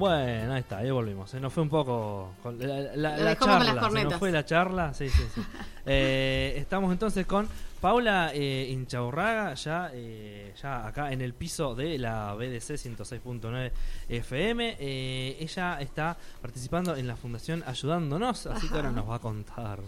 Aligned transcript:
Bueno, 0.00 0.54
ahí 0.54 0.60
está, 0.60 0.78
ahí 0.78 0.90
volvimos. 0.90 1.28
Se 1.28 1.38
nos 1.38 1.52
fue 1.52 1.62
un 1.62 1.68
poco 1.68 2.32
con 2.42 2.58
la, 2.58 3.36
con 3.36 3.48
charla. 3.48 3.90
Se 3.90 4.04
nos 4.04 4.14
fue 4.14 4.32
la 4.32 4.46
charla, 4.46 4.94
sí, 4.94 5.10
sí, 5.10 5.22
sí. 5.34 5.42
Eh, 5.86 6.54
estamos 6.58 6.92
entonces 6.92 7.26
con 7.26 7.48
Paula 7.80 8.30
eh, 8.34 8.68
Inchaurraga, 8.70 9.54
ya, 9.54 9.90
eh, 9.92 10.54
ya 10.62 10.86
acá 10.86 11.12
en 11.12 11.20
el 11.20 11.34
piso 11.34 11.74
de 11.74 11.98
la 11.98 12.34
BDC 12.34 12.76
106.9 12.76 13.72
FM. 14.08 14.76
Eh, 14.78 15.36
ella 15.40 15.80
está 15.80 16.16
participando 16.40 16.96
en 16.96 17.06
la 17.06 17.16
fundación 17.16 17.62
Ayudándonos, 17.66 18.46
así 18.46 18.68
que 18.68 18.76
ahora 18.76 18.90
nos 18.92 19.08
va 19.08 19.16
a 19.16 19.18
contar 19.18 19.80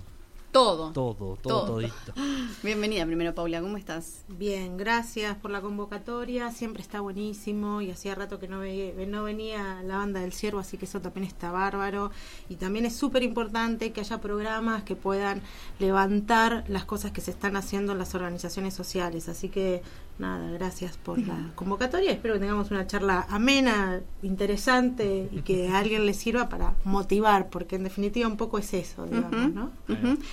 Todo. 0.52 0.92
todo, 0.92 1.14
todo, 1.14 1.36
Todo. 1.40 1.64
todito. 1.66 2.12
Bienvenida 2.62 3.06
primero, 3.06 3.34
Paula. 3.34 3.62
¿Cómo 3.62 3.78
estás? 3.78 4.22
Bien, 4.28 4.76
gracias 4.76 5.34
por 5.38 5.50
la 5.50 5.62
convocatoria, 5.62 6.50
siempre 6.50 6.82
está 6.82 7.00
buenísimo 7.00 7.80
y 7.80 7.90
hacía 7.90 8.14
rato 8.14 8.38
que 8.38 8.48
no, 8.48 8.58
ve- 8.58 9.06
no 9.08 9.22
venía 9.22 9.82
la 9.82 9.96
banda 9.96 10.20
del 10.20 10.34
ciervo, 10.34 10.58
así 10.60 10.76
que 10.76 10.84
eso 10.84 11.00
también 11.00 11.24
está 11.26 11.50
bárbaro. 11.52 12.10
Y 12.50 12.56
también 12.56 12.84
es 12.84 12.94
súper 12.94 13.22
importante 13.22 13.92
que 13.92 14.00
haya 14.02 14.20
programas 14.20 14.82
que 14.82 14.94
puedan 14.94 15.40
levantar 15.78 16.64
las 16.68 16.84
cosas 16.84 17.12
que 17.12 17.22
se 17.22 17.30
están 17.30 17.56
haciendo 17.56 17.92
en 17.92 17.98
las 17.98 18.14
organizaciones 18.14 18.74
sociales. 18.74 19.30
Así 19.30 19.48
que 19.48 19.80
nada, 20.18 20.50
gracias 20.52 20.96
por 20.96 21.18
la 21.18 21.50
convocatoria, 21.54 22.12
espero 22.12 22.34
que 22.34 22.40
tengamos 22.40 22.70
una 22.70 22.86
charla 22.86 23.26
amena, 23.28 24.00
interesante 24.22 25.28
y 25.32 25.42
que 25.42 25.68
a 25.68 25.78
alguien 25.78 26.06
le 26.06 26.14
sirva 26.14 26.48
para 26.48 26.74
motivar, 26.84 27.48
porque 27.48 27.76
en 27.76 27.84
definitiva 27.84 28.28
un 28.28 28.36
poco 28.36 28.58
es 28.58 28.72
eso, 28.74 29.06
digamos, 29.06 29.52
¿no? 29.52 29.70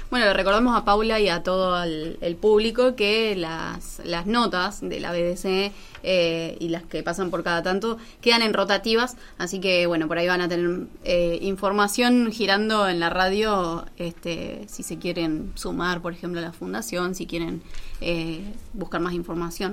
Bueno, 0.09 0.25
le 0.25 0.33
recordamos 0.33 0.77
a 0.77 0.85
Paula 0.85 1.19
y 1.19 1.29
a 1.29 1.43
todo 1.43 1.81
el, 1.83 2.17
el 2.21 2.35
público 2.35 2.95
que 2.95 3.35
las, 3.35 4.01
las 4.03 4.25
notas 4.25 4.81
de 4.81 4.99
la 4.99 5.11
BDC 5.11 5.71
eh, 6.03 6.57
y 6.59 6.69
las 6.69 6.83
que 6.83 7.03
pasan 7.03 7.29
por 7.29 7.43
cada 7.43 7.61
tanto 7.61 7.97
quedan 8.21 8.41
en 8.41 8.53
rotativas, 8.53 9.17
así 9.37 9.59
que 9.59 9.85
bueno, 9.87 10.07
por 10.07 10.17
ahí 10.17 10.27
van 10.27 10.41
a 10.41 10.47
tener 10.47 10.87
eh, 11.03 11.39
información 11.41 12.31
girando 12.31 12.87
en 12.87 12.99
la 12.99 13.09
radio, 13.09 13.85
este, 13.97 14.65
si 14.67 14.83
se 14.83 14.97
quieren 14.97 15.51
sumar, 15.55 16.01
por 16.01 16.13
ejemplo, 16.13 16.39
a 16.39 16.43
la 16.43 16.53
fundación, 16.53 17.15
si 17.15 17.25
quieren 17.25 17.61
eh, 18.01 18.41
buscar 18.73 19.01
más 19.01 19.13
información. 19.13 19.68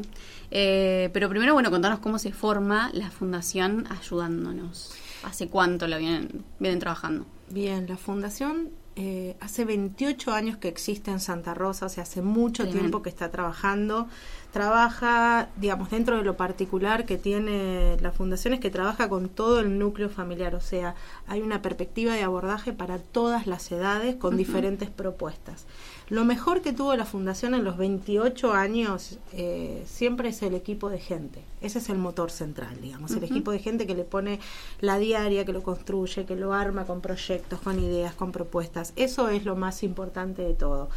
Eh, 0.50 1.11
pero 1.12 1.28
primero, 1.28 1.55
bueno, 1.55 1.70
contanos 1.70 1.98
cómo 1.98 2.19
se 2.19 2.33
forma 2.33 2.91
la 2.92 3.11
fundación 3.11 3.86
ayudándonos. 3.91 4.94
¿Hace 5.25 5.48
cuánto 5.48 5.86
la 5.86 5.98
vienen, 5.98 6.44
vienen 6.58 6.78
trabajando? 6.78 7.27
Bien, 7.48 7.86
la 7.89 7.97
fundación 7.97 8.70
eh, 8.98 9.36
hace 9.41 9.66
28 9.66 10.33
años 10.33 10.56
que 10.56 10.69
existe 10.69 11.11
en 11.11 11.20
Santa 11.20 11.52
Rosa, 11.52 11.84
o 11.84 11.89
sea, 11.91 12.05
hace 12.05 12.22
mucho 12.22 12.66
tiempo 12.66 13.02
que 13.02 13.11
está 13.11 13.30
trabajando. 13.30 14.08
Trabaja, 14.52 15.50
digamos, 15.56 15.91
dentro 15.91 16.17
de 16.17 16.24
lo 16.24 16.39
particular 16.39 17.05
que 17.05 17.19
tiene 17.19 17.98
la 18.00 18.11
fundación 18.11 18.55
es 18.55 18.61
que 18.61 18.70
trabaja 18.70 19.11
con 19.11 19.28
todo 19.28 19.61
el 19.61 19.78
núcleo 19.78 20.08
familiar, 20.08 20.55
o 20.55 20.62
sea, 20.62 20.94
hay 21.27 21.42
una 21.42 21.61
perspectiva 21.61 22.14
de 22.14 22.22
abordaje 22.22 22.72
para 22.72 22.98
todas 22.98 23.47
las 23.47 23.70
edades 23.70 24.17
con 24.17 24.39
diferentes 24.39 24.89
propuestas. 24.89 25.67
Lo 26.08 26.24
mejor 26.24 26.62
que 26.62 26.72
tuvo 26.72 26.94
la 26.94 27.05
fundación 27.05 27.55
en 27.55 27.64
los 27.64 27.77
28 27.77 28.55
años 28.55 29.19
eh, 29.33 29.83
siempre 29.86 30.28
es 30.28 30.41
el 30.42 30.55
equipo 30.55 30.89
de 30.89 31.00
gente. 31.00 31.42
Ese 31.61 31.80
es 31.80 31.89
el 31.89 31.98
motor 31.98 32.30
central, 32.30 32.80
digamos, 32.80 33.11
el 33.11 33.24
equipo 33.24 33.50
de 33.50 33.58
gente 33.58 33.86
que 33.86 33.94
le 33.94 34.05
pone 34.05 34.39
la 34.80 34.98
diaria, 34.98 35.44
que 35.44 35.52
lo 35.52 35.62
construye, 35.62 36.24
que 36.24 36.36
lo 36.36 36.52
arma 36.52 36.86
con 36.86 37.00
proyectos, 37.00 37.36
con 37.62 37.79
ideas, 37.83 38.15
con 38.15 38.33
propuestas. 38.33 38.92
Eso 38.97 39.29
es 39.29 39.45
lo 39.45 39.56
más 39.56 39.83
importante 39.83 40.42
de 40.42 40.55
todo. 40.55 40.89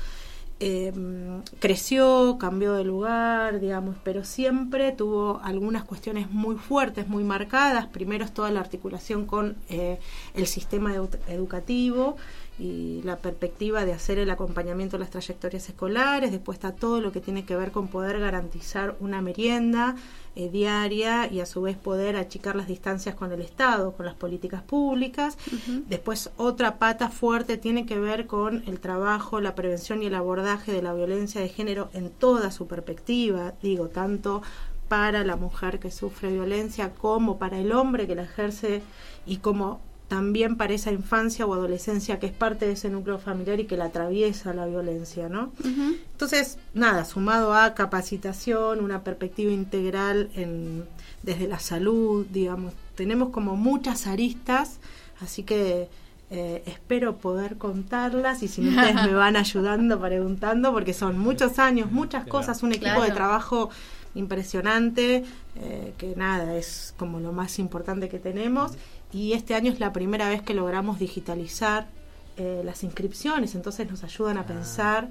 Eh, 0.62 0.92
creció, 1.60 2.38
cambió 2.38 2.74
de 2.74 2.84
lugar, 2.84 3.62
digamos, 3.62 3.96
pero 4.04 4.26
siempre 4.26 4.92
tuvo 4.92 5.40
algunas 5.42 5.86
cuestiones 5.86 6.30
muy 6.32 6.56
fuertes, 6.58 7.08
muy 7.08 7.24
marcadas. 7.24 7.88
Primero 7.88 8.26
es 8.26 8.34
toda 8.34 8.52
la 8.52 8.60
articulación 8.60 9.26
con 9.26 9.56
eh, 9.70 10.00
el 10.34 10.48
sistema 10.48 10.94
edu- 10.94 11.18
educativo 11.30 12.18
y 12.60 13.02
la 13.04 13.18
perspectiva 13.18 13.86
de 13.86 13.94
hacer 13.94 14.20
el 14.20 14.30
acompañamiento 14.30 14.98
de 14.98 15.02
las 15.02 15.10
trayectorias 15.10 15.70
escolares. 15.70 16.32
Después 16.32 16.58
está 16.58 16.74
todo 16.74 17.00
lo 17.00 17.12
que 17.14 17.22
tiene 17.22 17.46
que 17.46 17.56
ver 17.56 17.72
con 17.72 17.88
poder 17.88 18.20
garantizar 18.20 18.98
una 19.00 19.22
merienda 19.22 19.96
eh, 20.36 20.50
diaria 20.50 21.32
y 21.32 21.40
a 21.40 21.46
su 21.46 21.62
vez 21.62 21.78
poder 21.78 22.18
achicar 22.18 22.58
las 22.58 22.68
distancias 22.68 23.16
con 23.16 23.32
el 23.32 23.42
Estado, 23.42 23.94
con 23.94 24.06
las 24.06 24.16
políticas 24.16 24.62
públicas. 24.62 25.38
Después 25.88 26.32
otra 26.36 26.78
pata 26.78 27.10
fuerte 27.10 27.58
tiene 27.58 27.86
que 27.86 27.98
ver 27.98 28.28
con 28.28 28.64
el 28.68 28.80
trabajo, 28.80 29.40
la 29.40 29.56
prevención 29.56 30.04
y 30.04 30.08
el 30.08 30.16
abordaje 30.16 30.74
de 30.74 30.82
la 30.82 30.94
violencia 30.94 31.40
de 31.40 31.50
género 31.50 31.90
en 31.94 32.10
toda 32.10 32.52
su 32.52 32.68
perspectiva, 32.68 33.54
digo, 33.62 33.88
tanto 33.88 34.42
para 34.90 35.24
la 35.24 35.36
mujer 35.36 35.80
que 35.80 35.92
sufre 35.92 36.32
violencia 36.32 36.94
como 36.94 37.38
para 37.38 37.60
el 37.60 37.72
hombre 37.72 38.08
que 38.08 38.16
la 38.16 38.24
ejerce 38.24 38.82
y 39.26 39.38
como 39.38 39.80
también 40.10 40.58
para 40.58 40.74
esa 40.74 40.92
infancia 40.92 41.46
o 41.46 41.54
adolescencia 41.54 42.20
que 42.20 42.26
es 42.26 42.34
parte 42.34 42.66
de 42.66 42.74
ese 42.74 42.90
núcleo 42.90 43.20
familiar 43.20 43.60
y 43.60 43.66
que 43.66 43.78
la 43.78 43.86
atraviesa 43.86 44.54
la 44.54 44.66
violencia, 44.66 45.30
¿no? 45.30 45.52
Entonces, 45.64 46.58
nada, 46.74 47.06
sumado 47.06 47.54
a 47.54 47.74
capacitación, 47.76 48.82
una 48.84 49.04
perspectiva 49.04 49.52
integral 49.52 50.30
en, 50.36 50.84
desde 51.24 51.48
la 51.48 51.60
salud, 51.60 52.26
digamos, 52.30 52.74
tenemos 52.96 53.30
como 53.30 53.56
muchas 53.56 54.08
aristas, 54.08 54.80
así 55.22 55.44
que 55.44 55.88
eh, 56.32 56.64
espero 56.66 57.18
poder 57.18 57.58
contarlas 57.58 58.44
y 58.44 58.48
si 58.48 58.62
no, 58.62 58.70
ustedes 58.72 58.96
me 59.06 59.14
van 59.24 59.36
ayudando, 59.36 60.00
preguntando, 60.00 60.72
porque 60.74 60.94
son 60.94 61.18
muchos 61.20 61.60
años, 61.60 61.92
muchas 61.92 62.26
cosas, 62.28 62.62
un 62.64 62.72
equipo 62.72 62.86
Claro. 62.96 63.04
de 63.04 63.12
trabajo 63.12 63.70
impresionante, 64.16 65.24
eh, 65.56 65.94
que 65.98 66.16
nada, 66.16 66.56
es 66.56 66.94
como 66.98 67.20
lo 67.20 67.32
más 67.32 67.60
importante 67.60 68.10
que 68.10 68.20
tenemos. 68.20 68.74
Y 69.12 69.34
este 69.34 69.56
año 69.56 69.72
es 69.72 69.80
la 69.80 69.94
primera 69.94 70.30
vez 70.30 70.42
que 70.42 70.54
logramos 70.54 71.00
digitalizar 71.00 71.88
eh, 72.38 72.62
las 72.64 72.84
inscripciones, 72.84 73.56
entonces 73.56 73.90
nos 73.90 74.04
ayudan 74.04 74.38
a 74.38 74.46
pensar. 74.46 75.10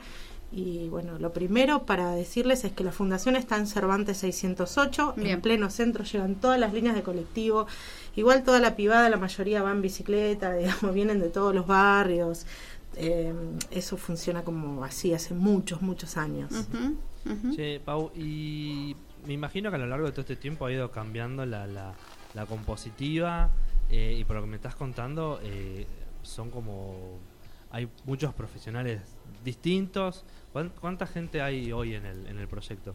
Y 0.50 0.88
bueno, 0.88 1.19
lo 1.19 1.32
primero 1.32 1.84
para 1.84 2.12
decirles 2.12 2.64
es 2.64 2.72
que 2.72 2.82
la 2.82 2.92
fundación 2.92 3.37
está 3.37 3.58
en 3.58 3.66
Cervantes 3.66 4.16
608, 4.19 5.14
Bien. 5.16 5.28
en 5.28 5.41
pleno 5.42 5.69
centro, 5.69 6.04
llegan 6.04 6.37
todas 6.37 6.58
las 6.58 6.72
líneas 6.72 6.94
de 6.94 7.03
colectivo. 7.03 7.66
Igual 8.16 8.44
toda 8.44 8.58
la 8.60 8.75
privada, 8.75 9.10
la 9.10 9.19
mayoría 9.19 9.62
va 9.62 9.72
en 9.72 9.82
bicicleta, 9.82 10.53
digamos, 10.54 10.94
vienen 10.94 11.20
de 11.20 11.28
todos 11.28 11.54
los 11.54 11.66
barrios. 11.66 12.47
Eh, 12.97 13.32
eso 13.70 13.97
funciona 13.97 14.42
como 14.42 14.82
así 14.84 15.12
hace 15.12 15.34
muchos, 15.34 15.82
muchos 15.82 16.16
años. 16.16 16.50
Che, 17.55 17.81
Pau, 17.84 18.11
y 18.16 18.97
me 19.27 19.33
imagino 19.34 19.71
que 19.71 19.77
a 19.77 19.78
lo 19.78 19.87
largo 19.87 20.06
de 20.06 20.12
todo 20.12 20.22
este 20.22 20.37
tiempo 20.37 20.66
ha 20.66 20.72
ido 20.72 20.91
cambiando 20.91 21.44
la, 21.44 21.66
la, 21.66 21.94
la 22.34 22.47
compositiva 22.47 23.50
eh, 23.91 24.16
y 24.19 24.25
por 24.25 24.37
lo 24.37 24.43
que 24.43 24.49
me 24.49 24.56
estás 24.56 24.75
contando 24.75 25.41
eh, 25.43 25.87
son 26.22 26.50
como... 26.50 27.19
Hay 27.71 27.87
muchos 28.06 28.33
profesionales 28.33 29.03
distintos. 29.44 30.25
¿Cuán- 30.55 30.72
¿Cuánta 30.81 31.06
gente 31.06 31.43
hay 31.43 31.71
hoy 31.71 31.94
en 31.94 32.06
el, 32.06 32.27
en 32.27 32.38
el 32.38 32.49
proyecto? 32.49 32.94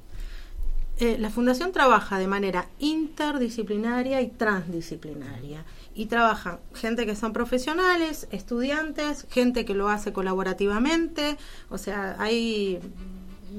Eh, 1.00 1.18
la 1.20 1.30
fundación 1.30 1.72
trabaja 1.72 2.18
de 2.20 2.28
manera 2.28 2.68
interdisciplinaria 2.80 4.22
y 4.22 4.28
transdisciplinaria. 4.30 5.64
Y 5.96 6.08
trabajan 6.08 6.60
gente 6.74 7.06
que 7.06 7.16
son 7.16 7.34
profesionales, 7.34 8.28
estudiantes, 8.32 9.28
gente 9.30 9.66
que 9.66 9.76
lo 9.76 9.90
hace 9.90 10.12
colaborativamente, 10.12 11.38
o 11.70 11.78
sea, 11.78 12.16
hay 12.20 12.80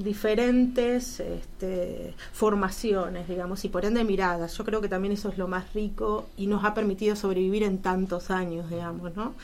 diferentes 0.03 1.21
este, 1.21 2.15
formaciones, 2.33 3.29
digamos, 3.29 3.65
y 3.65 3.69
por 3.69 3.85
ende 3.85 4.05
miradas. 4.05 4.57
Yo 4.57 4.65
creo 4.65 4.81
que 4.81 4.89
también 4.89 5.13
eso 5.13 5.29
es 5.29 5.39
lo 5.39 5.49
más 5.49 5.73
rico 5.75 6.29
y 6.37 6.47
nos 6.47 6.65
ha 6.65 6.75
permitido 6.75 7.17
sobrevivir 7.17 7.63
en 7.63 7.79
tantos 7.79 8.31
años, 8.31 8.69
digamos, 8.71 9.15
¿no? 9.15 9.35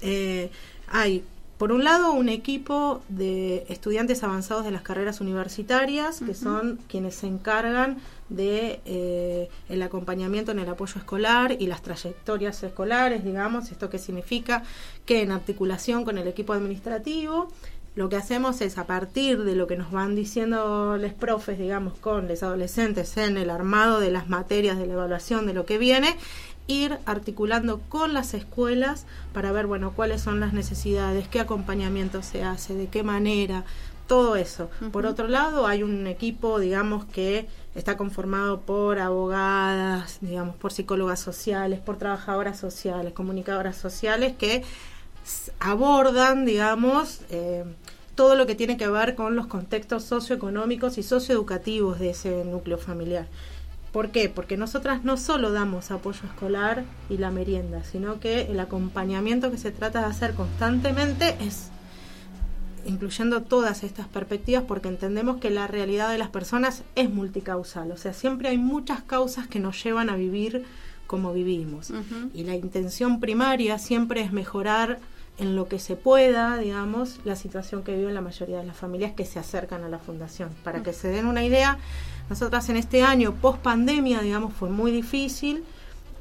Eh, 0.00 0.50
hay, 0.88 1.24
por 1.58 1.72
un 1.72 1.84
lado, 1.84 2.12
un 2.12 2.28
equipo 2.28 3.02
de 3.08 3.64
estudiantes 3.68 4.22
avanzados 4.22 4.64
de 4.64 4.70
las 4.70 4.82
carreras 4.82 5.20
universitarias, 5.20 6.20
que 6.20 6.34
son 6.34 6.78
quienes 6.88 7.14
se 7.14 7.26
encargan 7.26 7.98
de 8.28 8.80
eh, 8.84 9.48
el 9.68 9.82
acompañamiento 9.82 10.52
en 10.52 10.58
el 10.58 10.68
apoyo 10.68 10.98
escolar 10.98 11.56
y 11.58 11.66
las 11.66 11.82
trayectorias 11.82 12.62
escolares, 12.62 13.24
digamos. 13.24 13.70
¿Esto 13.70 13.90
qué 13.90 13.98
significa? 13.98 14.62
Que 15.06 15.22
en 15.22 15.30
articulación 15.30 16.04
con 16.04 16.18
el 16.18 16.26
equipo 16.26 16.52
administrativo, 16.52 17.48
lo 17.94 18.08
que 18.08 18.16
hacemos 18.16 18.60
es 18.60 18.76
a 18.78 18.86
partir 18.86 19.44
de 19.44 19.54
lo 19.54 19.66
que 19.66 19.76
nos 19.76 19.92
van 19.92 20.16
diciendo 20.16 20.96
los 20.98 21.12
profes, 21.12 21.58
digamos, 21.58 21.96
con 21.98 22.26
los 22.26 22.42
adolescentes 22.42 23.16
en 23.16 23.36
el 23.36 23.50
armado 23.50 24.00
de 24.00 24.10
las 24.10 24.28
materias, 24.28 24.78
de 24.78 24.86
la 24.86 24.94
evaluación 24.94 25.46
de 25.46 25.54
lo 25.54 25.64
que 25.64 25.78
viene, 25.78 26.16
ir 26.66 26.98
articulando 27.06 27.80
con 27.88 28.12
las 28.12 28.34
escuelas 28.34 29.06
para 29.32 29.52
ver, 29.52 29.66
bueno, 29.66 29.92
cuáles 29.94 30.22
son 30.22 30.40
las 30.40 30.52
necesidades, 30.52 31.28
qué 31.28 31.40
acompañamiento 31.40 32.22
se 32.22 32.42
hace, 32.42 32.74
de 32.74 32.88
qué 32.88 33.02
manera, 33.02 33.64
todo 34.06 34.36
eso. 34.36 34.70
Por 34.92 35.06
otro 35.06 35.28
lado, 35.28 35.66
hay 35.66 35.82
un 35.82 36.06
equipo, 36.06 36.58
digamos, 36.58 37.04
que 37.06 37.48
está 37.74 37.96
conformado 37.96 38.60
por 38.60 38.98
abogadas, 38.98 40.18
digamos, 40.20 40.56
por 40.56 40.72
psicólogas 40.72 41.20
sociales, 41.20 41.80
por 41.80 41.96
trabajadoras 41.96 42.58
sociales, 42.58 43.12
comunicadoras 43.12 43.76
sociales 43.76 44.34
que 44.36 44.62
abordan, 45.58 46.44
digamos, 46.44 47.20
eh, 47.30 47.64
todo 48.14 48.34
lo 48.34 48.46
que 48.46 48.54
tiene 48.54 48.76
que 48.76 48.88
ver 48.88 49.14
con 49.14 49.36
los 49.36 49.46
contextos 49.46 50.04
socioeconómicos 50.04 50.98
y 50.98 51.02
socioeducativos 51.02 51.98
de 51.98 52.10
ese 52.10 52.44
núcleo 52.44 52.78
familiar. 52.78 53.26
¿Por 53.92 54.10
qué? 54.10 54.28
Porque 54.28 54.56
nosotras 54.56 55.04
no 55.04 55.16
solo 55.16 55.52
damos 55.52 55.90
apoyo 55.90 56.26
escolar 56.26 56.84
y 57.08 57.18
la 57.18 57.30
merienda, 57.30 57.84
sino 57.84 58.18
que 58.18 58.42
el 58.42 58.58
acompañamiento 58.58 59.50
que 59.50 59.58
se 59.58 59.70
trata 59.70 60.00
de 60.00 60.06
hacer 60.06 60.34
constantemente 60.34 61.36
es 61.40 61.70
incluyendo 62.86 63.42
todas 63.42 63.82
estas 63.82 64.06
perspectivas 64.08 64.64
porque 64.66 64.88
entendemos 64.88 65.38
que 65.38 65.50
la 65.50 65.66
realidad 65.66 66.10
de 66.10 66.18
las 66.18 66.28
personas 66.28 66.82
es 66.94 67.10
multicausal, 67.10 67.90
o 67.92 67.96
sea, 67.96 68.12
siempre 68.12 68.48
hay 68.48 68.58
muchas 68.58 69.02
causas 69.02 69.46
que 69.46 69.58
nos 69.58 69.82
llevan 69.82 70.10
a 70.10 70.16
vivir 70.16 70.64
como 71.06 71.32
vivimos. 71.32 71.92
Y 72.32 72.44
la 72.44 72.54
intención 72.56 73.20
primaria 73.20 73.78
siempre 73.78 74.22
es 74.22 74.32
mejorar 74.32 74.98
en 75.38 75.56
lo 75.56 75.68
que 75.68 75.78
se 75.78 75.96
pueda, 75.96 76.56
digamos, 76.58 77.18
la 77.24 77.34
situación 77.36 77.82
que 77.82 77.96
viven 77.96 78.14
la 78.14 78.20
mayoría 78.20 78.58
de 78.58 78.66
las 78.66 78.76
familias 78.76 79.12
que 79.12 79.24
se 79.24 79.38
acercan 79.38 79.82
a 79.82 79.88
la 79.88 79.98
fundación. 79.98 80.50
Para 80.62 80.82
que 80.82 80.92
se 80.92 81.08
den 81.08 81.26
una 81.26 81.44
idea, 81.44 81.78
nosotras 82.30 82.68
en 82.68 82.76
este 82.76 83.02
año, 83.02 83.34
post 83.34 83.58
pandemia, 83.58 84.20
digamos, 84.20 84.52
fue 84.54 84.70
muy 84.70 84.92
difícil. 84.92 85.64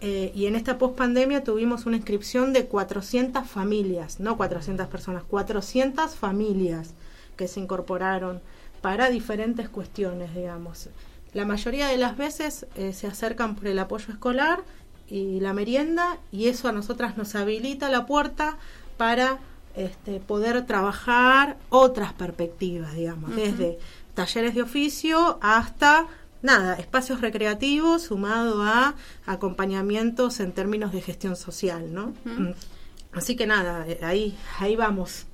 Eh, 0.01 0.31
y 0.35 0.47
en 0.47 0.55
esta 0.55 0.77
post 0.77 0.97
pandemia 0.97 1.43
tuvimos 1.43 1.85
una 1.85 1.95
inscripción 1.95 2.51
de 2.51 2.65
400 2.65 3.47
familias, 3.47 4.19
no 4.19 4.35
400 4.35 4.87
personas, 4.87 5.23
400 5.23 6.15
familias 6.15 6.93
que 7.37 7.47
se 7.47 7.59
incorporaron 7.59 8.41
para 8.81 9.09
diferentes 9.09 9.69
cuestiones, 9.69 10.35
digamos. 10.35 10.89
La 11.33 11.45
mayoría 11.45 11.87
de 11.87 11.97
las 11.97 12.17
veces 12.17 12.67
eh, 12.75 12.93
se 12.93 13.07
acercan 13.07 13.55
por 13.55 13.67
el 13.67 13.79
apoyo 13.79 14.11
escolar 14.11 14.63
y 15.07 15.39
la 15.39 15.53
merienda 15.53 16.17
y 16.31 16.47
eso 16.47 16.67
a 16.67 16.73
nosotras 16.73 17.17
nos 17.17 17.35
habilita 17.35 17.89
la 17.89 18.05
puerta 18.05 18.57
para 18.97 19.39
este, 19.75 20.19
poder 20.19 20.65
trabajar 20.65 21.57
otras 21.69 22.13
perspectivas, 22.13 22.93
digamos, 22.95 23.35
desde 23.35 23.79
talleres 24.13 24.53
de 24.55 24.61
oficio 24.61 25.39
hasta 25.41 26.07
nada, 26.41 26.75
espacios 26.75 27.21
recreativos 27.21 28.03
sumado 28.03 28.61
a 28.61 28.95
acompañamientos 29.25 30.39
en 30.39 30.51
términos 30.51 30.91
de 30.91 31.01
gestión 31.01 31.35
social, 31.35 31.93
¿no? 31.93 32.13
Mm. 32.25 32.51
Así 33.13 33.35
que 33.35 33.47
nada, 33.47 33.87
eh, 33.87 33.99
ahí 34.01 34.37
ahí 34.59 34.75
vamos. 34.75 35.25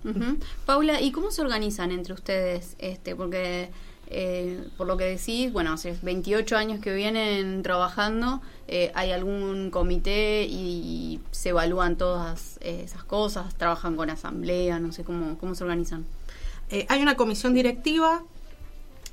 Paula, 0.65 1.01
¿y 1.01 1.11
cómo 1.11 1.31
se 1.31 1.41
organizan 1.41 1.91
entre 1.91 2.13
ustedes? 2.13 2.75
Este, 2.77 3.15
porque 3.15 3.71
eh, 4.11 4.67
por 4.75 4.87
lo 4.87 4.97
que 4.97 5.05
decís, 5.05 5.53
bueno, 5.53 5.73
hace 5.73 5.95
28 6.01 6.57
años 6.57 6.79
que 6.79 6.93
vienen 6.93 7.61
trabajando, 7.61 8.41
eh, 8.67 8.91
hay 8.95 9.11
algún 9.11 9.69
comité 9.69 10.47
y, 10.49 11.19
se 11.31 11.49
evalúan 11.49 11.95
todas 11.95 12.57
esas 12.61 13.03
cosas, 13.03 13.55
trabajan 13.55 13.95
con 13.95 14.09
asamblea, 14.09 14.79
no 14.79 14.91
sé 14.91 15.03
cómo, 15.03 15.37
cómo 15.37 15.55
se 15.55 15.63
organizan. 15.63 16.05
Eh, 16.69 16.85
hay 16.89 17.01
una 17.01 17.15
comisión 17.15 17.53
directiva 17.53 18.23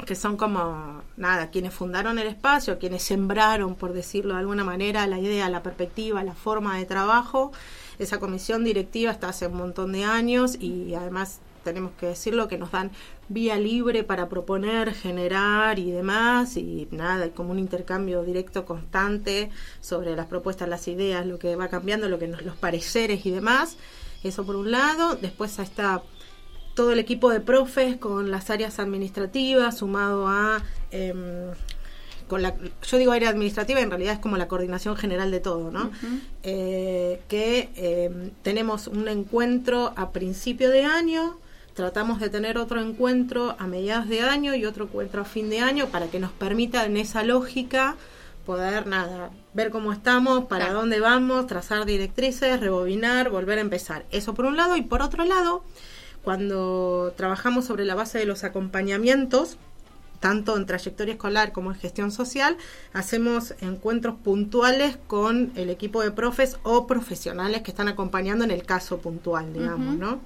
que 0.06 0.14
son 0.14 0.36
como, 0.36 1.02
nada, 1.16 1.50
quienes 1.50 1.72
fundaron 1.72 2.18
el 2.18 2.26
espacio, 2.26 2.78
quienes 2.78 3.02
sembraron, 3.02 3.76
por 3.76 3.92
decirlo 3.92 4.34
de 4.34 4.40
alguna 4.40 4.64
manera, 4.64 5.06
la 5.06 5.18
idea, 5.18 5.48
la 5.48 5.62
perspectiva, 5.62 6.22
la 6.22 6.34
forma 6.34 6.76
de 6.76 6.84
trabajo. 6.84 7.52
Esa 7.98 8.18
comisión 8.18 8.64
directiva 8.64 9.10
está 9.10 9.30
hace 9.30 9.46
un 9.46 9.56
montón 9.56 9.92
de 9.92 10.04
años 10.04 10.56
y 10.60 10.94
además 10.94 11.40
tenemos 11.66 11.90
que 11.98 12.06
decirlo, 12.06 12.46
que 12.46 12.58
nos 12.58 12.70
dan 12.70 12.92
vía 13.28 13.58
libre 13.58 14.04
para 14.04 14.28
proponer, 14.28 14.94
generar 14.94 15.80
y 15.80 15.90
demás, 15.90 16.56
y 16.56 16.86
nada, 16.92 17.28
como 17.30 17.50
un 17.50 17.58
intercambio 17.58 18.22
directo 18.22 18.64
constante 18.64 19.50
sobre 19.80 20.14
las 20.14 20.26
propuestas, 20.26 20.68
las 20.68 20.86
ideas, 20.86 21.26
lo 21.26 21.40
que 21.40 21.56
va 21.56 21.66
cambiando, 21.66 22.08
lo 22.08 22.20
que 22.20 22.28
nos, 22.28 22.42
los 22.42 22.56
pareceres 22.56 23.26
y 23.26 23.32
demás. 23.32 23.76
Eso 24.22 24.46
por 24.46 24.54
un 24.54 24.70
lado. 24.70 25.16
Después 25.16 25.58
está 25.58 26.02
todo 26.74 26.92
el 26.92 27.00
equipo 27.00 27.30
de 27.30 27.40
profes 27.40 27.96
con 27.96 28.30
las 28.30 28.48
áreas 28.48 28.78
administrativas, 28.78 29.78
sumado 29.78 30.28
a... 30.28 30.62
Em, 30.92 31.50
con 32.28 32.42
la, 32.42 32.56
yo 32.82 32.98
digo 32.98 33.12
área 33.12 33.30
administrativa, 33.30 33.80
en 33.80 33.90
realidad 33.90 34.14
es 34.14 34.18
como 34.18 34.36
la 34.36 34.48
coordinación 34.48 34.96
general 34.96 35.30
de 35.30 35.38
todo, 35.38 35.70
¿no? 35.70 35.92
Eh, 36.42 37.20
que 37.28 37.70
em, 37.76 38.30
tenemos 38.42 38.88
un 38.88 39.06
encuentro 39.08 39.92
a 39.96 40.10
principio 40.10 40.70
de 40.70 40.84
año 40.84 41.38
tratamos 41.76 42.20
de 42.20 42.30
tener 42.30 42.56
otro 42.56 42.80
encuentro 42.80 43.54
a 43.58 43.66
mediados 43.66 44.08
de 44.08 44.22
año 44.22 44.54
y 44.54 44.64
otro 44.64 44.86
encuentro 44.86 45.20
a 45.20 45.24
fin 45.26 45.50
de 45.50 45.60
año 45.60 45.88
para 45.88 46.08
que 46.08 46.18
nos 46.18 46.32
permita 46.32 46.86
en 46.86 46.96
esa 46.96 47.22
lógica 47.22 47.96
poder 48.46 48.86
nada, 48.86 49.30
ver 49.52 49.70
cómo 49.70 49.92
estamos, 49.92 50.46
para 50.46 50.72
dónde 50.72 51.00
vamos, 51.00 51.46
trazar 51.46 51.84
directrices, 51.84 52.60
rebobinar, 52.60 53.28
volver 53.28 53.58
a 53.58 53.60
empezar. 53.60 54.06
Eso 54.10 54.32
por 54.32 54.46
un 54.46 54.56
lado 54.56 54.76
y 54.76 54.82
por 54.82 55.02
otro 55.02 55.26
lado, 55.26 55.64
cuando 56.24 57.12
trabajamos 57.14 57.66
sobre 57.66 57.84
la 57.84 57.94
base 57.94 58.18
de 58.18 58.24
los 58.24 58.42
acompañamientos, 58.42 59.58
tanto 60.20 60.56
en 60.56 60.66
trayectoria 60.66 61.14
escolar 61.14 61.52
como 61.52 61.72
en 61.72 61.78
gestión 61.78 62.12
social, 62.12 62.56
hacemos 62.92 63.54
encuentros 63.60 64.16
puntuales 64.16 64.98
con 65.06 65.52
el 65.56 65.70
equipo 65.70 66.02
de 66.02 66.10
profes 66.10 66.56
o 66.62 66.86
profesionales 66.86 67.62
que 67.62 67.70
están 67.70 67.88
acompañando 67.88 68.44
en 68.44 68.50
el 68.50 68.64
caso 68.64 68.98
puntual, 68.98 69.52
digamos, 69.52 69.96
¿no? 69.96 70.20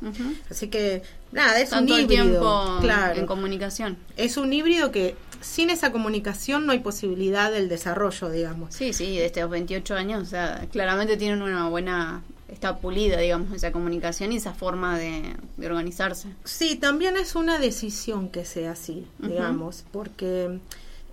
Así 0.51 0.69
que, 0.69 1.03
nada, 1.33 1.61
es 1.61 1.73
un 1.73 1.89
híbrido. 1.89 2.09
tiempo 2.09 2.79
claro, 2.81 3.21
en 3.21 3.27
comunicación. 3.27 3.97
Es 4.17 4.37
un 4.37 4.53
híbrido 4.53 4.91
que 4.91 5.17
sin 5.41 5.71
esa 5.71 5.93
comunicación 5.93 6.67
no 6.67 6.73
hay 6.73 6.81
posibilidad 6.81 7.51
del 7.51 7.69
desarrollo, 7.69 8.31
digamos. 8.31 8.75
Sí, 8.75 8.93
sí, 8.93 9.17
de 9.17 9.27
estos 9.27 9.49
28 9.51 9.95
años, 9.95 10.23
o 10.23 10.27
sea, 10.27 10.67
claramente 10.71 11.17
tienen 11.17 11.43
una 11.43 11.69
buena 11.69 12.23
está 12.61 12.77
pulida, 12.77 13.17
digamos, 13.17 13.55
esa 13.55 13.73
comunicación 13.73 14.33
y 14.33 14.37
esa 14.37 14.53
forma 14.53 14.99
de, 14.99 15.35
organizarse. 15.65 16.29
Sí, 16.45 16.77
también 16.77 17.17
es 17.17 17.35
una 17.35 17.59
decisión 17.59 18.29
que 18.29 18.45
sea 18.45 18.73
así, 18.73 19.07
digamos, 19.19 19.87
porque 19.91 20.59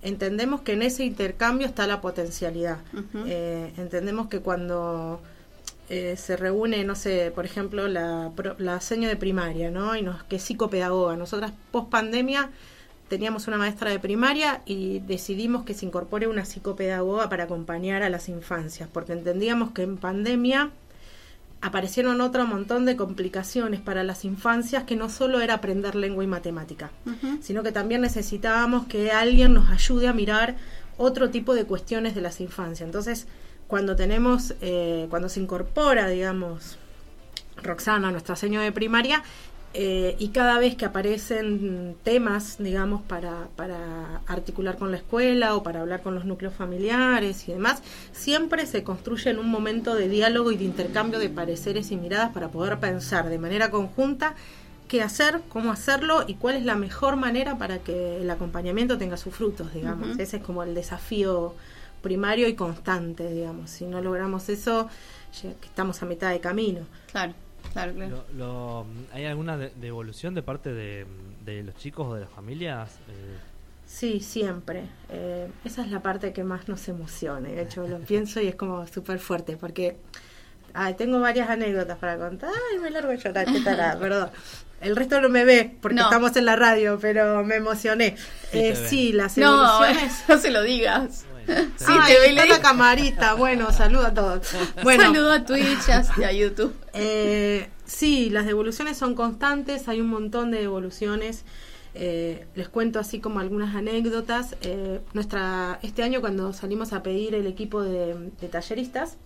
entendemos 0.02 0.60
que 0.60 0.74
en 0.74 0.82
ese 0.82 1.06
intercambio 1.06 1.66
está 1.66 1.88
la 1.88 2.02
potencialidad. 2.02 2.80
Eh, 3.28 3.72
entendemos 3.78 4.28
que 4.28 4.42
cuando 4.42 5.22
eh, 5.90 6.16
se 6.18 6.36
reúne, 6.36 6.84
no 6.84 6.96
sé, 6.96 7.32
por 7.34 7.46
ejemplo, 7.46 7.88
la, 7.88 8.34
la 8.58 8.82
seño 8.82 9.08
de 9.08 9.16
primaria, 9.16 9.72
¿no? 9.72 9.96
Y 9.96 10.02
nos, 10.02 10.24
que 10.24 10.36
es 10.36 10.44
psicopedagoga. 10.44 11.16
Nosotras, 11.16 11.54
post 11.72 11.90
pandemia, 11.90 12.50
teníamos 13.08 13.48
una 13.48 13.58
maestra 13.58 13.90
de 13.90 14.00
primaria 14.00 14.64
y 14.66 15.00
decidimos 15.00 15.64
que 15.64 15.74
se 15.74 15.86
incorpore 15.86 16.28
una 16.28 16.44
psicopedagoga 16.44 17.30
para 17.30 17.46
acompañar 17.46 18.04
a 18.04 18.10
las 18.10 18.28
infancias, 18.28 18.90
porque 18.92 19.14
entendíamos 19.14 19.72
que 19.72 19.84
en 19.84 19.96
pandemia 19.96 20.72
aparecieron 21.62 22.21
otro 22.21 22.45
montón 22.45 22.86
de 22.86 22.95
complicaciones 22.95 23.81
para 23.81 24.04
las 24.04 24.25
infancias 24.25 24.83
que 24.83 24.95
no 24.95 25.09
solo 25.09 25.42
era 25.42 25.56
aprender 25.56 25.95
lengua 25.95 26.24
y 26.24 26.27
matemática, 26.27 26.92
sino 27.42 27.63
que 27.63 27.71
también 27.71 28.01
necesitábamos 28.01 28.86
que 28.88 29.12
alguien 29.12 29.54
nos 29.54 29.69
ayude 29.69 30.07
a 30.07 30.13
mirar 30.13 30.56
otro 30.98 31.30
tipo 31.30 31.56
de 31.56 31.65
cuestiones 31.65 32.15
de 32.15 32.21
las 32.21 32.42
infancias. 32.42 32.86
Entonces, 32.86 33.27
cuando 33.68 33.95
tenemos, 33.95 34.54
eh, 34.62 35.07
cuando 35.09 35.30
se 35.30 35.39
incorpora, 35.39 36.07
digamos, 36.07 36.77
Roxana, 37.61 38.11
nuestra 38.11 38.35
señora 38.35 38.64
de 38.64 38.71
primaria, 38.71 39.23
eh, 39.80 40.16
y 40.18 40.30
cada 40.30 40.57
vez 40.57 40.76
que 40.76 40.86
aparecen 40.86 41.96
temas, 42.04 42.56
digamos, 42.57 43.04
para, 43.04 43.48
para 43.56 44.22
articular 44.26 44.76
con 44.76 44.90
la 44.90 44.98
escuela 44.98 45.56
o 45.56 45.62
para 45.62 45.81
hablar 45.81 46.02
con 46.02 46.16
los 46.16 46.26
núcleos 46.26 46.56
familiares 46.56 47.48
y 47.48 47.52
demás, 47.52 47.84
siempre 48.12 48.66
se 48.66 48.84
construye 48.84 49.30
en 49.30 49.38
un 49.38 49.52
momento 49.52 49.94
de 49.94 50.10
diálogo 50.10 50.52
y 50.52 50.57
de 50.57 50.64
intercambio 50.64 51.19
de 51.19 51.30
pareceres 51.30 51.92
y 51.92 51.96
miradas 51.96 52.31
para 52.31 52.48
poder 52.48 52.80
pensar 52.80 53.30
de 53.30 53.38
manera 53.38 53.69
conjunta 53.69 54.34
qué 54.88 55.04
hacer, 55.04 55.42
cómo 55.48 55.72
hacerlo 55.72 56.24
y 56.26 56.34
cuál 56.34 56.56
es 56.56 56.66
la 56.66 56.76
mejor 56.76 57.16
manera 57.16 57.60
para 57.60 57.78
que 57.78 58.19
el 58.19 58.31
acompañamiento 58.31 58.98
tenga 58.98 59.16
sus 59.16 59.36
frutos, 59.36 59.76
digamos. 59.76 60.18
Ese 60.18 60.38
es 60.38 60.44
como 60.44 60.64
el 60.64 60.74
desafío 60.74 61.54
primario 62.02 62.48
y 62.48 62.56
constante, 62.56 63.31
digamos. 63.31 63.69
Si 63.69 63.86
no 63.86 64.02
logramos 64.02 64.50
eso, 64.50 64.90
estamos 65.62 66.02
a 66.02 66.07
mitad 66.07 66.31
de 66.31 66.40
camino. 66.40 66.80
Claro. 67.12 67.36
¿Hay 69.14 69.26
alguna 69.26 69.57
devolución 69.57 70.34
de 70.34 70.44
parte 70.44 70.74
de, 70.74 71.06
los 71.64 71.76
chicos 71.76 72.07
o 72.07 72.16
de 72.16 72.22
las 72.22 72.30
familias? 72.30 72.96
Eh, 73.10 73.38
sí, 73.86 74.19
siempre. 74.19 74.84
Eh, 75.10 75.48
esa 75.66 75.84
es 75.84 75.92
la 75.92 76.02
parte 76.02 76.34
que 76.34 76.44
más 76.44 76.68
nos 76.68 76.88
emociona. 76.88 77.50
De 77.50 77.62
hecho, 77.62 77.88
lo 77.88 78.00
pienso 78.07 78.42
y 78.42 78.48
es 78.48 78.56
como 78.56 78.86
súper 78.88 79.19
fuerte 79.19 79.57
porque 79.57 79.98
tengo 80.98 81.19
varias 81.19 81.50
anécdotas 81.50 81.98
para 81.98 82.18
contar. 82.18 82.52
Ay, 82.72 82.80
me 82.80 82.90
largo 82.90 83.12
a 83.12 83.16
llorar, 83.16 83.46
qué 83.46 83.62
perdón. 84.00 84.30
El 84.80 84.96
resto 84.96 85.19
no 85.22 85.30
me 85.30 85.44
ve 85.44 85.76
porque 85.81 86.00
estamos 86.00 86.36
en 86.38 86.46
la 86.46 86.56
radio, 86.56 87.00
pero 87.02 87.44
me 87.44 87.56
emocioné. 87.56 88.16
Sí, 88.52 89.10
eh, 89.10 89.14
las 89.14 89.38
evoluciones. 89.38 90.24
No, 90.28 90.36
no 90.36 90.42
se 90.42 90.52
lo 90.52 90.62
digas. 90.62 91.26
sí, 91.77 91.94
te 92.07 92.30
está 92.30 92.45
la 92.45 92.61
camarita. 92.61 93.33
Bueno, 93.35 93.71
saludo 93.71 94.07
a 94.07 94.13
todos. 94.13 94.47
Bueno, 94.83 95.04
saludo 95.04 95.31
a 95.31 95.45
Twitch 95.45 95.87
y 96.18 96.23
a 96.23 96.31
YouTube. 96.31 96.73
Eh, 96.94 97.69
sí, 97.85 98.30
las 98.30 98.45
devoluciones 98.45 98.97
son 98.97 99.16
constantes. 99.16 99.87
Hay 99.87 100.01
un 100.01 100.07
montón 100.07 100.51
de 100.51 100.59
devoluciones. 100.59 101.45
Eh, 101.94 102.45
les 102.56 102.69
cuento 102.69 102.99
así 102.99 103.19
como 103.19 103.39
algunas 103.39 103.75
anécdotas. 103.75 104.56
Eh, 104.61 104.99
nuestra 105.13 105.80
este 105.81 106.04
año 106.04 106.21
cuando 106.21 106.54
salimos 106.54 106.94
a 106.94 107.01
pedir 107.01 107.33
el 107.33 107.47
equipo 107.47 107.81
de, 107.81 108.31
talleristas, 108.51 109.18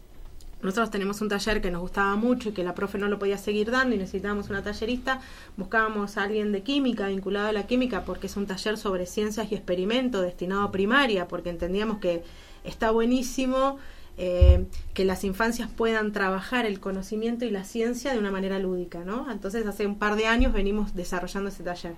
nosotros 0.63 0.91
tenemos 0.91 1.21
un 1.21 1.29
taller 1.29 1.61
que 1.61 1.71
nos 1.71 1.81
gustaba 1.81 2.15
mucho 2.15 2.49
y 2.49 2.51
que 2.51 2.63
la 2.63 2.75
profe 2.75 2.97
no 2.97 3.07
lo 3.07 3.19
podía 3.19 3.37
seguir 3.37 3.71
dando 3.71 3.95
y 3.95 3.99
necesitábamos 3.99 4.49
una 4.49 4.63
tallerista, 4.63 5.21
buscábamos 5.57 6.17
a 6.17 6.23
alguien 6.23 6.51
de 6.51 6.61
química, 6.61 7.07
vinculado 7.07 7.47
a 7.47 7.51
la 7.51 7.67
química, 7.67 8.05
porque 8.05 8.27
es 8.27 8.37
un 8.37 8.47
taller 8.47 8.77
sobre 8.77 9.05
ciencias 9.05 9.51
y 9.51 9.55
experimento 9.55 10.21
destinado 10.21 10.61
a 10.63 10.71
primaria, 10.71 11.27
porque 11.27 11.49
entendíamos 11.49 11.97
que 11.97 12.23
está 12.63 12.91
buenísimo 12.91 13.77
eh, 14.17 14.65
que 14.93 15.05
las 15.05 15.23
infancias 15.23 15.69
puedan 15.69 16.11
trabajar 16.11 16.65
el 16.65 16.79
conocimiento 16.79 17.45
y 17.45 17.49
la 17.49 17.63
ciencia 17.63 18.11
de 18.13 18.19
una 18.19 18.29
manera 18.29 18.59
lúdica, 18.59 18.99
¿no? 19.05 19.31
Entonces 19.31 19.65
hace 19.65 19.87
un 19.87 19.97
par 19.97 20.15
de 20.15 20.27
años 20.27 20.53
venimos 20.53 20.93
desarrollando 20.93 21.49
ese 21.49 21.63
taller. 21.63 21.95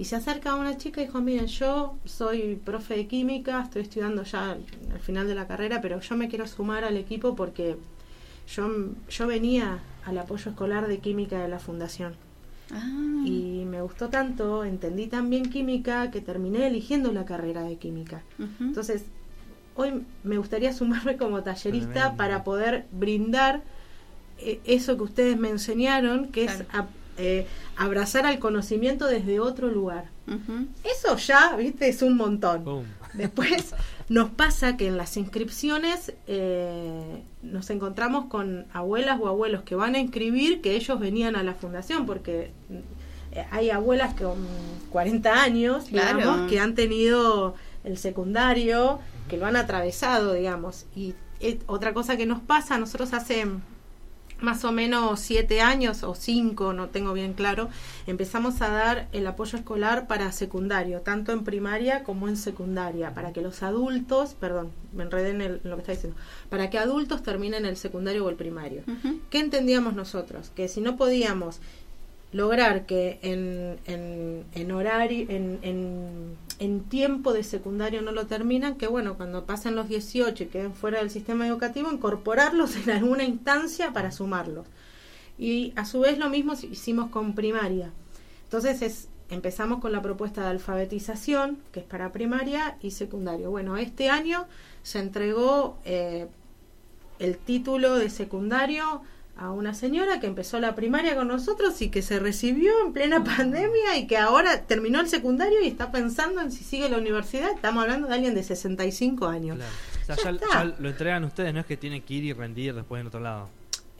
Y 0.00 0.06
se 0.06 0.16
acerca 0.16 0.54
una 0.54 0.78
chica 0.78 1.02
y 1.02 1.04
dijo, 1.04 1.20
miren, 1.20 1.46
yo 1.46 1.98
soy 2.06 2.58
profe 2.64 2.96
de 2.96 3.06
química, 3.06 3.62
estoy 3.62 3.82
estudiando 3.82 4.22
ya 4.22 4.52
al 4.52 5.00
final 5.00 5.28
de 5.28 5.34
la 5.34 5.46
carrera, 5.46 5.82
pero 5.82 6.00
yo 6.00 6.16
me 6.16 6.28
quiero 6.28 6.46
sumar 6.46 6.84
al 6.84 6.96
equipo 6.96 7.36
porque 7.36 7.76
yo, 8.48 8.68
yo 9.10 9.26
venía 9.26 9.80
al 10.06 10.16
apoyo 10.16 10.50
escolar 10.52 10.88
de 10.88 10.98
química 11.00 11.38
de 11.42 11.48
la 11.48 11.58
fundación. 11.58 12.14
Ah. 12.72 13.22
Y 13.26 13.64
me 13.66 13.82
gustó 13.82 14.08
tanto, 14.08 14.64
entendí 14.64 15.06
tan 15.06 15.28
bien 15.28 15.50
química 15.50 16.10
que 16.10 16.22
terminé 16.22 16.66
eligiendo 16.66 17.12
la 17.12 17.26
carrera 17.26 17.62
de 17.64 17.76
química. 17.76 18.22
Entonces, 18.58 19.04
hoy 19.76 20.02
me 20.24 20.38
gustaría 20.38 20.72
sumarme 20.72 21.18
como 21.18 21.42
tallerista 21.42 21.92
Tremendo. 21.92 22.16
para 22.16 22.42
poder 22.42 22.86
brindar 22.90 23.62
eh, 24.38 24.60
eso 24.64 24.96
que 24.96 25.02
ustedes 25.02 25.36
me 25.38 25.50
enseñaron, 25.50 26.28
que 26.28 26.44
es 26.44 26.64
a- 26.72 26.88
eh, 27.20 27.46
abrazar 27.76 28.24
al 28.26 28.38
conocimiento 28.38 29.06
desde 29.06 29.40
otro 29.40 29.68
lugar. 29.68 30.04
Eso 30.84 31.16
ya, 31.16 31.56
viste, 31.56 31.88
es 31.88 32.02
un 32.02 32.16
montón. 32.16 32.64
Después 33.14 33.74
nos 34.08 34.30
pasa 34.30 34.76
que 34.76 34.86
en 34.86 34.96
las 34.96 35.16
inscripciones 35.16 36.12
eh, 36.26 37.22
nos 37.42 37.68
encontramos 37.70 38.26
con 38.26 38.66
abuelas 38.72 39.18
o 39.20 39.26
abuelos 39.28 39.62
que 39.62 39.74
van 39.74 39.94
a 39.94 39.98
inscribir 39.98 40.60
que 40.60 40.76
ellos 40.76 40.98
venían 41.00 41.34
a 41.36 41.42
la 41.42 41.54
fundación, 41.54 42.06
porque 42.06 42.52
eh, 43.32 43.44
hay 43.50 43.70
abuelas 43.70 44.14
con 44.14 44.38
40 44.90 45.42
años, 45.42 45.84
Claro. 45.88 46.18
digamos, 46.18 46.50
que 46.50 46.60
han 46.60 46.74
tenido 46.74 47.54
el 47.84 47.98
secundario, 47.98 49.00
que 49.28 49.36
lo 49.36 49.46
han 49.46 49.56
atravesado, 49.56 50.34
digamos. 50.34 50.86
Y 50.94 51.14
eh, 51.40 51.58
otra 51.66 51.92
cosa 51.94 52.16
que 52.16 52.26
nos 52.26 52.40
pasa, 52.40 52.78
nosotros 52.78 53.12
hace 53.14 53.46
más 54.42 54.64
o 54.64 54.72
menos 54.72 55.20
siete 55.20 55.60
años 55.60 56.02
o 56.02 56.14
cinco, 56.14 56.72
no 56.72 56.88
tengo 56.88 57.12
bien 57.12 57.32
claro, 57.34 57.68
empezamos 58.06 58.60
a 58.62 58.68
dar 58.68 59.08
el 59.12 59.26
apoyo 59.26 59.58
escolar 59.58 60.06
para 60.06 60.32
secundario, 60.32 61.00
tanto 61.00 61.32
en 61.32 61.44
primaria 61.44 62.02
como 62.04 62.28
en 62.28 62.36
secundaria, 62.36 63.14
para 63.14 63.32
que 63.32 63.42
los 63.42 63.62
adultos, 63.62 64.34
perdón, 64.38 64.70
me 64.94 65.04
enredé 65.04 65.30
en, 65.30 65.40
el- 65.42 65.60
en 65.62 65.70
lo 65.70 65.76
que 65.76 65.82
está 65.82 65.92
diciendo, 65.92 66.18
para 66.48 66.70
que 66.70 66.78
adultos 66.78 67.22
terminen 67.22 67.64
el 67.66 67.76
secundario 67.76 68.24
o 68.24 68.28
el 68.30 68.36
primario. 68.36 68.82
¿Qué 69.30 69.38
entendíamos 69.40 69.94
nosotros? 69.94 70.50
Que 70.54 70.68
si 70.68 70.80
no 70.80 70.96
podíamos 70.96 71.60
lograr 72.32 72.86
que 72.86 73.18
en, 73.22 73.78
en, 73.86 74.44
en 74.54 74.72
horario, 74.72 75.26
en, 75.28 75.58
en, 75.62 76.36
en 76.58 76.84
tiempo 76.84 77.32
de 77.32 77.42
secundario 77.42 78.02
no 78.02 78.12
lo 78.12 78.26
terminan, 78.26 78.76
que 78.76 78.86
bueno, 78.86 79.16
cuando 79.16 79.46
pasen 79.46 79.74
los 79.74 79.88
18 79.88 80.44
y 80.44 80.46
queden 80.46 80.74
fuera 80.74 80.98
del 81.00 81.10
sistema 81.10 81.46
educativo, 81.46 81.90
incorporarlos 81.90 82.76
en 82.76 82.90
alguna 82.90 83.24
instancia 83.24 83.92
para 83.92 84.12
sumarlos. 84.12 84.66
Y 85.38 85.72
a 85.74 85.84
su 85.84 86.00
vez 86.00 86.18
lo 86.18 86.28
mismo 86.28 86.52
hicimos 86.52 87.10
con 87.10 87.34
primaria. 87.34 87.90
Entonces 88.44 88.82
es, 88.82 89.08
empezamos 89.30 89.80
con 89.80 89.92
la 89.92 90.02
propuesta 90.02 90.42
de 90.42 90.48
alfabetización, 90.48 91.58
que 91.72 91.80
es 91.80 91.86
para 91.86 92.12
primaria 92.12 92.76
y 92.82 92.90
secundario. 92.90 93.50
Bueno, 93.50 93.76
este 93.76 94.10
año 94.10 94.46
se 94.82 94.98
entregó 94.98 95.78
eh, 95.84 96.28
el 97.18 97.38
título 97.38 97.96
de 97.96 98.10
secundario 98.10 99.02
a 99.36 99.50
una 99.50 99.72
señora 99.74 100.20
que 100.20 100.26
empezó 100.26 100.60
la 100.60 100.74
primaria 100.74 101.14
con 101.16 101.28
nosotros 101.28 101.80
y 101.80 101.88
que 101.88 102.02
se 102.02 102.18
recibió 102.18 102.72
en 102.84 102.92
plena 102.92 103.24
pandemia 103.36 103.96
y 103.96 104.06
que 104.06 104.16
ahora 104.18 104.62
terminó 104.66 105.00
el 105.00 105.08
secundario 105.08 105.62
y 105.62 105.66
está 105.66 105.90
pensando 105.90 106.40
en 106.42 106.52
si 106.52 106.62
sigue 106.64 106.88
la 106.90 106.98
universidad. 106.98 107.50
Estamos 107.52 107.82
hablando 107.82 108.08
de 108.08 108.14
alguien 108.14 108.34
de 108.34 108.42
65 108.42 109.26
años. 109.26 109.56
Claro. 109.56 109.72
O 110.02 110.04
sea, 110.06 110.16
Ya 110.16 110.22
ya, 110.24 110.30
está. 110.30 110.46
ya 110.52 110.76
lo 110.78 110.88
entregan 110.88 111.24
ustedes, 111.24 111.54
no 111.54 111.60
es 111.60 111.66
que 111.66 111.76
tienen 111.76 112.02
que 112.02 112.14
ir 112.14 112.24
y 112.24 112.32
rendir 112.32 112.74
después 112.74 113.00
en 113.00 113.06
otro 113.06 113.20
lado. 113.20 113.48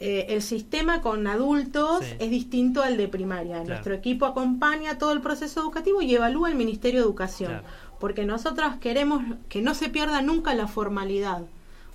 Eh, 0.03 0.27
el 0.35 0.41
sistema 0.43 1.03
con 1.03 1.27
adultos 1.27 2.01
Sí. 2.05 2.15
es 2.19 2.31
distinto 2.31 2.83
al 2.83 2.97
de 2.97 3.07
primaria. 3.09 3.57
Claro. 3.57 3.69
Nuestro 3.69 3.95
equipo 3.95 4.25
acompaña 4.27 4.97
todo 4.99 5.13
el 5.13 5.21
proceso 5.21 5.61
educativo 5.61 6.01
y 6.03 6.15
evalúa 6.15 6.49
el 6.51 6.55
Ministerio 6.55 7.01
de 7.01 7.05
Educación. 7.07 7.51
Claro. 7.53 7.67
Porque 7.99 8.25
nosotros 8.25 8.75
queremos 8.81 9.23
que 9.51 9.61
no 9.61 9.75
se 9.75 9.91
pierda 9.91 10.23
nunca 10.23 10.55
la 10.55 10.69
formalidad. 10.69 11.43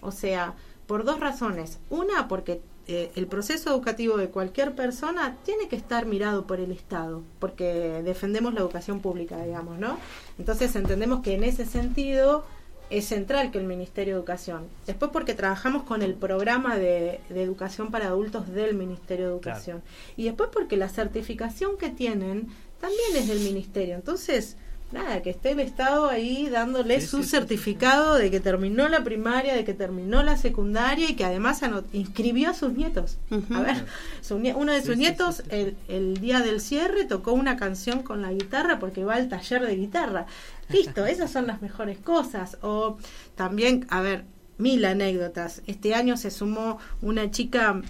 O 0.02 0.12
sea, 0.12 0.54
por 0.86 1.04
dos 1.04 1.20
razones. 1.20 1.80
Una, 1.90 2.28
porque 2.28 2.62
eh, 2.88 3.12
el 3.16 3.26
proceso 3.28 3.72
educativo 3.72 4.18
de 4.18 4.30
cualquier 4.30 4.76
persona 4.76 5.38
tiene 5.44 5.68
que 5.68 5.76
estar 5.76 6.06
mirado 6.06 6.46
por 6.46 6.60
el 6.60 6.72
Estado, 6.72 7.24
porque 7.40 8.02
defendemos 8.04 8.54
la 8.54 8.60
educación 8.60 9.00
pública, 9.00 9.44
digamos, 9.44 9.80
¿no? 9.80 9.98
Entonces 10.38 10.76
entendemos 10.76 11.22
que 11.22 11.34
en 11.34 11.44
ese 11.44 11.66
sentido 11.66 12.46
es 12.92 13.06
central 13.06 13.50
que 13.50 13.58
el 13.58 13.66
Ministerio 13.66 14.14
de 14.14 14.20
Educación. 14.20 14.68
Después 14.86 15.10
porque 15.12 15.34
trabajamos 15.34 15.84
con 15.84 16.04
el 16.04 16.14
programa 16.14 16.78
de, 16.78 17.20
de 17.30 17.42
educación 17.42 17.90
para 17.90 18.08
adultos 18.08 18.48
del 18.54 18.76
Ministerio 18.76 19.26
de 19.26 19.32
Educación. 19.32 19.82
Y 20.16 20.26
después 20.26 20.50
porque 20.54 20.78
la 20.78 20.90
certificación 20.90 21.78
que 21.78 21.90
tienen 21.90 22.50
también 22.80 23.16
es 23.16 23.28
del 23.28 23.40
Ministerio. 23.40 23.96
Entonces, 23.96 24.58
nada, 24.92 25.22
que 25.22 25.30
esté 25.30 25.52
el 25.52 25.60
Estado 25.60 26.10
ahí 26.10 26.50
dándole 26.50 27.02
Sí, 27.02 27.08
su 27.08 27.18
sí, 27.18 27.24
sí, 27.24 27.30
certificado 27.30 28.16
de 28.16 28.32
que 28.32 28.40
terminó 28.40 28.88
la 28.88 29.04
primaria, 29.04 29.54
de 29.56 29.66
que 29.66 29.74
terminó 29.74 30.24
la 30.24 30.38
secundaria 30.38 31.10
y 31.10 31.16
que 31.16 31.26
además 31.26 31.62
inscribió 31.92 32.50
a 32.50 32.54
sus 32.54 32.74
nietos. 32.74 33.18
A 33.52 33.62
ver, 33.62 33.86
su 34.22 34.36
uno 34.36 34.72
de 34.72 34.82
sus 34.82 34.94
sí, 34.94 35.00
nietos 35.00 35.36
sí, 35.38 35.44
sí, 35.44 35.50
sí. 35.50 35.56
El, 35.56 35.78
el 35.88 36.18
día 36.20 36.40
del 36.40 36.62
cierre 36.62 37.06
tocó 37.06 37.34
una 37.34 37.58
canción 37.58 38.04
con 38.04 38.22
la 38.22 38.32
guitarra 38.32 38.80
porque 38.80 39.04
va 39.04 39.16
al 39.16 39.30
taller 39.30 39.66
de 39.66 39.76
guitarra. 39.76 40.26
Listo, 40.70 41.06
esas 41.06 41.32
son 41.32 41.48
las 41.48 41.62
mejores 41.62 41.98
cosas. 41.98 42.58
O 42.62 42.98
también, 43.36 43.86
a 43.90 44.02
ver, 44.02 44.26
mil 44.58 44.86
anécdotas. 44.86 45.62
Este 45.68 45.96
año 45.96 46.18
se 46.18 46.32
sumó 46.32 46.80
una 47.02 47.32
chica 47.32 47.82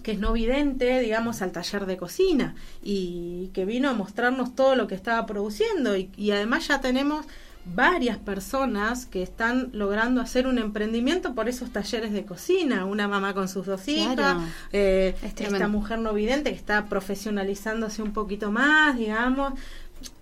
que 0.00 0.12
es 0.12 0.18
no 0.18 0.32
vidente, 0.32 1.00
digamos, 1.00 1.42
al 1.42 1.52
taller 1.52 1.86
de 1.86 1.96
cocina 1.96 2.54
y 2.82 3.50
que 3.54 3.64
vino 3.64 3.88
a 3.88 3.92
mostrarnos 3.94 4.54
todo 4.54 4.74
lo 4.76 4.86
que 4.86 4.94
estaba 4.94 5.26
produciendo 5.26 5.96
y, 5.96 6.10
y 6.16 6.30
además 6.32 6.68
ya 6.68 6.80
tenemos 6.80 7.26
varias 7.74 8.16
personas 8.16 9.04
que 9.04 9.22
están 9.22 9.68
logrando 9.72 10.22
hacer 10.22 10.46
un 10.46 10.58
emprendimiento 10.58 11.34
por 11.34 11.46
esos 11.48 11.70
talleres 11.70 12.10
de 12.12 12.24
cocina, 12.24 12.86
una 12.86 13.06
mamá 13.06 13.34
con 13.34 13.48
sus 13.48 13.66
dos 13.66 13.86
hijas, 13.86 14.14
Claro. 14.14 14.40
eh, 14.72 15.14
Es 15.22 15.34
esta 15.44 15.68
mujer 15.68 15.98
no 15.98 16.14
vidente 16.14 16.50
que 16.50 16.56
está 16.56 16.86
profesionalizándose 16.86 18.02
un 18.02 18.12
poquito 18.14 18.50
más, 18.50 18.96
digamos. 18.96 19.52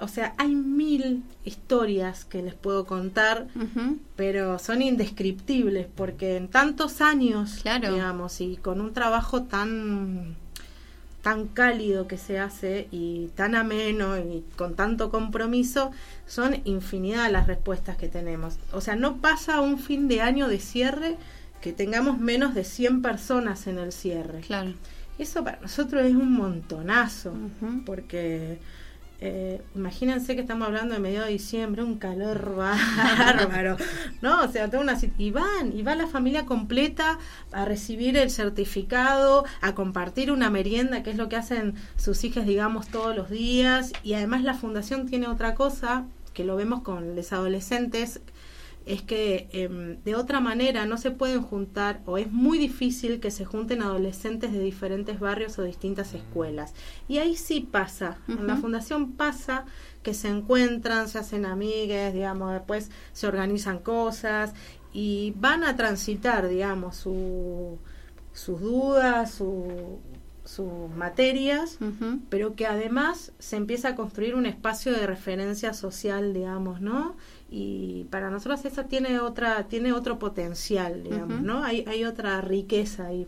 O 0.01 0.09
sea, 0.09 0.35
hay 0.39 0.55
mil 0.55 1.23
historias 1.45 2.25
que 2.25 2.43
les 2.43 2.55
puedo 2.55 2.85
contar 2.87 3.47
pero 4.17 4.59
son 4.59 4.83
indescriptibles 4.83 5.87
porque 5.95 6.37
en 6.37 6.49
tantos 6.49 7.01
años, 7.01 7.59
Claro. 7.63 7.93
digamos, 7.93 8.41
y 8.41 8.57
con 8.57 8.81
un 8.81 8.93
trabajo 8.93 9.43
tan 9.45 10.37
tan 11.23 11.49
cálido 11.49 12.07
que 12.07 12.17
se 12.17 12.39
hace 12.39 12.87
y 12.93 13.27
tan 13.35 13.55
ameno 13.57 14.17
y 14.19 14.45
con 14.57 14.77
tanto 14.77 15.11
compromiso, 15.11 15.91
son 16.27 16.61
infinidad 16.65 17.31
las 17.31 17.47
respuestas 17.49 17.97
que 17.97 18.09
tenemos. 18.09 18.57
O 18.73 18.81
sea, 18.81 18.95
no 18.95 19.17
pasa 19.17 19.61
un 19.61 19.79
fin 19.79 20.07
de 20.09 20.21
año 20.23 20.49
de 20.49 20.61
cierre 20.61 21.17
que 21.61 21.73
tengamos 21.73 22.19
menos 22.19 22.55
de 22.55 22.63
100 22.65 23.03
personas 23.03 23.67
en 23.67 23.79
el 23.79 23.91
cierre. 23.93 24.41
Claro. 24.41 24.73
Eso 25.19 25.43
para 25.43 25.61
nosotros 25.61 26.07
es 26.07 26.15
un 26.15 26.33
montonazo, 26.33 27.33
porque 27.85 28.59
eh, 29.21 29.61
imagínense 29.75 30.37
que 30.37 30.43
estamos 30.43 30.69
hablando 30.69 30.95
de 30.95 31.01
medio 31.01 31.25
de 31.25 31.31
diciembre, 31.31 31.83
un 31.83 31.99
calor 31.99 32.55
bárbaro, 32.57 33.77
¿no? 34.23 34.43
O 34.43 34.49
sea, 34.49 34.71
toda 34.71 34.83
una 34.83 34.97
y 35.19 35.31
van, 35.33 35.77
y 35.77 35.83
va 35.83 35.97
la 35.97 36.07
familia 36.07 36.47
completa 36.47 37.19
a 37.51 37.65
recibir 37.65 38.17
el 38.17 38.31
certificado, 38.31 39.45
a 39.61 39.75
compartir 39.75 40.31
una 40.31 40.51
merienda, 40.51 41.03
que 41.03 41.11
es 41.11 41.17
lo 41.17 41.29
que 41.29 41.37
hacen 41.37 41.75
sus 41.97 42.23
hijas, 42.23 42.47
digamos, 42.47 42.89
todos 42.89 43.17
los 43.17 43.29
días, 43.29 43.93
y 44.05 44.15
además 44.15 44.45
la 44.45 44.55
fundación 44.55 45.07
tiene 45.07 45.27
otra 45.27 45.55
cosa 45.55 46.05
que 46.33 46.45
lo 46.45 46.55
vemos 46.55 46.83
con 46.83 47.17
los 47.17 47.33
adolescentes, 47.33 48.21
es 48.88 49.02
que 49.02 49.49
em, 49.52 50.02
de 50.02 50.14
otra 50.14 50.40
manera 50.40 50.87
no 50.87 50.97
se 50.97 51.11
pueden 51.11 51.42
juntar 51.42 52.00
o 52.07 52.16
es 52.16 52.33
muy 52.33 52.57
difícil 52.57 53.21
que 53.21 53.30
se 53.30 53.45
junten 53.45 53.83
adolescentes 53.83 54.50
de 54.50 54.61
diferentes 54.61 55.21
barrios 55.21 55.59
o 55.59 55.62
distintas 55.62 56.14
escuelas. 56.14 56.73
Y 57.07 57.18
ahí 57.18 57.37
sí 57.37 57.61
pasa, 57.61 58.16
en 58.28 58.47
la 58.47 58.57
fundación 58.57 59.12
pasa 59.12 59.66
que 60.02 60.14
se 60.14 60.28
encuentran, 60.28 61.09
se 61.09 61.18
hacen 61.18 61.45
amigues, 61.45 62.14
digamos, 62.14 62.54
después 62.54 62.90
se 63.12 63.26
organizan 63.26 63.80
cosas 63.80 64.54
y 64.95 65.35
van 65.37 65.64
a 65.64 65.76
transitar, 65.76 66.49
digamos, 66.49 66.97
su, 66.97 67.78
sus 68.33 68.59
dudas, 68.59 69.33
su, 69.33 69.99
sus 70.49 70.88
materias, 70.97 71.78
pero 72.30 72.54
que 72.54 72.66
además 72.66 73.33
se 73.38 73.57
empieza 73.57 73.88
a 73.88 73.95
construir 73.95 74.35
un 74.35 74.47
espacio 74.47 74.92
de 74.92 75.07
referencia 75.07 75.75
social, 75.75 76.33
digamos, 76.33 76.80
¿no? 76.80 77.16
Y 77.50 78.05
para 78.11 78.31
nosotros 78.31 78.64
eso 78.64 78.85
tiene 78.85 79.21
otra, 79.21 79.64
tiene 79.69 79.93
otro 79.93 80.19
potencial, 80.19 81.02
digamos. 81.02 81.40
¿no? 81.40 81.64
Hay, 81.64 81.85
hay 81.88 82.05
otra 82.05 82.40
riqueza 82.40 83.07
ahí. 83.07 83.26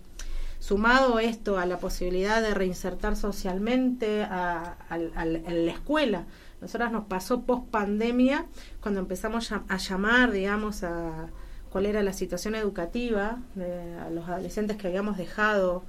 Sumado 0.59 1.19
esto 1.21 1.59
a 1.59 1.65
la 1.65 1.79
posibilidad 1.79 2.43
de 2.43 2.53
reinsertar 2.53 3.17
socialmente 3.17 4.23
a, 4.25 4.77
al- 4.91 5.13
al- 5.17 5.37
en 5.37 5.65
la 5.67 5.73
escuela. 5.73 6.27
Nosotras 6.61 6.93
nos 6.93 7.05
pasó 7.07 7.41
post 7.43 7.65
pandemia, 7.71 8.45
cuando 8.83 9.01
empezamos 9.01 9.53
a, 9.53 9.63
a 9.69 9.79
llamar, 9.79 10.31
digamos, 10.33 10.83
a 10.83 11.29
cuál 11.71 11.87
era 11.87 12.03
la 12.03 12.13
situación 12.13 12.55
educativa 12.55 13.39
de 13.55 13.95
a 13.95 14.11
los 14.11 14.29
adolescentes 14.29 14.77
que 14.77 14.89
habíamos 14.89 15.17
dejado 15.17 15.83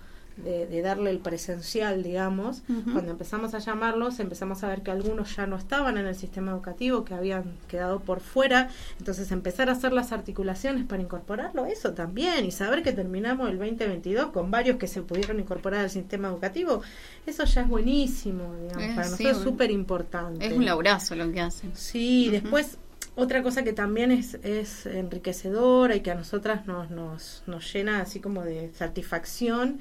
de, 0.44 0.68
de 0.68 0.82
darle 0.82 1.10
el 1.10 1.20
presencial, 1.20 2.04
digamos. 2.04 2.64
Cuando 2.92 3.12
empezamos 3.12 3.54
a 3.54 3.60
llamarlos, 3.60 4.20
empezamos 4.20 4.64
a 4.64 4.70
ver 4.70 4.82
que 4.82 4.92
algunos 4.92 5.36
ya 5.36 5.48
no 5.48 5.56
estaban 5.56 5.98
en 5.98 6.06
el 6.06 6.16
sistema 6.16 6.52
educativo, 6.52 7.04
que 7.06 7.14
habían 7.14 7.44
quedado 7.68 8.00
por 8.00 8.20
fuera. 8.20 8.70
Entonces, 9.00 9.32
empezar 9.32 9.70
a 9.70 9.74
hacer 9.74 9.94
las 9.94 10.12
articulaciones 10.12 10.86
para 10.86 11.02
incorporarlo, 11.02 11.66
eso 11.66 11.94
también, 11.94 12.46
y 12.46 12.52
saber 12.52 12.84
que 12.84 12.94
terminamos 12.94 13.50
el 13.50 13.58
2022 13.58 14.32
con 14.32 14.52
varios 14.52 14.78
que 14.78 14.88
se 14.88 15.02
pudieron 15.02 15.40
incorporar 15.40 15.82
al 15.82 15.90
sistema 15.90 16.28
educativo, 16.30 16.82
eso 17.26 17.44
ya 17.46 17.62
es 17.62 17.68
buenísimo, 17.68 18.56
digamos. 18.56 18.84
Eh, 18.84 18.92
para 18.96 19.04
sí, 19.08 19.12
nosotros 19.24 19.38
es 19.38 19.44
súper 19.44 19.72
importante. 19.72 20.46
Es 20.46 20.54
un 20.54 20.66
labrazo 20.66 21.16
lo 21.16 21.32
que 21.32 21.42
hacen. 21.42 21.72
Sí, 21.76 22.30
después 22.30 22.78
otra 23.16 23.44
cosa 23.44 23.64
que 23.64 23.74
también 23.74 24.12
es, 24.12 24.36
es 24.44 24.86
enriquecedora 24.86 25.96
y 25.96 26.02
que 26.02 26.12
a 26.12 26.16
nosotras 26.16 26.66
nos, 26.66 26.90
nos, 26.90 27.44
nos 27.46 27.74
llena 27.74 28.02
así 28.02 28.20
como 28.20 28.44
de 28.44 28.72
satisfacción 28.74 29.80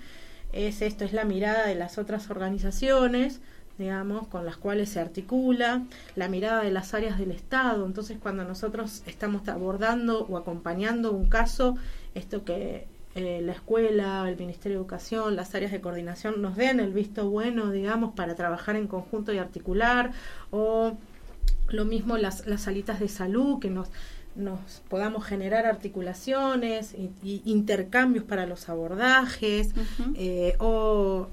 es 0.52 0.82
esto, 0.82 1.04
es 1.04 1.12
la 1.12 1.24
mirada 1.24 1.66
de 1.66 1.74
las 1.74 1.98
otras 1.98 2.30
organizaciones, 2.30 3.40
digamos, 3.78 4.28
con 4.28 4.44
las 4.44 4.56
cuales 4.56 4.90
se 4.90 5.00
articula, 5.00 5.82
la 6.14 6.28
mirada 6.28 6.62
de 6.62 6.70
las 6.70 6.92
áreas 6.92 7.18
del 7.18 7.30
Estado. 7.30 7.86
Entonces, 7.86 8.18
cuando 8.20 8.44
nosotros 8.44 9.02
estamos 9.06 9.48
abordando 9.48 10.26
o 10.26 10.36
acompañando 10.36 11.12
un 11.12 11.28
caso, 11.28 11.76
esto 12.14 12.44
que 12.44 12.86
eh, 13.14 13.40
la 13.42 13.52
escuela, 13.52 14.28
el 14.28 14.36
Ministerio 14.36 14.78
de 14.78 14.82
Educación, 14.82 15.34
las 15.34 15.54
áreas 15.54 15.72
de 15.72 15.80
coordinación 15.80 16.42
nos 16.42 16.56
den 16.56 16.78
el 16.78 16.92
visto 16.92 17.28
bueno, 17.28 17.70
digamos, 17.70 18.14
para 18.14 18.34
trabajar 18.34 18.76
en 18.76 18.86
conjunto 18.86 19.32
y 19.32 19.38
articular, 19.38 20.12
o 20.50 20.96
lo 21.68 21.84
mismo 21.84 22.18
las, 22.18 22.46
las 22.46 22.62
salitas 22.62 23.00
de 23.00 23.08
salud, 23.08 23.60
que 23.60 23.70
nos, 23.70 23.88
nos 24.40 24.58
podamos 24.88 25.24
generar 25.24 25.66
articulaciones 25.66 26.94
y, 26.94 27.10
y 27.22 27.42
intercambios 27.44 28.24
para 28.24 28.46
los 28.46 28.68
abordajes, 28.68 29.70
eh, 30.14 30.56
o 30.58 31.28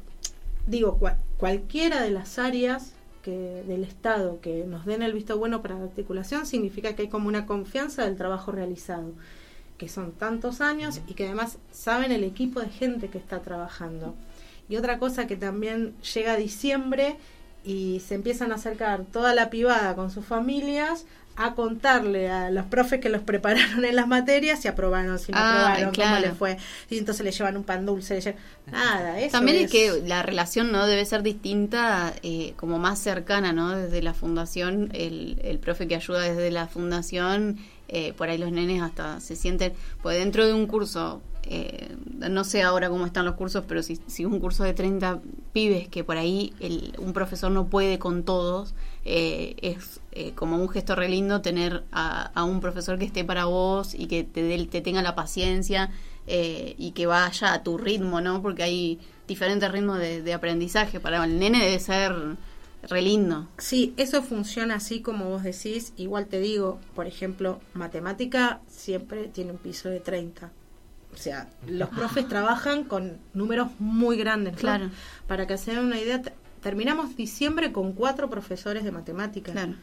digo, 0.67 0.97
cua- 0.99 1.17
cualquiera 1.37 2.01
de 2.01 2.11
las 2.11 2.39
áreas 2.39 2.93
que, 3.23 3.63
del 3.67 3.83
Estado 3.83 4.39
que 4.41 4.63
nos 4.65 4.85
den 4.85 5.01
el 5.01 5.13
visto 5.13 5.37
bueno 5.37 5.61
para 5.61 5.75
la 5.79 5.85
articulación 5.85 6.45
significa 6.45 6.95
que 6.95 7.03
hay 7.03 7.07
como 7.09 7.27
una 7.27 7.45
confianza 7.45 8.05
del 8.05 8.15
trabajo 8.15 8.51
realizado, 8.51 9.11
que 9.77 9.89
son 9.89 10.11
tantos 10.11 10.61
años 10.61 11.01
y 11.07 11.13
que 11.13 11.25
además 11.25 11.57
saben 11.71 12.11
el 12.11 12.23
equipo 12.23 12.59
de 12.61 12.69
gente 12.69 13.09
que 13.09 13.17
está 13.17 13.41
trabajando. 13.41 14.15
Y 14.69 14.75
otra 14.75 14.97
cosa 14.99 15.27
que 15.27 15.35
también 15.37 15.93
llega 16.13 16.33
a 16.33 16.37
diciembre 16.37 17.15
y 17.63 18.01
se 18.05 18.15
empiezan 18.15 18.51
a 18.51 18.55
acercar 18.55 19.03
toda 19.05 19.33
la 19.35 19.49
pibada 19.49 19.93
con 19.95 20.09
sus 20.09 20.25
familias 20.25 21.05
a 21.39 21.53
contarle 21.53 22.29
a 22.29 22.49
los 22.49 22.65
profes 22.65 22.99
que 22.99 23.09
los 23.09 23.21
prepararon 23.21 23.85
en 23.85 23.95
las 23.95 24.07
materias 24.07 24.59
si 24.61 24.67
aprobaron, 24.67 25.19
si 25.19 25.31
no 25.31 25.37
Ah, 25.39 25.61
aprobaron, 25.73 25.91
claro. 25.93 26.15
cómo 26.15 26.25
les 26.27 26.37
fue. 26.37 26.57
Y 26.89 26.97
entonces 26.97 27.23
le 27.23 27.31
llevan 27.31 27.55
un 27.57 27.63
pan 27.63 27.85
dulce, 27.85 28.15
le 28.15 28.21
llevan- 28.21 28.39
nada, 28.71 29.19
eso 29.19 29.31
También 29.33 29.57
es 29.57 29.63
es 29.65 29.71
que 29.71 30.01
la 30.07 30.23
relación 30.23 30.71
no 30.71 30.87
debe 30.87 31.05
ser 31.05 31.21
distinta, 31.23 32.13
eh, 32.23 32.53
como 32.57 32.79
más 32.79 32.99
cercana, 32.99 33.53
¿no? 33.53 33.75
Desde 33.75 34.01
la 34.01 34.13
fundación, 34.13 34.89
el, 34.93 35.39
el 35.43 35.59
profe 35.59 35.87
que 35.87 35.95
ayuda 35.95 36.21
desde 36.21 36.49
la 36.51 36.67
fundación, 36.67 37.57
eh, 37.87 38.13
por 38.13 38.29
ahí 38.29 38.37
los 38.37 38.51
nenes 38.51 38.81
hasta 38.81 39.19
se 39.19 39.35
sienten, 39.35 39.73
pues 40.01 40.17
dentro 40.17 40.45
de 40.45 40.53
un 40.53 40.65
curso, 40.67 41.21
eh, 41.49 41.95
no 42.29 42.43
sé 42.43 42.63
ahora 42.63 42.89
cómo 42.89 43.05
están 43.05 43.25
los 43.25 43.35
cursos, 43.35 43.63
pero 43.67 43.83
si, 43.83 43.99
si 44.07 44.25
un 44.25 44.39
curso 44.39 44.63
de 44.63 44.73
30 44.73 45.21
pibes 45.53 45.87
que 45.87 46.03
por 46.03 46.17
ahí 46.17 46.53
el, 46.59 46.93
un 46.97 47.13
profesor 47.13 47.51
no 47.51 47.67
puede 47.67 47.99
con 47.99 48.23
todos, 48.23 48.73
eh, 49.05 49.55
es 49.61 50.01
eh, 50.11 50.33
como 50.33 50.57
un 50.57 50.69
gesto 50.69 50.95
re 50.95 51.09
lindo 51.09 51.41
tener 51.41 51.83
a, 51.91 52.43
un 52.43 52.59
profesor 52.59 52.97
que 52.99 53.05
esté 53.05 53.23
para 53.23 53.45
vos 53.45 53.93
y 53.93 54.07
que 54.07 54.23
te 54.23 54.81
tenga 54.81 55.01
la 55.01 55.15
paciencia 55.15 55.91
eh, 56.27 56.75
y 56.77 56.91
que 56.91 57.05
vaya 57.05 57.53
a 57.53 57.63
tu 57.63 57.77
ritmo, 57.77 58.19
¿no? 58.19 58.41
Porque 58.41 58.63
hay 58.63 58.99
diferentes 59.27 59.71
ritmos 59.71 59.99
de, 59.99 60.21
de 60.21 60.33
aprendizaje. 60.33 60.99
Para 60.99 61.23
el 61.23 61.39
nene 61.39 61.59
debe 61.63 61.79
ser 61.79 62.37
re 62.83 63.01
lindo. 63.01 63.47
Sí, 63.57 63.93
eso 63.97 64.21
funciona 64.21 64.75
así 64.75 65.01
como 65.01 65.29
vos 65.29 65.43
decís. 65.43 65.93
Igual 65.97 66.27
te 66.27 66.39
digo, 66.39 66.79
por 66.95 67.07
ejemplo, 67.07 67.59
matemática 67.73 68.61
siempre 68.67 69.27
tiene 69.27 69.51
un 69.51 69.57
piso 69.57 69.89
de 69.89 69.99
30. 69.99 70.51
O 71.17 71.19
sea, 71.19 71.47
los 71.67 71.89
profes 71.89 72.27
trabajan 72.27 72.83
con 72.83 73.17
números 73.33 73.69
muy 73.79 74.17
grandes. 74.17 74.53
¿no? 74.53 74.59
Claro. 74.59 74.89
Para 75.27 75.47
que 75.47 75.57
se 75.57 75.71
den 75.71 75.79
una 75.85 75.99
idea, 75.99 76.21
te- 76.21 76.33
terminamos 76.61 77.15
diciembre 77.17 77.71
con 77.71 77.93
cuatro 77.93 78.29
profesores 78.29 78.83
de 78.83 78.91
matemáticas 78.91 79.53
Claro. 79.53 79.73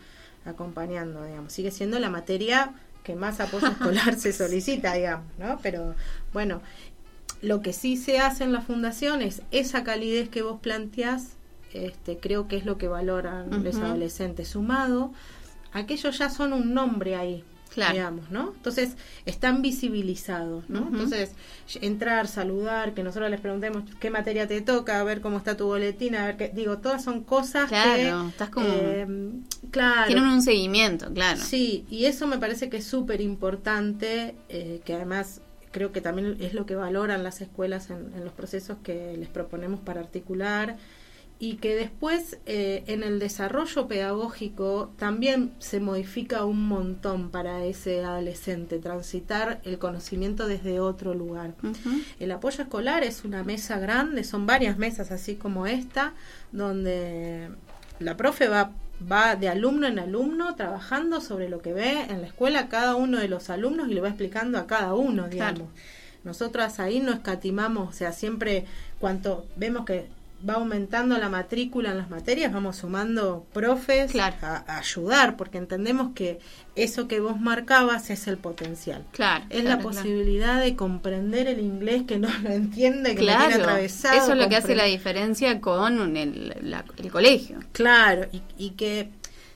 acompañando, 0.45 1.25
digamos. 1.25 1.53
Sigue 1.53 1.71
siendo 1.71 1.99
la 1.99 2.11
materia 2.11 2.73
que 3.03 3.15
más 3.17 3.41
apoyo 3.41 3.67
escolar 3.69 4.15
se 4.19 4.33
solicita, 4.33 4.95
digamos, 4.95 5.27
¿no? 5.39 5.59
Pero 5.63 5.95
bueno, 6.33 6.63
lo 7.43 7.61
que 7.63 7.73
sí 7.73 7.97
se 7.97 8.19
hace 8.21 8.45
en 8.45 8.53
la 8.53 8.61
fundación 8.61 9.21
es 9.21 9.43
esa 9.51 9.85
calidez 9.85 10.29
que 10.29 10.43
vos 10.43 10.61
planteás, 10.61 11.31
este, 11.73 12.19
creo 12.19 12.47
que 12.49 12.57
es 12.57 12.65
lo 12.65 12.79
que 12.79 12.89
valoran 12.89 13.65
los 13.65 13.77
adolescentes, 13.77 14.49
sumado 14.49 15.13
a 15.73 15.85
que 15.87 15.95
ellos 15.95 16.17
ya 16.17 16.31
son 16.31 16.53
un 16.53 16.73
nombre 16.73 17.17
ahí, 17.17 17.43
Claro. 17.75 17.93
digamos, 17.95 18.31
¿no? 18.31 18.53
Entonces, 18.57 18.97
están 19.27 19.61
visibilizados, 19.61 20.71
¿no? 20.71 20.89
Entonces, 20.89 21.33
entrar, 21.81 22.29
saludar, 22.29 22.95
que 22.95 23.03
nosotros 23.03 23.31
les 23.31 23.41
preguntemos 23.41 23.83
qué 23.99 24.11
materia 24.11 24.47
te 24.47 24.61
toca, 24.61 25.01
a 25.01 25.05
ver 25.05 25.21
cómo 25.21 25.39
está 25.39 25.57
tu 25.57 25.67
boletín, 25.67 26.15
a 26.15 26.27
ver 26.27 26.37
qué, 26.37 26.53
digo, 26.55 26.79
todas 26.79 27.03
son 27.03 27.25
cosas 27.25 27.69
Claro, 27.69 27.95
que... 28.23 28.29
estás 28.31 28.51
como- 28.51 28.67
eh, 28.69 29.07
claro. 29.73 30.07
Tienen 30.07 30.25
un 30.27 30.43
seguimiento, 30.43 31.13
claro. 31.13 31.41
Sí, 31.43 31.85
y 31.91 32.05
eso 32.07 32.27
me 32.29 32.39
parece 32.39 32.69
que 32.71 32.77
es 32.77 32.87
súper 32.87 33.21
importante, 33.21 34.35
eh, 34.49 34.81
que 34.85 34.95
además 34.95 35.41
creo 35.73 35.91
que 35.91 36.01
también 36.01 36.37
es 36.41 36.55
lo 36.55 36.67
que 36.67 36.77
valoran 36.77 37.25
las 37.25 37.41
escuelas 37.41 37.91
en, 37.91 38.13
en 38.15 38.25
los 38.25 38.33
procesos 38.33 38.77
que 38.85 39.17
les 39.17 39.29
proponemos 39.29 39.81
para 39.81 40.01
articular 40.01 40.77
y 41.39 41.57
que 41.57 41.75
después 41.75 42.39
eh, 42.47 42.85
en 42.87 43.03
el 43.03 43.19
desarrollo 43.19 43.89
pedagógico 43.89 44.93
también 44.99 45.53
se 45.59 45.81
modifica 45.81 46.45
un 46.45 46.67
montón 46.69 47.31
para 47.31 47.65
ese 47.65 48.05
adolescente, 48.05 48.79
transitar 48.79 49.61
el 49.65 49.79
conocimiento 49.79 50.47
desde 50.47 50.81
otro 50.81 51.13
lugar. 51.13 51.55
El 52.21 52.31
apoyo 52.31 52.63
escolar 52.63 53.03
es 53.03 53.25
una 53.25 53.43
mesa 53.43 53.79
grande, 53.79 54.23
son 54.23 54.47
varias 54.47 54.79
mesas 54.79 55.11
así 55.11 55.35
como 55.35 55.67
esta, 55.67 56.15
donde 56.53 57.51
la 57.99 58.17
profe 58.17 58.49
va, 58.49 58.71
va 59.11 59.35
de 59.35 59.49
alumno 59.49 59.89
en 59.89 59.99
alumno 59.99 60.55
trabajando 60.55 61.21
sobre 61.21 61.49
lo 61.49 61.61
que 61.61 61.73
ve 61.73 62.03
en 62.09 62.21
la 62.21 62.29
escuela 62.29 62.69
cada 62.69 62.95
uno 62.95 63.19
de 63.19 63.29
los 63.29 63.51
alumnos 63.51 63.89
y 63.89 63.95
le 63.95 64.01
va 64.01 64.09
explicando 64.09 64.57
a 64.59 64.67
cada 64.67 64.95
uno, 64.95 65.29
digamos. 65.29 65.69
Claro. 65.69 65.71
Nosotras 66.23 66.81
ahí 66.81 67.01
no 67.01 67.13
escatimamos, 67.13 67.91
o 67.91 67.93
sea, 67.93 68.13
siempre 68.13 68.65
cuanto 68.99 69.45
vemos 69.57 69.85
que 69.85 70.07
va 70.49 70.55
aumentando 70.55 71.17
la 71.19 71.29
matrícula 71.29 71.93
en 71.93 71.99
las 71.99 72.11
materias, 72.11 72.53
vamos 72.53 72.77
sumando 72.77 73.47
profes 73.53 74.13
Claro. 74.13 74.37
a, 74.43 74.65
a 74.67 74.79
ayudar, 74.79 75.37
porque 75.37 75.59
entendemos 75.59 76.13
que 76.15 76.39
eso 76.77 77.09
que 77.09 77.21
vos 77.21 77.41
marcabas 77.41 78.11
es 78.11 78.27
el 78.27 78.37
potencial. 78.37 79.05
Claro. 79.13 79.45
Es 79.49 79.63
claro, 79.63 79.77
la 79.79 79.83
posibilidad 79.83 80.61
de 80.61 80.77
comprender 80.77 81.47
el 81.47 81.61
inglés 81.61 82.03
que 82.07 82.19
no 82.19 82.29
lo 82.43 82.51
entiende, 82.51 83.15
que 83.15 83.23
lo 83.23 83.37
tiene 83.37 83.55
atravesado. 83.55 84.17
eso 84.19 84.33
es 84.33 84.39
lo 84.39 84.49
que 84.49 84.57
hace 84.57 84.75
la 84.75 84.85
diferencia 84.85 85.61
con 85.61 86.17
el, 86.17 86.55
la- 86.63 86.85
el 86.99 87.11
colegio. 87.11 87.59
Claro, 87.73 88.27
y, 88.33 88.43
y 88.59 88.71
que, 88.71 89.09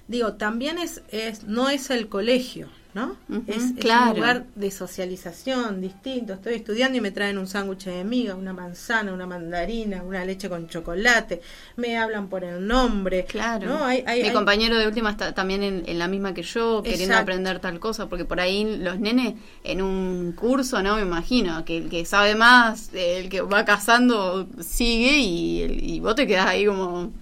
digo, 0.07 0.35
también 0.35 0.79
es, 0.79 1.03
es 1.11 1.45
no 1.45 1.69
es 1.69 1.91
el 1.91 2.09
colegio, 2.09 2.69
¿no? 2.95 3.17
Es, 3.47 3.57
es 3.65 3.73
claro. 3.79 4.11
un 4.13 4.17
lugar 4.17 4.47
de 4.55 4.71
socialización 4.71 5.81
distinto. 5.81 6.33
Estoy 6.33 6.55
estudiando 6.55 6.99
y 6.99 7.01
me 7.01 7.11
traen 7.11 7.39
un 7.39 7.47
sándwich 7.47 7.85
de 7.85 8.03
miga, 8.03 8.35
una 8.35 8.53
manzana, 8.53 9.13
una 9.13 9.27
mandarina, 9.27 10.03
una 10.03 10.25
leche 10.25 10.49
con 10.49 10.69
chocolate. 10.69 11.41
Me 11.77 11.97
hablan 11.99 12.29
por 12.29 12.45
el 12.45 12.67
nombre. 12.67 13.25
Claro. 13.27 13.67
¿no? 13.69 13.85
Hay, 13.85 14.03
hay- 14.07 14.23
Mi 14.23 14.29
hay- 14.29 14.35
compañero 14.35 14.77
de 14.79 14.87
última 14.87 15.11
está 15.11 15.33
también 15.35 15.63
en, 15.63 15.83
en 15.87 15.99
la 15.99 16.09
misma 16.09 16.35
que 16.35 16.43
yo, 16.43 16.83
queriendo 16.83 17.15
Exacto. 17.15 17.23
aprender 17.23 17.61
tal 17.61 17.79
cosa, 17.79 18.09
porque 18.09 18.25
por 18.25 18.41
ahí 18.41 18.79
los 18.79 18.99
nenes 18.99 19.35
en 19.65 19.83
un 19.83 20.33
curso, 20.33 20.83
¿no? 20.83 20.97
Me 20.97 21.03
imagino 21.03 21.65
que 21.65 21.77
el 21.79 21.91
que 21.91 22.05
sabe 22.05 22.35
más, 22.35 22.91
el 22.95 23.29
que 23.29 23.43
va 23.43 23.65
cazando, 23.65 24.49
sigue 24.61 25.19
y, 25.19 25.95
y 25.97 26.01
vos 26.01 26.15
te 26.15 26.27
quedás 26.27 26.47
ahí 26.47 26.67
como... 26.67 27.13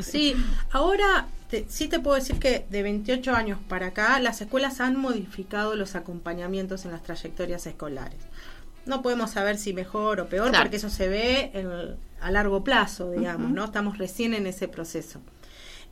Sí, 0.00 0.34
ahora 0.72 1.26
te- 1.64 1.70
sí 1.70 1.88
te 1.88 2.00
puedo 2.00 2.16
decir 2.16 2.38
que 2.38 2.66
de 2.70 2.82
28 2.82 3.34
años 3.34 3.58
para 3.68 3.86
acá 3.88 4.18
las 4.20 4.40
escuelas 4.40 4.80
han 4.80 4.96
modificado 4.96 5.74
los 5.76 5.94
acompañamientos 5.94 6.84
en 6.84 6.92
las 6.92 7.02
trayectorias 7.02 7.66
escolares. 7.66 8.18
no 8.86 9.02
podemos 9.02 9.32
saber 9.32 9.58
si 9.58 9.72
mejor 9.72 10.20
o 10.20 10.28
peor, 10.28 10.50
Claro. 10.50 10.62
porque 10.64 10.76
eso 10.76 10.90
se 10.90 11.08
ve 11.08 11.50
en- 11.54 11.96
a 12.20 12.30
largo 12.30 12.62
plazo, 12.62 13.10
digamos, 13.10 13.50
¿no? 13.50 13.64
Estamos 13.64 13.98
recién 13.98 14.32
en 14.32 14.46
ese 14.46 14.68
proceso. 14.68 15.20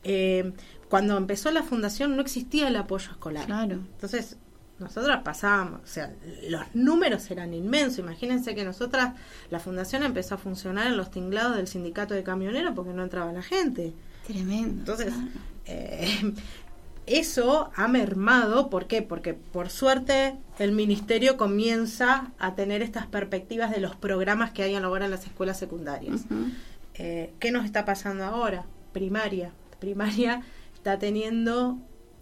Eh, 0.05 0.53
cuando 0.89 1.17
empezó 1.17 1.51
la 1.51 1.61
fundación 1.63 2.15
no 2.15 2.21
existía 2.21 2.69
el 2.69 2.75
apoyo 2.77 3.11
escolar. 3.11 3.47
Claro. 3.47 3.73
Entonces, 3.95 4.37
nosotras 4.79 5.23
pasábamos, 5.23 5.81
o 5.83 5.87
sea, 5.87 6.13
los 6.47 6.61
números 6.73 7.29
eran 7.31 7.53
inmensos. 7.53 7.99
Imagínense 7.99 8.55
que 8.55 8.63
nosotras, 8.63 9.13
la 9.49 9.59
fundación 9.59 10.03
empezó 10.03 10.35
a 10.35 10.37
funcionar 10.37 10.87
en 10.87 10.95
los 10.95 11.11
tinglados 11.11 11.57
del 11.57 11.67
sindicato 11.67 12.13
de 12.13 12.23
camioneros 12.23 12.73
porque 12.75 12.93
no 12.93 13.03
entraba 13.03 13.33
la 13.33 13.41
gente. 13.41 13.93
Tremendo. 14.25 14.79
Entonces, 14.79 15.07
claro. 15.07 15.29
Eh, 15.65 16.33
eso 17.05 17.71
ha 17.75 17.87
mermado, 17.87 18.69
¿por 18.69 18.87
qué? 18.87 19.01
Porque 19.01 19.33
por 19.33 19.69
suerte 19.69 20.37
el 20.59 20.71
ministerio 20.71 21.37
comienza 21.37 22.31
a 22.39 22.55
tener 22.55 22.81
estas 22.81 23.05
perspectivas 23.07 23.71
de 23.71 23.79
los 23.79 23.95
programas 23.95 24.51
que 24.51 24.63
hay 24.63 24.75
ahora 24.75 25.05
en 25.05 25.11
las 25.11 25.25
escuelas 25.25 25.59
secundarias. 25.59 26.25
Eh, 26.95 27.33
¿Qué 27.39 27.51
nos 27.51 27.65
está 27.65 27.85
pasando 27.85 28.23
ahora? 28.23 28.65
Primaria. 28.93 29.51
Primaria 29.79 30.41
está 30.73 30.97
teniendo, 30.97 31.77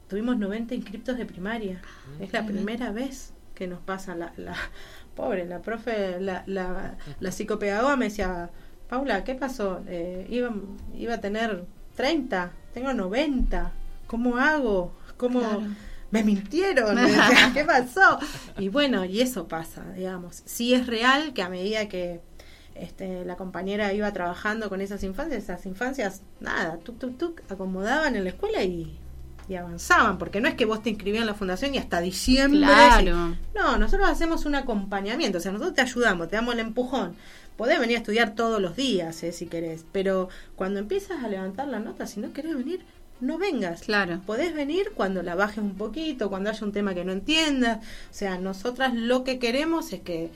tuvimos 0.08 0.38
90 0.38 0.76
inscriptos 0.76 1.18
de 1.18 1.26
primaria. 1.26 1.82
Es 2.20 2.34
la 2.34 2.46
primera 2.46 2.92
vez 2.92 3.34
que 3.56 3.68
nos 3.68 3.80
pasa 3.80 4.16
la, 4.16 4.34
la 4.38 4.56
pobre, 5.16 5.46
la 5.46 5.62
profe, 5.62 6.20
la, 6.20 6.44
la, 6.48 6.98
la 7.20 7.32
psicopedagoga 7.32 7.96
me 7.96 8.06
decía, 8.06 8.50
Paula, 8.90 9.24
¿qué 9.24 9.36
pasó? 9.36 9.82
Eh, 9.88 10.26
iba, 10.30 10.54
iba 10.96 11.16
a 11.16 11.22
tener 11.22 11.66
30, 11.96 12.52
tengo 12.74 12.94
90, 12.94 13.72
¿cómo 14.08 14.38
hago? 14.38 14.94
¿Cómo? 15.18 15.40
Claro. 15.40 15.64
Me 16.12 16.24
mintieron, 16.24 16.98
¿qué 17.54 17.64
pasó? 17.64 18.20
Y 18.58 18.70
bueno, 18.70 19.06
y 19.06 19.22
eso 19.22 19.48
pasa, 19.48 19.84
digamos. 19.96 20.44
Sí 20.46 20.74
es 20.74 20.88
real 20.88 21.34
que 21.34 21.42
a 21.42 21.50
medida 21.50 21.88
que 21.88 22.22
este, 22.76 23.26
la 23.26 23.36
compañera 23.36 23.94
iba 23.94 24.12
trabajando 24.12 24.70
con 24.70 24.82
esas 24.82 25.04
infancias, 25.04 25.44
esas 25.44 25.66
infancias, 25.66 26.22
nada, 26.40 26.78
tuk, 26.78 27.00
tuk, 27.00 27.18
tuk, 27.18 27.42
acomodaban 27.50 28.16
en 28.16 28.24
la 28.24 28.30
escuela 28.32 28.64
y, 28.64 29.00
y 29.48 29.56
avanzaban, 29.56 30.18
porque 30.18 30.42
no 30.42 30.48
es 30.48 30.56
que 30.56 30.66
vos 30.66 30.82
te 30.82 30.90
inscribías 30.90 31.22
en 31.22 31.28
la 31.28 31.34
fundación 31.34 31.74
y 31.76 31.78
hasta 31.78 32.00
diciembre. 32.00 32.60
Claro. 32.62 33.36
No, 33.56 33.78
nosotros 33.78 34.10
hacemos 34.10 34.46
un 34.46 34.56
acompañamiento, 34.56 35.38
o 35.38 35.42
sea, 35.42 35.52
nosotros 35.52 35.76
te 35.76 35.82
ayudamos, 35.82 36.30
te 36.30 36.36
damos 36.36 36.54
el 36.54 36.60
empujón. 36.62 37.16
Podés 37.58 37.80
venir 37.80 37.98
a 37.98 38.00
estudiar 38.00 38.34
todos 38.36 38.62
los 38.62 38.76
días, 38.76 39.22
eh, 39.24 39.32
si 39.32 39.46
querés, 39.46 39.86
pero 39.92 40.30
cuando 40.56 40.80
empiezas 40.80 41.24
a 41.24 41.28
levantar 41.28 41.68
la 41.68 41.80
nota, 41.80 42.08
si 42.08 42.20
no 42.20 42.34
querés 42.34 42.56
venir, 42.56 42.82
no 43.22 43.38
vengas. 43.38 43.82
Claro. 43.82 44.20
Podés 44.26 44.54
venir 44.54 44.92
cuando 44.96 45.22
la 45.24 45.36
bajes 45.36 45.60
un 45.60 45.76
poquito, 45.76 46.30
cuando 46.30 46.50
haya 46.50 46.66
un 46.66 46.72
tema 46.72 46.94
que 46.96 47.06
no 47.06 47.12
entiendas. 47.12 47.78
O 47.78 48.14
sea, 48.14 48.38
nosotras 48.38 48.94
lo 48.96 49.24
que 49.24 49.40
queremos 49.40 49.94
es 49.94 50.02
que 50.02 50.32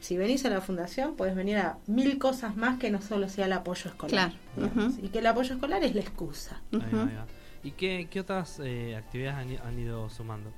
si 0.00 0.16
venís 0.16 0.44
a 0.46 0.48
la 0.50 0.60
fundación, 0.62 1.16
podés 1.16 1.34
venir 1.34 1.58
a 1.58 1.76
mil 1.86 2.18
cosas 2.18 2.56
más 2.56 2.78
que 2.78 2.90
no 2.90 3.02
solo 3.02 3.28
sea 3.28 3.46
el 3.46 3.52
apoyo 3.52 3.90
escolar. 3.90 4.32
Claro. 4.56 4.92
Y 5.02 5.08
que 5.08 5.18
el 5.18 5.26
apoyo 5.26 5.54
escolar 5.54 5.82
es 5.84 5.94
la 5.94 6.00
excusa. 6.00 6.60
Ahí 6.72 6.78
va, 6.80 6.86
Ujú. 6.86 6.96
ahí 7.10 7.16
va. 7.16 7.26
¿Y 7.62 7.72
qué, 7.72 8.08
qué 8.10 8.20
otras 8.20 8.60
eh, 8.62 8.96
actividades 8.96 9.38
han, 9.38 9.66
han 9.66 9.78
ido 9.78 10.08
sumando? 10.10 10.50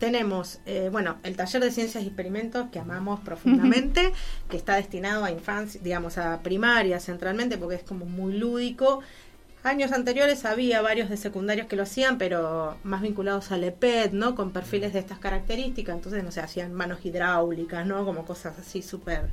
Tenemos, 0.00 0.60
eh, 0.64 0.88
bueno, 0.90 1.18
el 1.24 1.36
taller 1.36 1.62
de 1.62 1.70
ciencias 1.70 2.02
y 2.02 2.06
experimentos 2.06 2.70
que 2.72 2.78
amamos 2.78 3.20
profundamente, 3.20 4.14
que 4.48 4.56
está 4.56 4.76
destinado 4.76 5.24
a 5.24 5.30
infancia, 5.30 5.78
digamos, 5.84 6.16
a 6.16 6.42
primaria 6.42 6.98
centralmente, 7.00 7.58
porque 7.58 7.76
es 7.76 7.82
como 7.82 8.06
muy 8.06 8.38
lúdico. 8.38 9.00
Años 9.62 9.92
anteriores 9.92 10.46
había 10.46 10.80
varios 10.80 11.10
de 11.10 11.18
secundarios 11.18 11.66
que 11.66 11.76
lo 11.76 11.82
hacían, 11.82 12.16
pero 12.16 12.78
más 12.82 13.02
vinculados 13.02 13.52
al 13.52 13.62
EPET, 13.62 14.12
¿no? 14.12 14.34
Con 14.34 14.52
perfiles 14.52 14.94
de 14.94 15.00
estas 15.00 15.18
características. 15.18 15.94
Entonces, 15.94 16.24
no 16.24 16.32
sé, 16.32 16.40
hacían 16.40 16.72
manos 16.72 17.04
hidráulicas, 17.04 17.86
¿no? 17.86 18.02
Como 18.06 18.24
cosas 18.24 18.58
así 18.58 18.80
súper 18.80 19.28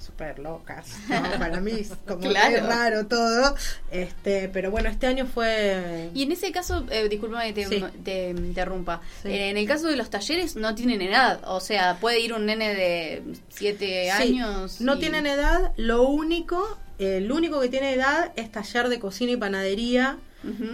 súper 0.00 0.38
locas, 0.38 0.86
¿no? 1.08 1.22
Para 1.38 1.60
mí 1.60 1.72
es 1.72 1.92
como 2.06 2.20
Claro. 2.20 2.50
muy 2.50 2.60
raro 2.68 3.06
todo. 3.06 3.54
Este, 3.90 4.48
pero 4.48 4.70
bueno, 4.70 4.88
este 4.88 5.06
año 5.06 5.26
fue... 5.26 6.10
Y 6.14 6.22
en 6.22 6.32
ese 6.32 6.50
caso, 6.52 6.84
eh, 6.90 7.08
que 7.10 7.52
te, 7.52 7.66
Sí. 7.66 7.84
te 8.02 8.30
interrumpa. 8.30 9.00
Sí. 9.22 9.28
Eh, 9.28 9.50
en 9.50 9.56
el 9.58 9.66
caso 9.68 9.86
de 9.88 9.96
los 9.96 10.08
talleres 10.10 10.56
no 10.56 10.74
tienen 10.74 11.02
edad. 11.02 11.40
O 11.46 11.60
sea, 11.60 11.98
puede 12.00 12.20
ir 12.20 12.32
un 12.32 12.46
nene 12.46 12.74
de 12.74 13.22
7 13.50 14.04
Sí, 14.04 14.08
años. 14.10 14.80
No 14.80 14.96
y- 14.96 14.98
tienen 15.00 15.26
edad, 15.26 15.72
lo 15.76 16.02
único, 16.08 16.78
el 16.98 17.30
único 17.30 17.60
que 17.60 17.68
tiene 17.68 17.92
edad 17.94 18.32
es 18.36 18.50
taller 18.50 18.88
de 18.88 18.98
cocina 18.98 19.32
y 19.32 19.36
panadería, 19.36 20.16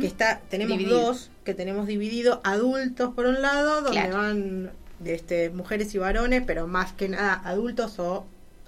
que 0.01 0.07
está, 0.07 0.41
tenemos 0.49 0.79
Dividido. 0.79 1.01
dos, 1.01 1.31
que 1.45 1.53
tenemos 1.53 1.89
dividido, 1.89 2.41
adultos 2.45 3.13
por 3.15 3.27
un 3.27 3.43
lado, 3.43 3.83
donde 3.83 3.91
Claro. 4.01 4.17
van 4.19 4.71
este, 5.05 5.51
mujeres 5.51 5.93
y 5.95 5.99
varones, 5.99 6.45
pero 6.47 6.69
más 6.69 6.93
que 6.93 7.09
nada 7.09 7.43
adultos 7.45 7.99
o 7.99 8.25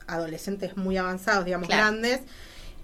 adolescentes 0.09 0.77
muy 0.77 0.97
avanzados, 0.97 1.45
digamos, 1.45 1.69
Claro. 1.69 1.83
grandes, 1.93 2.23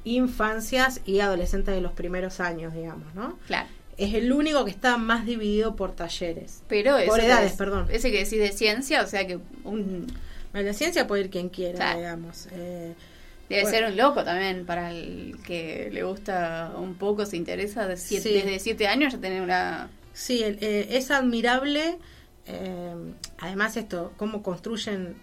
infancias 0.05 1.01
y 1.07 1.21
adolescentes 1.21 1.75
de 1.75 1.81
los 1.81 1.93
primeros 1.93 2.41
años, 2.41 2.75
digamos, 2.75 3.13
¿no? 3.15 3.39
Claro. 3.47 3.69
Es 3.97 4.13
el 4.15 4.33
único 4.33 4.65
que 4.65 4.71
está 4.71 4.97
más 4.99 5.25
dividido 5.25 5.77
por 5.77 5.93
talleres. 5.95 6.63
Pero 6.69 6.97
Por 7.07 7.21
edades, 7.21 7.53
es- 7.53 7.57
perdón. 7.59 7.87
Ese 7.91 8.11
que 8.11 8.19
decís 8.25 8.39
de 8.39 8.53
ciencia, 8.53 9.03
o 9.03 9.07
sea 9.07 9.27
que 9.27 9.39
un, 9.65 10.07
En 10.57 10.67
la 10.67 10.73
ciencia 10.73 11.09
puede 11.09 11.23
ir 11.25 11.31
quien 11.31 11.49
quiera, 11.49 11.75
Claro. 11.75 11.99
digamos. 11.99 12.47
Eh, 12.53 12.95
debe 13.49 13.63
Bueno. 13.63 13.77
ser 13.77 13.91
un 13.91 13.97
loco 13.97 14.23
también 14.23 14.65
para 14.65 14.93
el 14.93 15.37
que 15.45 15.91
le 15.93 16.05
gusta 16.05 16.71
un 16.79 16.95
poco, 16.95 17.27
se 17.27 17.37
interesa 17.37 17.89
de 17.89 17.97
siete- 17.97 18.29
Sí. 18.29 18.35
desde 18.37 18.61
7 18.61 18.87
años 18.87 19.13
ya 19.15 19.19
tener 19.19 19.43
una... 19.43 19.91
Sí, 20.13 20.45
el- 20.45 20.59
eh, 20.61 20.87
es 20.97 21.11
admirable. 21.11 21.99
Eh, 22.47 22.95
además, 23.39 23.77
esto, 23.77 24.13
cómo 24.17 24.43
construyen. 24.43 25.17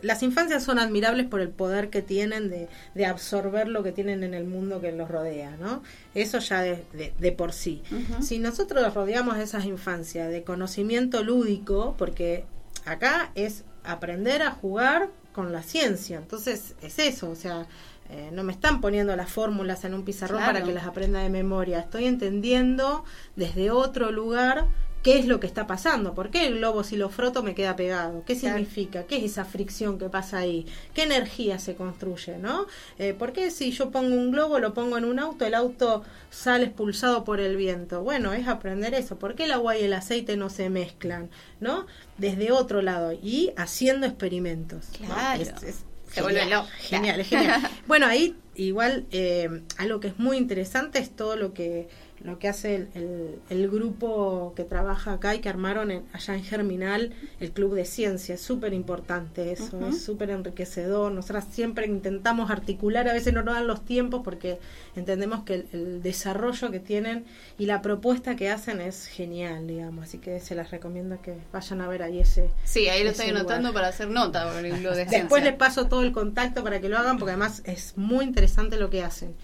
Las 0.00 0.22
infancias 0.22 0.62
son 0.64 0.78
admirables 0.78 1.26
por 1.26 1.40
el 1.40 1.48
poder 1.50 1.90
que 1.90 2.02
tienen 2.02 2.48
de, 2.50 2.68
de 2.94 3.06
absorber 3.06 3.68
lo 3.68 3.82
que 3.82 3.92
tienen 3.92 4.22
en 4.22 4.34
el 4.34 4.44
mundo 4.44 4.80
que 4.80 4.92
los 4.92 5.08
rodea, 5.10 5.56
¿no? 5.60 5.82
Eso 6.14 6.38
ya 6.38 6.60
de, 6.62 6.84
de- 6.92 7.12
de 7.18 7.32
por 7.32 7.52
sí. 7.52 7.82
Si 8.20 8.38
nosotros 8.38 8.94
rodeamos 8.94 9.36
de 9.38 9.44
esas 9.44 9.64
infancias 9.64 10.30
de 10.30 10.44
conocimiento 10.44 11.22
lúdico, 11.24 11.94
porque 11.98 12.44
acá 12.84 13.30
es 13.34 13.64
aprender 13.84 14.42
a 14.42 14.50
jugar 14.52 15.08
con 15.32 15.52
la 15.52 15.62
ciencia, 15.62 16.18
entonces 16.18 16.74
es 16.82 16.98
eso, 16.98 17.30
o 17.30 17.34
sea, 17.36 17.66
eh, 18.10 18.30
no 18.32 18.44
me 18.44 18.52
están 18.52 18.80
poniendo 18.80 19.16
las 19.16 19.30
fórmulas 19.30 19.84
en 19.84 19.94
un 19.94 20.04
pizarrón 20.04 20.38
Claro. 20.38 20.52
para 20.52 20.64
que 20.64 20.72
las 20.72 20.86
aprenda 20.86 21.20
de 21.20 21.30
memoria, 21.30 21.78
estoy 21.80 22.04
entendiendo 22.06 23.04
desde 23.36 23.70
otro 23.70 24.12
lugar 24.12 24.66
qué 25.02 25.18
es 25.18 25.26
lo 25.26 25.40
que 25.40 25.46
está 25.48 25.66
pasando, 25.66 26.14
por 26.14 26.30
qué 26.30 26.46
el 26.46 26.58
globo 26.58 26.84
si 26.84 26.96
lo 26.96 27.08
froto 27.08 27.42
me 27.42 27.54
queda 27.54 27.74
pegado, 27.76 28.22
qué 28.24 28.34
significa, 28.36 29.02
qué 29.04 29.16
es 29.16 29.24
esa 29.24 29.44
fricción 29.44 29.98
que 29.98 30.08
pasa 30.08 30.38
ahí, 30.38 30.64
qué 30.94 31.02
energía 31.02 31.58
se 31.58 31.74
construye, 31.74 32.38
¿no? 32.38 32.66
Eh, 32.98 33.12
¿Por 33.12 33.32
qué 33.32 33.50
si 33.50 33.72
yo 33.72 33.90
pongo 33.90 34.14
un 34.14 34.30
globo, 34.30 34.58
lo 34.60 34.74
pongo 34.74 34.96
en 34.98 35.04
un 35.04 35.18
auto, 35.18 35.44
el 35.44 35.54
auto 35.54 36.04
sale 36.30 36.66
expulsado 36.66 37.24
por 37.24 37.40
el 37.40 37.56
viento? 37.56 38.02
Bueno, 38.02 38.32
es 38.32 38.46
aprender 38.46 38.94
eso, 38.94 39.18
¿por 39.18 39.34
qué 39.34 39.44
el 39.44 39.52
agua 39.52 39.76
y 39.76 39.84
el 39.84 39.92
aceite 39.92 40.36
no 40.36 40.48
se 40.50 40.70
mezclan, 40.70 41.30
¿no? 41.60 41.86
Desde 42.18 42.52
otro 42.52 42.80
lado 42.82 43.12
y 43.12 43.52
haciendo 43.56 44.06
experimentos. 44.06 44.86
¿no? 45.00 45.06
Claro. 45.06 45.42
Es- 45.42 45.62
es 45.64 45.84
Se 46.12 46.22
vuelve 46.22 46.40
genial, 46.40 46.60
loco. 46.60 46.70
Genial, 46.78 47.20
es 47.20 47.28
genial. 47.28 47.60
Bueno, 47.86 48.06
ahí 48.06 48.36
igual 48.54 49.06
eh, 49.12 49.62
algo 49.78 49.98
que 49.98 50.08
es 50.08 50.18
muy 50.18 50.36
interesante 50.36 50.98
es 50.98 51.10
todo 51.16 51.36
lo 51.36 51.54
que 51.54 51.88
lo 52.24 52.38
que 52.38 52.48
hace 52.48 52.74
el, 52.76 52.88
el- 52.94 53.38
el 53.50 53.68
grupo 53.70 54.52
que 54.56 54.64
trabaja 54.64 55.12
acá 55.14 55.34
y 55.34 55.40
que 55.40 55.48
armaron 55.48 55.90
en- 55.90 56.04
allá 56.12 56.34
en 56.34 56.44
Germinal, 56.44 57.12
el 57.40 57.50
Club 57.52 57.74
de 57.74 57.84
Ciencia. 57.84 58.34
Es 58.34 58.40
súper 58.40 58.72
importante 58.72 59.52
eso, 59.52 59.86
es 59.88 60.02
súper 60.02 60.30
enriquecedor. 60.30 61.12
Nosotras 61.12 61.46
siempre 61.50 61.86
intentamos 61.86 62.50
articular, 62.50 63.08
a 63.08 63.12
veces 63.12 63.32
no 63.34 63.42
nos 63.42 63.54
dan 63.54 63.66
los 63.66 63.84
tiempos 63.84 64.22
porque 64.24 64.58
entendemos 64.96 65.44
que 65.44 65.54
el, 65.54 65.68
el 65.72 66.02
desarrollo 66.02 66.70
que 66.70 66.80
tienen 66.80 67.24
y 67.58 67.66
la 67.66 67.82
propuesta 67.82 68.36
que 68.36 68.50
hacen 68.50 68.80
es 68.80 69.06
genial, 69.06 69.66
digamos. 69.66 70.04
Así 70.04 70.18
que 70.18 70.38
se 70.40 70.54
las 70.54 70.70
recomiendo 70.70 71.20
que 71.22 71.34
vayan 71.52 71.80
a 71.80 71.88
ver 71.88 72.02
ahí 72.02 72.20
ese, 72.20 72.50
Sí, 72.64 72.88
ahí 72.88 73.02
lo 73.04 73.10
estoy 73.10 73.30
anotando 73.30 73.72
para 73.72 73.88
hacer 73.88 74.08
nota 74.08 74.52
por 74.52 74.64
el 74.64 74.72
club 74.74 74.92
de 74.92 75.04
Después 75.04 75.10
ciencia. 75.10 75.40
les 75.44 75.54
paso 75.54 75.86
todo 75.88 76.02
el 76.02 76.12
contacto 76.12 76.62
para 76.62 76.80
que 76.80 76.88
lo 76.88 76.98
hagan, 76.98 77.18
porque 77.18 77.32
además 77.32 77.62
es 77.64 77.94
muy 77.96 78.24
interesante 78.24 78.76
lo 78.76 78.90
que 78.90 79.02
hacen. 79.02 79.34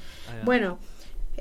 Bueno, 0.44 0.78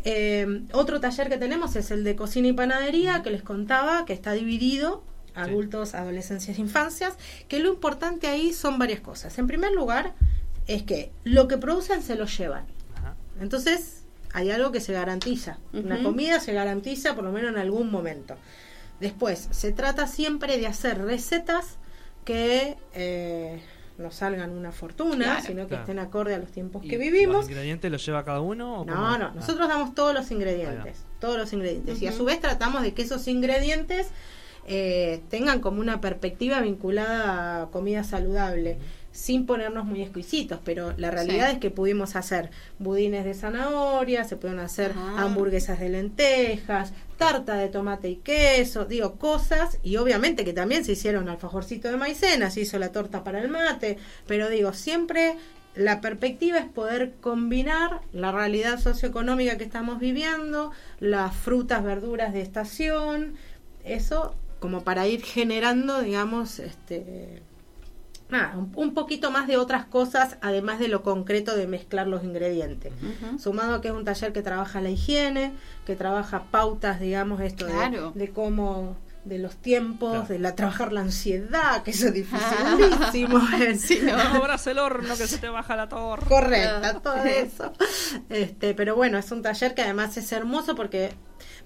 eh, 0.05 0.63
otro 0.73 0.99
taller 0.99 1.29
que 1.29 1.37
tenemos 1.37 1.75
es 1.75 1.91
el 1.91 2.03
de 2.03 2.15
cocina 2.15 2.47
y 2.47 2.53
panadería, 2.53 3.23
que 3.23 3.31
les 3.31 3.43
contaba, 3.43 4.05
que 4.05 4.13
está 4.13 4.33
dividido, 4.33 5.03
adultos, 5.35 5.93
adolescencias, 5.93 6.57
infancias, 6.59 7.15
que 7.47 7.59
lo 7.59 7.69
importante 7.69 8.27
ahí 8.27 8.53
son 8.53 8.79
varias 8.79 9.01
cosas. 9.01 9.37
En 9.37 9.47
primer 9.47 9.71
lugar, 9.71 10.13
es 10.67 10.83
que 10.83 11.11
lo 11.23 11.47
que 11.47 11.57
producen 11.57 12.01
se 12.01 12.15
lo 12.15 12.25
llevan. 12.25 12.65
Ajá. 12.95 13.15
Entonces, 13.39 14.03
hay 14.33 14.51
algo 14.51 14.71
que 14.71 14.81
se 14.81 14.93
garantiza. 14.93 15.57
Una 15.73 16.03
comida 16.03 16.39
se 16.39 16.53
garantiza 16.53 17.15
por 17.15 17.23
lo 17.23 17.31
menos 17.31 17.51
en 17.51 17.57
algún 17.57 17.89
momento. 17.89 18.35
Después, 18.99 19.47
se 19.51 19.71
trata 19.71 20.07
siempre 20.07 20.57
de 20.57 20.67
hacer 20.67 21.01
recetas 21.01 21.77
que 22.25 22.77
eh, 22.93 23.61
no 23.97 24.11
salgan 24.11 24.51
una 24.51 24.71
fortuna, 24.71 25.25
Claro. 25.25 25.41
sino 25.45 25.61
que 25.63 25.69
Claro. 25.69 25.83
estén 25.83 25.99
acorde 25.99 26.35
a 26.35 26.37
los 26.37 26.51
tiempos 26.51 26.85
¿Y 26.85 26.87
que 26.89 26.97
vivimos. 26.97 27.35
¿Los 27.37 27.49
ingredientes 27.49 27.91
los 27.91 28.05
lleva 28.05 28.23
cada 28.23 28.41
uno? 28.41 28.81
o 28.81 28.85
No, 28.85 28.93
cómo? 28.93 29.17
no, 29.17 29.25
Ah. 29.25 29.31
nosotros 29.35 29.67
damos 29.67 29.95
todos 29.95 30.13
los 30.13 30.29
ingredientes, 30.31 31.03
todos 31.19 31.37
los 31.37 31.51
ingredientes. 31.53 32.01
Y 32.01 32.07
a 32.07 32.11
su 32.11 32.23
vez 32.25 32.39
tratamos 32.39 32.83
de 32.83 32.93
que 32.93 33.01
esos 33.01 33.27
ingredientes 33.27 34.07
eh, 34.69 35.21
tengan 35.29 35.61
como 35.61 35.79
una 35.79 36.01
perspectiva 36.01 36.59
vinculada 36.59 37.63
a 37.63 37.65
comida 37.67 38.03
saludable. 38.03 38.77
Sin 39.17 39.47
ponernos 39.47 39.83
muy 39.83 40.03
exquisitos, 40.03 40.59
pero 40.63 40.93
la 40.95 41.09
realidad 41.09 41.47
Sí. 41.49 41.53
es 41.53 41.59
que 41.59 41.71
pudimos 41.71 42.15
hacer 42.15 42.51
budines 42.77 43.25
de 43.25 43.33
zanahoria, 43.33 44.23
se 44.23 44.35
pudieron 44.35 44.59
hacer 44.63 44.93
Ah. 44.95 45.23
hamburguesas 45.23 45.79
de 45.79 45.89
lentejas, 45.89 46.93
tarta 47.17 47.55
de 47.55 47.67
tomate 47.67 48.09
y 48.09 48.17
queso, 48.17 48.85
digo, 48.85 49.15
cosas, 49.15 49.79
y 49.81 49.97
obviamente 49.97 50.45
que 50.45 50.53
también 50.53 50.85
se 50.85 50.91
hicieron 50.91 51.29
alfajorcito 51.29 51.87
de 51.89 51.97
maicena, 51.97 52.51
se 52.51 52.61
hizo 52.61 52.77
la 52.77 52.91
torta 52.91 53.23
para 53.23 53.41
el 53.41 53.49
mate, 53.49 53.97
pero 54.27 54.49
digo, 54.49 54.71
siempre 54.73 55.35
la 55.73 55.99
perspectiva 55.99 56.59
es 56.59 56.65
poder 56.67 57.13
combinar 57.19 58.01
la 58.13 58.31
realidad 58.31 58.79
socioeconómica 58.79 59.57
que 59.57 59.63
estamos 59.63 59.97
viviendo, 59.99 60.71
las 60.99 61.35
frutas, 61.35 61.83
verduras 61.83 62.33
de 62.33 62.41
estación, 62.41 63.33
eso 63.83 64.35
como 64.59 64.83
para 64.83 65.07
ir 65.07 65.23
generando, 65.23 66.01
digamos, 66.01 66.59
este 66.59 67.41
nada, 68.29 68.57
un, 68.57 68.71
un 68.75 68.93
poquito 68.93 69.31
más 69.31 69.47
de 69.47 69.57
otras 69.57 69.85
cosas, 69.85 70.37
además 70.41 70.79
de 70.79 70.87
lo 70.89 71.01
concreto 71.03 71.55
de 71.55 71.67
mezclar 71.67 72.07
los 72.07 72.23
ingredientes. 72.23 72.91
Sumado 73.39 73.75
a 73.75 73.81
que 73.81 73.87
es 73.89 73.93
un 73.93 74.03
taller 74.05 74.33
que 74.33 74.41
trabaja 74.41 74.81
la 74.81 74.89
higiene, 74.89 75.53
que 75.85 75.95
trabaja 75.95 76.43
pautas, 76.51 76.99
digamos, 76.99 77.41
esto 77.41 77.65
de- 77.65 77.71
Claro. 77.73 78.11
de, 78.15 78.29
cómo 78.31 78.97
de 79.23 79.39
los 79.39 79.55
tiempos, 79.57 80.11
Claro. 80.11 80.27
de 80.27 80.39
la 80.39 80.55
trabajar 80.55 80.93
la 80.93 81.01
ansiedad, 81.01 81.83
que 81.83 81.91
eso 81.91 82.07
es 82.07 82.13
dificilísimo. 82.13 83.39
Sí, 83.77 83.99
¿no? 84.03 84.13
Abras 84.41 84.67
el 84.67 84.79
horno 84.79 85.15
que 85.17 85.27
se 85.27 85.37
te 85.37 85.49
baja 85.49 85.75
la 85.75 85.89
torre. 85.89 86.25
Correcta, 86.27 86.81
Ah. 86.95 86.99
todo 87.01 87.15
eso. 87.23 87.73
Este, 88.29 88.73
pero 88.73 88.95
bueno, 88.95 89.17
es 89.17 89.31
un 89.31 89.41
taller 89.41 89.73
que 89.75 89.81
además 89.81 90.15
es 90.17 90.31
hermoso 90.31 90.75
porque 90.75 91.11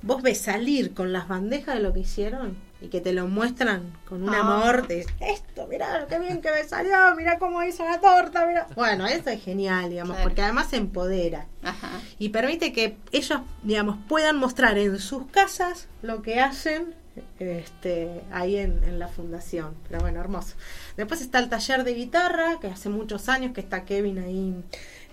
vos 0.02 0.22
ves 0.24 0.42
salir 0.42 0.94
con 0.94 1.14
las 1.14 1.28
bandejas 1.28 1.76
de 1.76 1.82
lo 1.82 1.94
que 1.94 2.00
hicieron 2.02 2.56
y 2.82 2.88
que 2.90 3.00
te 3.00 3.14
lo 3.14 3.28
muestran 3.28 3.94
con 4.10 4.24
un 4.24 4.34
Ah. 4.34 4.40
amor 4.40 4.88
de 4.88 5.06
esto, 5.20 5.68
mirá 5.68 6.08
qué 6.10 6.18
bien 6.20 6.42
que 6.42 6.52
me 6.52 6.64
salió, 6.64 6.96
mirá 7.16 7.38
cómo 7.38 7.62
hizo 7.64 7.86
la 7.86 8.00
torta, 8.02 8.46
mirá. 8.48 8.68
Bueno, 8.76 9.06
eso 9.06 9.30
es 9.30 9.44
genial, 9.44 9.90
digamos, 9.92 10.16
Claro. 10.16 10.28
porque 10.30 10.42
además 10.42 10.74
empodera 10.74 11.46
Ajá. 11.64 11.90
y 12.18 12.30
permite 12.30 12.74
que 12.74 12.98
ellos, 13.12 13.40
digamos, 13.64 13.98
puedan 14.10 14.38
mostrar 14.38 14.78
en 14.80 14.98
sus 15.00 15.28
casas 15.28 15.88
lo 16.02 16.22
que 16.24 16.40
hacen 16.40 16.96
este, 17.40 18.22
ahí 18.32 18.56
en, 18.58 18.84
en 18.86 18.98
la 18.98 19.08
fundación. 19.10 19.76
Pero 19.88 20.00
bueno, 20.02 20.20
hermoso. 20.22 20.56
Después 20.98 21.22
está 21.22 21.40
el 21.40 21.50
taller 21.50 21.84
de 21.84 21.94
guitarra, 21.94 22.58
que 22.62 22.68
hace 22.68 22.88
muchos 22.90 23.28
años 23.30 23.52
que 23.54 23.60
está 23.62 23.84
Kevin 23.84 24.18
ahí 24.20 24.64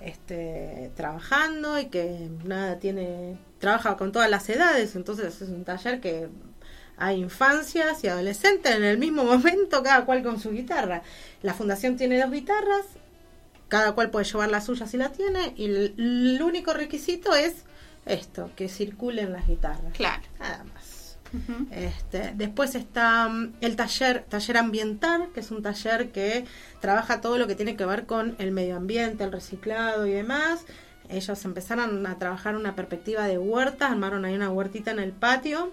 este, 0.01 0.91
trabajando 0.97 1.79
y 1.79 1.87
que 1.87 2.31
nada, 2.45 2.79
tiene 2.79 3.37
trabaja 3.59 3.97
con 3.97 4.13
todas 4.13 4.31
las 4.31 4.49
edades, 4.49 4.95
entonces 4.95 5.43
es 5.43 5.49
un 5.49 5.65
taller 5.65 6.01
que 6.01 6.29
hay 6.99 7.21
infancias 7.21 8.03
y 8.05 8.09
adolescentes 8.09 8.75
en 8.75 8.85
el 8.85 8.99
mismo 8.99 9.25
momento, 9.25 9.83
cada 9.83 10.05
cual 10.05 10.23
con 10.23 10.41
su 10.41 10.51
guitarra. 10.51 11.03
La 11.43 11.55
fundación 11.55 11.97
tiene 11.97 12.21
dos 12.21 12.31
guitarras, 12.31 12.87
cada 13.69 13.93
cual 13.93 14.11
puede 14.11 14.25
llevar 14.25 14.51
la 14.51 14.61
suya 14.61 14.87
si 14.87 14.97
la 14.97 15.11
tiene, 15.11 15.53
y 15.57 15.67
el, 15.67 15.95
el 15.99 16.43
único 16.43 16.73
requisito 16.73 17.35
es 17.35 17.65
esto, 18.07 18.51
que 18.57 18.69
circulen 18.69 19.33
las 19.33 19.47
guitarras. 19.47 19.93
Claro. 19.93 20.23
Nada 20.39 20.65
más. 20.65 20.99
Este, 21.71 22.33
después 22.35 22.75
está 22.75 23.29
mm, 23.29 23.57
el 23.61 23.77
taller, 23.77 24.25
taller 24.29 24.57
ambiental, 24.57 25.29
que 25.35 25.41
es 25.41 25.51
un 25.51 25.63
taller 25.63 26.11
que 26.11 26.47
trabaja 26.81 27.21
todo 27.21 27.39
lo 27.39 27.47
que 27.47 27.55
tiene 27.55 27.77
que 27.77 27.85
ver 27.85 28.07
con 28.07 28.35
el 28.39 28.51
medio 28.51 28.77
ambiente, 28.77 29.25
el 29.25 29.33
reciclado 29.33 30.07
y 30.07 30.13
demás. 30.13 30.65
Ellos 31.09 31.45
empezaron 31.45 32.07
a 32.07 32.19
trabajar 32.19 32.57
una 32.57 32.75
perspectiva 32.75 33.27
de 33.27 33.39
huertas, 33.39 33.91
armaron 33.91 34.25
ahí 34.25 34.35
una 34.35 34.51
huertita 34.51 34.91
en 34.91 34.99
el 34.99 35.13
patio. 35.13 35.73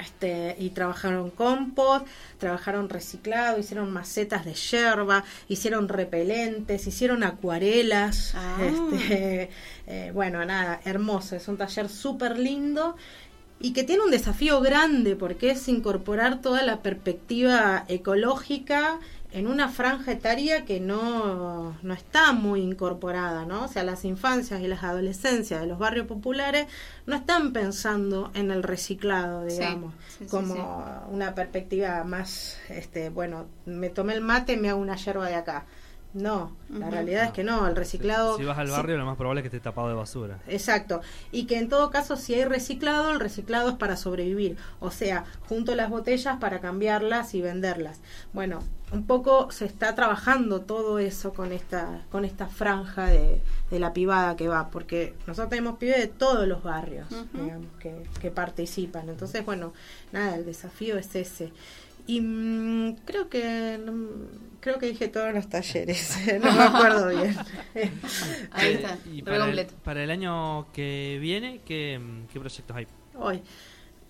Este, 0.00 0.56
y 0.58 0.70
trabajaron 0.70 1.30
compost, 1.30 2.06
trabajaron 2.38 2.88
reciclado, 2.88 3.58
hicieron 3.58 3.92
macetas 3.92 4.44
de 4.44 4.54
yerba, 4.54 5.24
hicieron 5.48 5.88
repelentes, 5.88 6.86
hicieron 6.86 7.22
acuarelas. 7.22 8.34
Ah. 8.34 8.58
Este, 8.62 9.50
eh, 9.86 10.10
bueno, 10.12 10.44
nada, 10.44 10.80
hermoso, 10.84 11.36
es 11.36 11.48
un 11.48 11.56
taller 11.56 11.88
súper 11.88 12.38
lindo 12.38 12.96
y 13.58 13.72
que 13.72 13.84
tiene 13.84 14.04
un 14.04 14.10
desafío 14.10 14.60
grande 14.60 15.16
porque 15.16 15.50
es 15.50 15.68
incorporar 15.68 16.42
toda 16.42 16.62
la 16.62 16.82
perspectiva 16.82 17.84
ecológica 17.88 19.00
en 19.36 19.46
una 19.48 19.68
franja 19.68 20.12
etaria 20.12 20.64
que 20.64 20.80
no, 20.80 21.76
no 21.82 21.92
está 21.92 22.32
muy 22.32 22.62
incorporada, 22.62 23.44
¿no? 23.44 23.64
O 23.64 23.68
sea, 23.68 23.84
las 23.84 24.06
infancias 24.06 24.62
y 24.62 24.66
las 24.66 24.82
adolescencias 24.82 25.60
de 25.60 25.66
los 25.66 25.78
barrios 25.78 26.06
populares 26.06 26.66
no 27.04 27.16
están 27.16 27.52
pensando 27.52 28.30
en 28.32 28.50
el 28.50 28.62
reciclado, 28.62 29.44
digamos, 29.44 29.92
sí, 30.08 30.24
sí, 30.24 30.26
como 30.30 30.54
sí. 30.54 30.60
una 31.10 31.34
perspectiva 31.34 32.02
más, 32.04 32.58
este, 32.70 33.10
bueno, 33.10 33.44
me 33.66 33.90
tomé 33.90 34.14
el 34.14 34.22
mate, 34.22 34.56
me 34.56 34.70
hago 34.70 34.80
una 34.80 34.96
yerba 34.96 35.28
de 35.28 35.34
acá. 35.34 35.66
No, 36.16 36.56
la 36.70 36.88
realidad 36.88 37.24
es 37.24 37.32
que 37.32 37.44
no, 37.44 37.66
el 37.68 37.76
reciclado... 37.76 38.38
Si 38.38 38.44
vas 38.44 38.56
al 38.56 38.68
sí- 38.68 38.72
barrio, 38.72 38.96
lo 38.96 39.04
más 39.04 39.18
probable 39.18 39.40
es 39.40 39.42
que 39.42 39.54
esté 39.54 39.60
tapado 39.60 39.88
de 39.88 39.94
basura. 39.94 40.38
Exacto. 40.48 41.02
Y 41.30 41.44
que 41.44 41.58
en 41.58 41.68
todo 41.68 41.90
caso, 41.90 42.16
si 42.16 42.32
hay 42.32 42.44
reciclado, 42.46 43.10
el 43.12 43.20
reciclado 43.20 43.68
es 43.68 43.74
para 43.74 43.98
sobrevivir. 43.98 44.56
O 44.80 44.90
sea, 44.90 45.26
junto 45.46 45.74
las 45.74 45.90
botellas 45.90 46.38
para 46.38 46.60
cambiarlas 46.60 47.34
y 47.34 47.42
venderlas. 47.42 48.00
Bueno, 48.32 48.60
un 48.92 49.06
poco 49.06 49.50
se 49.50 49.66
está 49.66 49.94
trabajando 49.94 50.62
todo 50.62 50.98
eso 50.98 51.34
con 51.34 51.52
esta, 51.52 52.00
con 52.10 52.24
esta 52.24 52.46
franja 52.46 53.08
de, 53.08 53.42
de 53.70 53.78
la 53.78 53.92
pibada 53.92 54.36
que 54.36 54.48
va, 54.48 54.70
porque 54.70 55.14
nosotros 55.26 55.50
tenemos 55.50 55.76
pibes 55.76 55.98
de 55.98 56.06
todos 56.06 56.48
los 56.48 56.62
barrios, 56.62 57.08
digamos, 57.34 57.66
que, 57.78 58.04
que 58.22 58.30
participan. 58.30 59.10
Entonces, 59.10 59.44
bueno, 59.44 59.74
nada, 60.12 60.36
el 60.36 60.46
desafío 60.46 60.96
es 60.96 61.14
ese. 61.14 61.52
Y 62.06 62.20
mm, 62.20 62.96
creo 63.04 63.28
que 63.28 63.78
mm, 63.78 64.60
creo 64.60 64.78
que 64.78 64.86
dije 64.86 65.08
todos 65.08 65.32
los 65.34 65.48
talleres, 65.48 66.16
no 66.42 66.52
me 66.52 66.62
acuerdo 66.64 67.08
bien. 67.08 67.36
Ahí 68.50 68.72
Eh, 68.72 68.74
está, 68.74 68.98
Y 69.04 69.22
para 69.22 69.38
el, 69.38 69.42
completo. 69.42 69.74
para 69.82 70.02
el 70.04 70.10
año 70.10 70.72
que 70.72 71.18
viene, 71.20 71.62
¿qué, 71.64 72.00
qué 72.32 72.40
proyectos 72.40 72.76
hay? 72.76 72.86
Hoy. 73.14 73.42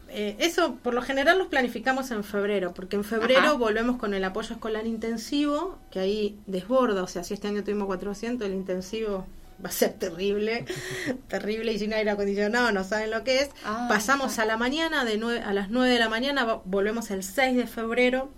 Eh, 0.09 0.37
eso 0.41 0.77
por 0.77 0.95
lo 0.95 1.03
general 1.03 1.39
los 1.39 1.49
planificamos 1.49 2.11
en 2.13 2.23
febrero, 2.25 2.73
porque 2.75 2.97
en 2.97 3.05
febrero 3.05 3.51
Ajá. 3.51 3.53
volvemos 3.53 3.97
con 3.99 4.15
el 4.15 4.25
apoyo 4.25 4.55
escolar 4.55 4.87
intensivo, 4.87 5.79
que 5.91 5.99
ahí 6.01 6.39
desborda, 6.47 7.03
o 7.03 7.09
sea, 7.09 7.25
si 7.25 7.35
este 7.35 7.49
año 7.49 7.65
tuvimos 7.65 7.87
400, 7.87 8.47
el 8.47 8.55
intensivo 8.55 9.27
va 9.65 9.69
a 9.71 9.73
ser 9.73 9.95
terrible, 9.95 10.65
terrible 11.29 11.73
y 11.73 11.79
sin 11.79 11.93
aire 11.95 12.11
acondicionado, 12.11 12.73
no 12.73 12.85
saben 12.85 13.11
lo 13.11 13.25
que 13.25 13.41
es. 13.41 13.51
Ah, 13.65 13.87
Pasamos 13.89 14.39
ah. 14.39 14.43
a 14.43 14.45
la 14.47 14.57
mañana, 14.57 15.05
de 15.05 15.19
nue- 15.19 15.43
a 15.43 15.53
las 15.55 15.71
9 15.71 15.91
de 15.93 15.99
la 15.99 16.09
mañana, 16.09 16.61
volvemos 16.65 17.11
el 17.11 17.23
6 17.23 17.57
de 17.57 17.67
febrero. 17.67 18.31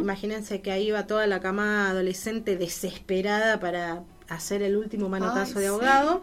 Imagínense 0.00 0.62
que 0.62 0.70
ahí 0.72 0.90
va 0.90 1.06
toda 1.06 1.26
la 1.26 1.40
cama 1.40 1.90
adolescente 1.90 2.56
desesperada 2.56 3.60
para 3.60 4.02
hacer 4.28 4.62
el 4.62 4.76
último 4.78 5.08
manotazo 5.10 5.58
Ay, 5.58 5.60
de 5.60 5.60
sí. 5.60 5.66
ahogado. 5.66 6.22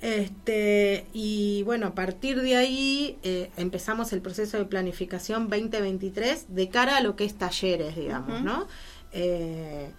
Este, 0.00 1.06
y 1.12 1.62
bueno, 1.62 1.86
a 1.86 1.94
partir 1.94 2.40
de 2.42 2.56
ahí 2.56 3.18
eh, 3.22 3.50
empezamos 3.56 4.12
el 4.12 4.20
proceso 4.20 4.58
de 4.58 4.64
planificación 4.64 5.48
2023 5.48 6.46
de 6.48 6.68
cara 6.70 6.96
a 6.96 7.00
lo 7.02 7.14
que 7.14 7.24
es 7.24 7.34
talleres, 7.38 7.94
digamos. 7.94 8.42
¿no? 8.42 8.66
Eh, 9.12 9.90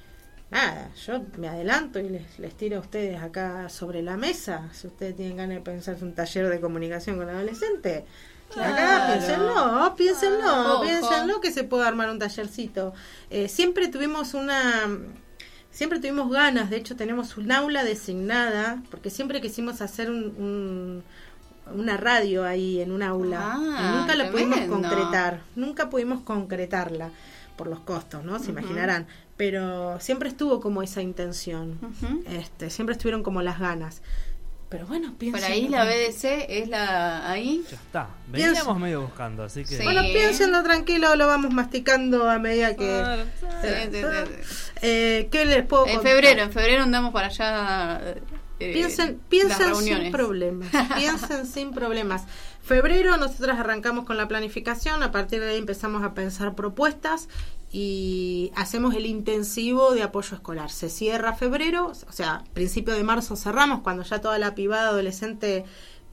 nada, 0.53 0.89
yo 1.05 1.21
me 1.37 1.47
adelanto 1.49 1.99
y 1.99 2.07
les, 2.09 2.39
les 2.39 2.53
tiro 2.55 2.77
a 2.77 2.79
ustedes 2.79 3.21
acá 3.21 3.67
sobre 3.69 4.01
la 4.01 4.15
mesa, 4.17 4.69
si 4.71 4.87
ustedes 4.87 5.15
tienen 5.15 5.37
ganas 5.37 5.57
de 5.57 5.61
pensarse 5.61 6.03
un 6.05 6.13
taller 6.13 6.47
de 6.49 6.59
comunicación 6.61 7.17
con 7.17 7.27
adolescentes. 7.29 8.03
Acá, 8.55 9.07
piénsenlo, 9.07 9.95
piénsenlo, 9.97 10.45
Ah, 10.47 10.79
piénsenlo 10.83 11.41
que 11.41 11.51
se 11.51 11.63
puede 11.63 11.87
armar 11.87 12.09
un 12.11 12.19
tallercito. 12.19 12.93
Eh, 13.31 13.47
siempre 13.49 13.87
tuvimos 13.87 14.33
una 14.35 14.89
siempre 15.71 15.99
tuvimos 15.99 16.29
ganas, 16.31 16.69
de 16.69 16.77
hecho 16.77 16.95
tenemos 16.95 17.35
un 17.37 17.51
aula 17.51 17.83
designada, 17.83 18.83
porque 18.91 19.09
siempre 19.09 19.41
quisimos 19.41 19.81
hacer 19.81 20.09
un, 20.11 20.23
un- 20.37 21.03
una 21.75 21.97
radio 21.97 22.43
ahí 22.45 22.79
en 22.81 22.91
un 22.91 23.01
aula. 23.01 23.39
Ah, 23.41 23.91
y 23.95 23.97
nunca 23.99 24.15
la 24.15 24.29
pudimos 24.31 24.59
concretar, 24.69 25.41
nunca 25.55 25.89
pudimos 25.89 26.21
concretarla 26.21 27.09
por 27.55 27.67
los 27.67 27.79
costos, 27.81 28.23
¿no? 28.23 28.39
Se 28.39 28.51
imaginarán. 28.51 29.07
Pero 29.37 29.99
siempre 29.99 30.29
estuvo 30.29 30.59
como 30.61 30.83
esa 30.83 31.01
intención, 31.01 31.79
este, 32.27 32.69
siempre 32.69 32.93
estuvieron 32.93 33.23
como 33.23 33.41
las 33.41 33.59
ganas. 33.59 34.01
Pero 34.69 34.87
bueno, 34.87 35.13
piensen. 35.19 35.39
Por 35.43 35.51
ahí 35.51 35.67
la 35.67 35.85
BDC 35.85 36.45
es 36.49 36.67
la 36.67 37.29
ahí. 37.29 37.63
Ya 37.69 37.75
está. 37.77 38.09
Pienso- 38.31 38.53
Veníamos 38.53 38.79
medio 38.79 39.01
buscando, 39.01 39.43
así 39.43 39.61
que. 39.63 39.77
Sí. 39.77 39.83
Bueno, 39.83 40.01
piénsenlo 40.01 40.63
tranquilo, 40.63 41.15
lo 41.15 41.27
vamos 41.27 41.53
masticando 41.53 42.27
a 42.27 42.39
medida 42.39 42.69
que... 42.75 42.87
Claro, 42.87 43.23
Sí, 43.39 43.47
sí, 43.61 43.89
sí, 43.91 44.01
sí. 44.01 44.71
Eh, 44.81 45.27
¿Qué 45.31 45.45
les 45.45 45.63
puedo 45.65 45.85
En 45.85 45.95
contar? 45.97 46.11
febrero, 46.11 46.41
en 46.43 46.51
febrero 46.51 46.83
andamos 46.83 47.13
para 47.13 47.27
allá. 47.27 48.01
eh, 48.59 48.73
Piensen, 48.73 49.07
las 49.09 49.17
piensen 49.29 49.75
sin 49.75 50.11
problemas. 50.11 50.69
Piensen 50.97 51.45
sin 51.45 51.71
problemas. 51.71 52.23
Febrero 52.63 53.17
nosotros 53.17 53.57
arrancamos 53.59 54.05
con 54.05 54.15
la 54.15 54.27
planificación, 54.29 55.03
a 55.03 55.11
partir 55.11 55.41
de 55.41 55.49
ahí 55.49 55.57
empezamos 55.57 56.01
a 56.01 56.13
pensar 56.13 56.55
propuestas 56.55 57.27
y 57.73 58.51
hacemos 58.55 58.95
el 58.95 59.05
intensivo 59.05 59.93
de 59.93 60.01
apoyo 60.01 60.35
escolar. 60.35 60.71
Se 60.71 60.89
cierra 60.89 61.33
febrero, 61.33 61.87
o 61.87 62.11
sea, 62.13 62.45
principio 62.53 62.93
de 62.93 63.03
marzo 63.03 63.35
cerramos, 63.35 63.81
cuando 63.81 64.03
ya 64.03 64.21
toda 64.21 64.39
la 64.39 64.55
pibada 64.55 64.89
adolescente 64.89 65.65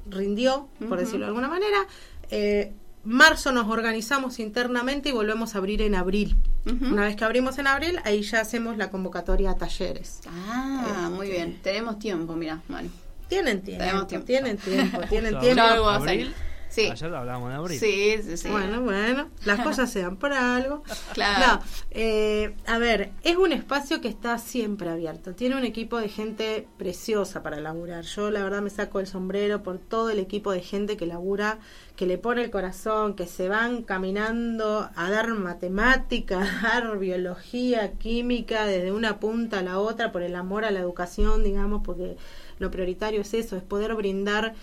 rindió, 0.08 0.68
por 0.88 0.98
decirlo 0.98 1.20
de 1.20 1.26
alguna 1.28 1.48
manera. 1.48 1.86
Eh, 2.30 2.72
marzo 3.04 3.52
nos 3.52 3.68
organizamos 3.68 4.40
internamente 4.40 5.10
y 5.10 5.12
volvemos 5.12 5.54
a 5.54 5.58
abrir 5.58 5.82
en 5.82 5.94
abril. 5.94 6.36
Una 6.66 7.04
vez 7.04 7.14
que 7.14 7.24
abrimos 7.24 7.58
en 7.58 7.68
abril, 7.68 8.00
ahí 8.04 8.22
ya 8.22 8.40
hacemos 8.40 8.76
la 8.76 8.90
convocatoria 8.90 9.52
a 9.52 9.56
talleres. 9.56 10.20
Ah, 10.28 11.10
muy 11.12 11.28
Este, 11.28 11.38
bien. 11.38 11.62
Tenemos 11.62 11.98
tiempo, 12.00 12.34
mira. 12.34 12.60
Bueno. 12.68 12.90
Tienen 13.30 13.62
tiempo, 13.62 14.24
tienen 14.26 14.58
tiempo, 14.58 15.00
tienen 15.08 15.38
tiempo. 15.40 15.62
Sí. 16.70 16.88
Ayer 16.88 17.12
hablábamos 17.12 17.50
de 17.50 17.54
abril. 17.56 17.78
Sí, 17.78 18.16
sí, 18.22 18.36
sí. 18.36 18.48
Bueno, 18.48 18.80
bueno, 18.80 19.28
las 19.44 19.60
cosas 19.64 19.90
se 19.90 20.02
dan 20.02 20.16
por 20.16 20.32
algo. 20.32 20.84
Claro. 21.12 21.56
No, 21.56 21.62
eh, 21.90 22.54
a 22.66 22.78
ver, 22.78 23.10
es 23.24 23.36
un 23.36 23.52
espacio 23.52 24.00
que 24.00 24.08
está 24.08 24.38
siempre 24.38 24.88
abierto. 24.88 25.34
Tiene 25.34 25.56
un 25.56 25.64
equipo 25.64 25.98
de 25.98 26.08
gente 26.08 26.68
preciosa 26.78 27.42
para 27.42 27.60
laburar. 27.60 28.04
Yo 28.04 28.30
la 28.30 28.44
verdad 28.44 28.62
me 28.62 28.70
saco 28.70 29.00
el 29.00 29.08
sombrero 29.08 29.62
por 29.64 29.78
todo 29.78 30.10
el 30.10 30.20
equipo 30.20 30.52
de 30.52 30.60
gente 30.60 30.96
que 30.96 31.06
labura, 31.06 31.58
que 31.96 32.06
le 32.06 32.18
pone 32.18 32.42
el 32.42 32.50
corazón, 32.50 33.14
que 33.14 33.26
se 33.26 33.48
van 33.48 33.82
caminando 33.82 34.88
a 34.94 35.10
dar 35.10 35.28
matemática, 35.34 36.40
a 36.64 36.80
dar 36.80 36.98
biología, 36.98 37.92
química, 37.94 38.64
desde 38.64 38.92
una 38.92 39.18
punta 39.18 39.58
a 39.58 39.62
la 39.62 39.78
otra 39.80 40.12
por 40.12 40.22
el 40.22 40.36
amor 40.36 40.64
a 40.64 40.70
la 40.70 40.78
educación, 40.78 41.42
digamos, 41.42 41.82
porque 41.84 42.16
lo 42.60 42.70
prioritario 42.70 43.22
es 43.22 43.34
eso, 43.34 43.56
es 43.56 43.62
poder 43.62 43.94
brindar 43.94 44.54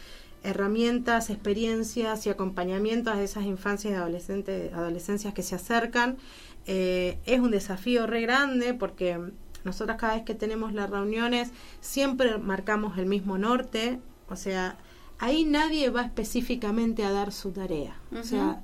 herramientas, 0.47 1.29
experiencias 1.29 2.25
y 2.25 2.29
acompañamientos 2.29 3.15
a 3.15 3.21
esas 3.21 3.43
infancias 3.43 3.93
y 3.93 3.95
adolescentes, 3.95 4.73
adolescencias 4.73 5.33
que 5.33 5.43
se 5.43 5.55
acercan. 5.55 6.17
Eh, 6.65 7.19
es 7.25 7.39
un 7.39 7.51
desafío 7.51 8.07
re 8.07 8.21
grande 8.21 8.73
porque 8.73 9.19
nosotras 9.63 9.97
cada 9.97 10.15
vez 10.15 10.23
que 10.23 10.35
tenemos 10.35 10.73
las 10.73 10.89
reuniones 10.89 11.51
siempre 11.81 12.37
marcamos 12.37 12.97
el 12.97 13.05
mismo 13.05 13.37
norte, 13.37 13.99
o 14.29 14.35
sea, 14.35 14.77
ahí 15.19 15.43
nadie 15.43 15.89
va 15.89 16.03
específicamente 16.03 17.03
a 17.03 17.11
dar 17.11 17.31
su 17.31 17.51
tarea. 17.51 17.99
O 18.17 18.23
sea, 18.23 18.61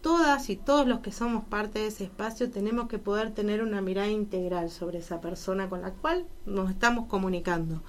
todas 0.00 0.48
y 0.48 0.56
todos 0.56 0.86
los 0.86 1.00
que 1.00 1.12
somos 1.12 1.44
parte 1.44 1.80
de 1.80 1.88
ese 1.88 2.04
espacio 2.04 2.50
tenemos 2.50 2.88
que 2.88 2.98
poder 2.98 3.32
tener 3.32 3.62
una 3.62 3.82
mirada 3.82 4.08
integral 4.08 4.70
sobre 4.70 4.98
esa 4.98 5.20
persona 5.20 5.68
con 5.68 5.82
la 5.82 5.90
cual 5.90 6.26
nos 6.46 6.70
estamos 6.70 7.06
comunicando. 7.06 7.82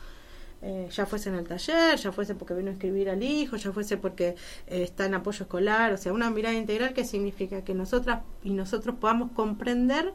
Eh, 0.63 0.89
ya 0.91 1.07
fuese 1.07 1.29
en 1.29 1.35
el 1.35 1.47
taller, 1.47 1.97
ya 1.97 2.11
fuese 2.11 2.35
porque 2.35 2.53
vino 2.53 2.69
a 2.69 2.73
escribir 2.73 3.09
al 3.09 3.23
hijo, 3.23 3.55
ya 3.55 3.71
fuese 3.71 3.97
porque 3.97 4.35
eh, 4.67 4.83
está 4.83 5.05
en 5.05 5.15
apoyo 5.15 5.43
escolar, 5.43 5.91
o 5.91 5.97
sea, 5.97 6.13
una 6.13 6.29
mirada 6.29 6.55
integral 6.55 6.93
que 6.93 7.03
significa 7.03 7.63
que 7.63 7.73
nosotras 7.73 8.21
y 8.43 8.51
nosotros 8.51 8.95
podamos 8.99 9.31
comprender 9.31 10.13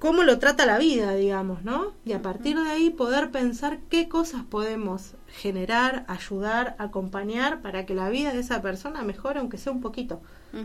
cómo 0.00 0.22
lo 0.22 0.38
trata 0.38 0.64
la 0.64 0.78
vida, 0.78 1.14
digamos, 1.14 1.62
¿no? 1.62 1.92
Y 2.04 2.12
a 2.12 2.22
partir 2.22 2.58
de 2.58 2.70
ahí 2.70 2.90
poder 2.90 3.30
pensar 3.30 3.80
qué 3.90 4.08
cosas 4.08 4.42
podemos 4.44 5.14
generar, 5.28 6.04
ayudar, 6.08 6.74
acompañar 6.78 7.60
para 7.60 7.86
que 7.86 7.94
la 7.94 8.08
vida 8.08 8.32
de 8.32 8.40
esa 8.40 8.62
persona 8.62 9.02
mejore, 9.02 9.40
aunque 9.40 9.58
sea 9.58 9.72
un 9.72 9.82
poquito. 9.82 10.22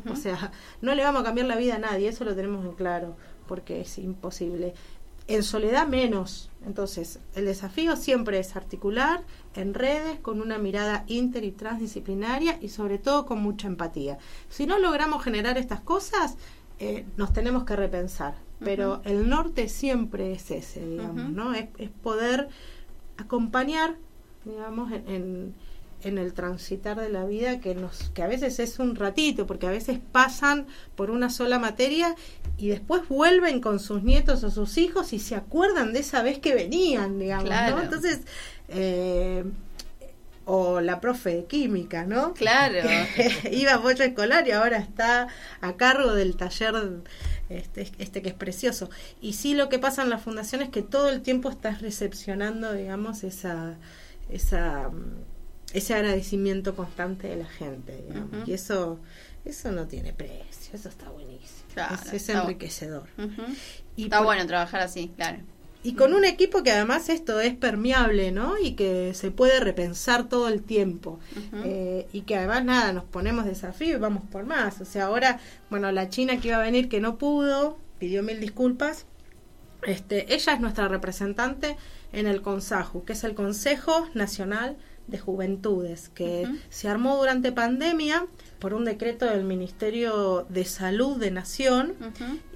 O 0.10 0.15
sea, 0.15 0.51
no 0.81 0.95
le 0.95 1.03
vamos 1.03 1.21
a 1.21 1.25
cambiar 1.25 1.47
la 1.47 1.58
vida 1.58 1.75
a 1.75 1.79
nadie, 1.79 2.08
eso 2.08 2.23
lo 2.23 2.34
tenemos 2.34 2.65
en 2.65 2.71
claro, 2.71 3.17
porque 3.45 3.81
es 3.81 3.97
imposible. 3.99 4.73
En 5.27 5.43
soledad 5.43 5.86
menos. 5.86 6.49
Entonces, 6.65 7.19
el 7.36 7.45
desafío 7.45 7.95
siempre 7.95 8.39
es 8.39 8.56
articular 8.56 9.23
en 9.56 9.73
redes 9.73 10.19
con 10.19 10.41
una 10.41 10.58
mirada 10.58 11.04
inter 11.08 11.43
y 11.43 11.51
transdisciplinaria 11.51 12.58
y 12.62 12.69
sobre 12.69 12.97
todo 12.97 13.25
con 13.25 13.39
mucha 13.39 13.67
empatía. 13.67 14.17
Si 14.49 14.65
no 14.65 14.80
logramos 14.80 15.23
generar 15.23 15.58
estas 15.58 15.82
cosas, 15.82 16.38
eh, 16.80 17.06
nos 17.17 17.34
tenemos 17.34 17.63
que 17.65 17.75
repensar. 17.75 18.36
Pero 18.60 19.01
el 19.04 19.30
norte 19.30 19.67
siempre 19.67 20.32
es 20.32 20.49
ese, 20.49 20.86
digamos. 20.86 21.30
¿no? 21.30 21.54
Es, 21.54 21.67
es 21.78 21.89
poder 21.89 22.47
acompañar, 23.17 23.97
digamos, 24.45 24.91
en, 24.91 25.08
en, 25.10 25.56
en 26.05 26.19
el 26.19 26.33
transitar 26.33 26.99
de 26.99 27.09
la 27.09 27.25
vida 27.25 27.59
que 27.59 27.73
nos 27.73 28.11
que 28.11 28.21
a 28.21 28.27
veces 28.27 28.59
es 28.59 28.79
un 28.79 28.95
ratito, 28.95 29.47
porque 29.47 29.65
a 29.65 29.71
veces 29.71 29.99
pasan 30.11 30.67
por 30.95 31.09
una 31.09 31.29
sola 31.29 31.57
materia 31.57 32.15
y 32.57 32.69
después 32.69 33.07
vuelven 33.09 33.59
con 33.59 33.79
sus 33.79 34.03
nietos 34.03 34.43
o 34.43 34.51
sus 34.51 34.77
hijos 34.77 35.13
y 35.13 35.19
se 35.19 35.35
acuerdan 35.35 35.93
de 35.93 35.99
esa 35.99 36.21
vez 36.21 36.37
que 36.39 36.53
venían, 36.53 37.19
digamos, 37.19 37.45
Claro. 37.45 37.77
¿no? 37.77 37.83
Entonces, 37.83 38.21
eh, 38.69 39.43
o 40.45 40.79
la 40.79 41.01
profe 41.01 41.37
de 41.37 41.45
química, 41.45 42.05
¿no? 42.05 42.33
Claro. 42.35 42.87
Iba 43.51 43.71
a 43.71 43.75
apoyo 43.75 44.03
escolar 44.03 44.47
y 44.47 44.51
ahora 44.51 44.77
está 44.77 45.27
a 45.59 45.73
cargo 45.73 46.13
del 46.13 46.35
taller 46.37 46.75
este, 47.49 47.91
este 47.97 48.21
que 48.21 48.29
es 48.29 48.35
precioso. 48.35 48.91
Y 49.21 49.33
sí 49.33 49.55
lo 49.55 49.69
que 49.69 49.79
pasa 49.79 50.03
en 50.03 50.11
la 50.11 50.19
fundación 50.19 50.61
es 50.61 50.69
que 50.69 50.83
todo 50.83 51.09
el 51.09 51.21
tiempo 51.21 51.49
estás 51.49 51.81
recepcionando, 51.81 52.73
digamos, 52.73 53.23
esa, 53.23 53.75
esa 54.29 54.91
ese 55.77 55.93
agradecimiento 55.93 56.75
constante 56.75 57.27
de 57.27 57.35
la 57.38 57.45
gente, 57.47 58.01
digamos. 58.07 58.47
Y 58.47 58.53
eso, 58.53 58.99
eso 59.45 59.71
no 59.71 59.88
tiene 59.88 60.13
precio, 60.13 60.73
eso 60.73 60.89
está 60.89 61.09
buenísimo. 61.09 61.65
Claro, 61.73 61.95
es, 61.95 62.05
es 62.07 62.13
está 62.13 62.39
bu- 62.39 62.43
enriquecedor. 62.43 63.07
Y 63.95 64.05
Está 64.05 64.17
por- 64.17 64.25
bueno 64.27 64.45
trabajar 64.47 64.81
así, 64.81 65.11
claro. 65.15 65.39
y 65.83 65.93
con 65.93 66.13
un 66.13 66.23
equipo 66.25 66.63
que 66.63 66.71
además 66.71 67.09
esto 67.09 67.39
es 67.41 67.53
permeable, 67.53 68.31
¿no? 68.31 68.57
Y 68.57 68.73
que 68.73 69.13
se 69.13 69.29
puede 69.31 69.59
repensar 69.59 70.29
todo 70.29 70.47
el 70.47 70.63
tiempo. 70.63 71.19
Eh, 71.65 72.07
y 72.13 72.21
que 72.21 72.35
además, 72.38 72.63
nada, 72.65 72.93
nos 72.93 73.03
ponemos 73.03 73.45
desafío 73.45 73.97
y 73.97 73.99
vamos 73.99 74.23
por 74.31 74.45
más. 74.45 74.81
O 74.81 74.85
sea, 74.85 75.05
ahora, 75.05 75.39
bueno, 75.69 75.91
la 75.91 76.09
china 76.09 76.39
que 76.39 76.47
iba 76.49 76.57
a 76.57 76.61
venir 76.61 76.89
que 76.89 76.99
no 77.01 77.17
pudo, 77.17 77.77
pidió 77.99 78.23
mil 78.23 78.39
disculpas. 78.39 79.05
Este, 79.83 80.33
ella 80.33 80.53
es 80.53 80.59
nuestra 80.59 80.88
representante 80.88 81.75
en 82.11 82.25
el 82.25 82.41
CONSAJU, 82.41 83.03
que 83.05 83.13
es 83.13 83.23
el 83.23 83.35
Consejo 83.35 84.07
Nacional 84.15 84.77
de 85.07 85.19
Juventudes, 85.19 86.09
que 86.09 86.47
se 86.69 86.89
armó 86.89 87.17
durante 87.17 87.51
pandemia 87.51 88.25
por 88.59 88.73
un 88.73 88.85
decreto 88.85 89.25
del 89.25 89.43
Ministerio 89.43 90.45
de 90.49 90.65
Salud 90.65 91.17
de 91.17 91.31
Nación 91.31 91.95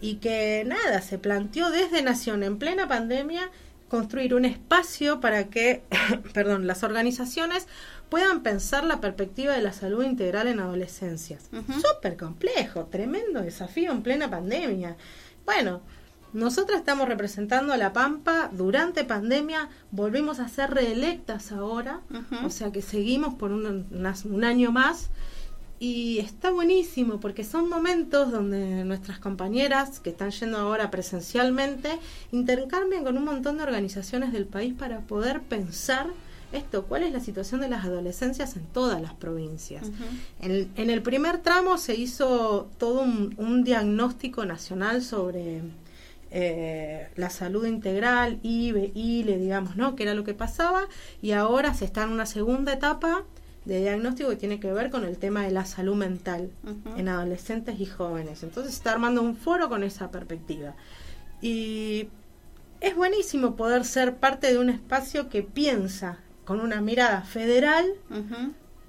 y 0.01 0.15
que 0.15 0.63
nada, 0.65 1.01
se 1.01 1.17
planteó 1.17 1.69
desde 1.69 2.01
Nación 2.01 2.43
en 2.43 2.57
plena 2.57 2.88
pandemia 2.88 3.51
construir 3.89 4.35
un 4.35 4.45
espacio 4.45 5.19
para 5.19 5.45
que, 5.49 5.83
perdón, 6.33 6.67
las 6.67 6.83
organizaciones 6.83 7.67
puedan 8.09 8.41
pensar 8.41 8.83
la 8.83 9.01
perspectiva 9.01 9.53
de 9.53 9.62
la 9.62 9.73
salud 9.73 10.03
integral 10.03 10.47
en 10.47 10.59
adolescencias. 10.59 11.49
Súper 11.67 12.17
complejo, 12.17 12.85
tremendo 12.85 13.41
desafío 13.41 13.91
en 13.91 14.01
plena 14.01 14.29
pandemia. 14.29 14.97
Bueno, 15.45 15.81
nosotras 16.34 16.80
estamos 16.80 17.08
representando 17.08 17.74
a 17.74 17.78
La 17.78 17.92
Pampa 17.94 18.50
durante 18.54 19.04
pandemia, 19.04 19.70
volvimos 19.92 20.39
a 20.39 20.48
ser 20.48 20.72
reelectas 20.72 21.52
ahora, 21.52 22.02
o 22.46 22.50
sea 22.50 22.72
que 22.72 22.82
seguimos 22.82 23.34
por 23.36 23.52
un, 23.52 23.88
unas- 23.92 24.26
un 24.26 24.44
año 24.44 24.72
más 24.72 25.10
y 25.82 26.20
está 26.20 26.52
buenísimo 26.52 27.20
porque 27.22 27.44
son 27.46 27.70
momentos 27.70 28.32
donde 28.32 28.84
nuestras 28.84 29.18
compañeras 29.20 30.00
que 30.02 30.10
están 30.10 30.32
yendo 30.32 30.58
ahora 30.58 30.92
presencialmente 30.92 31.98
intercambian 32.32 33.04
con 33.04 33.18
un 33.18 33.24
montón 33.26 33.58
de 33.58 33.63
organizaciones 33.63 34.32
del 34.34 34.46
país 34.46 34.74
para 34.74 35.00
poder 35.00 35.42
pensar 35.42 36.08
esto, 36.52 36.86
cuál 36.86 37.04
es 37.04 37.13
la 37.13 37.20
situación 37.20 37.62
de 37.62 37.70
las 37.70 37.86
adolescencias 37.86 38.56
en 38.56 38.63
todas 38.65 39.00
las 39.02 39.13
provincias. 39.13 39.84
En, 40.42 40.70
en 40.76 40.89
el 40.89 41.02
primer 41.04 41.38
tramo 41.44 41.78
se 41.78 41.96
hizo 41.96 42.68
todo 42.80 43.02
un, 43.02 43.36
un 43.38 43.63
diagnóstico 43.63 44.46
nacional 44.46 45.02
sobre 45.04 45.62
eh, 46.32 47.10
la 47.15 47.30
salud 47.30 47.65
integral, 47.65 48.39
IBE, 48.44 48.92
ILE, 48.94 49.38
digamos, 49.38 49.76
¿no? 49.76 49.96
Que 49.96 50.04
era 50.04 50.13
lo 50.13 50.24
que 50.24 50.34
pasaba, 50.34 50.88
y 51.22 51.32
ahora 51.32 51.74
se 51.74 51.86
está 51.86 52.04
en 52.04 52.10
una 52.10 52.26
segunda 52.26 52.74
etapa 52.74 53.24
de 53.65 53.82
diagnóstico 53.82 54.30
que 54.30 54.36
tiene 54.36 54.60
que 54.60 54.72
ver 54.72 54.89
con 54.89 55.06
el 55.06 55.18
tema 55.18 55.44
de 55.44 55.52
la 55.52 55.65
salud 55.65 55.96
mental 55.96 56.52
en 56.96 57.08
adolescentes 57.08 57.80
y 57.80 57.86
jóvenes. 57.86 58.44
Entonces 58.44 58.74
se 58.74 58.80
está 58.80 58.92
armando 58.92 59.22
un 59.22 59.36
foro 59.36 59.70
con 59.70 59.84
esa 59.84 60.12
perspectiva. 60.12 60.76
Y 61.42 62.10
es 62.82 62.96
buenísimo 62.96 63.56
poder 63.56 63.86
ser 63.86 64.15
parte 64.18 64.52
de 64.52 64.58
un 64.58 64.70
espacio 64.70 65.30
que 65.30 65.44
piensa 65.44 66.20
con 66.46 66.62
una 66.62 66.82
mirada 66.82 67.22
federal 67.22 67.86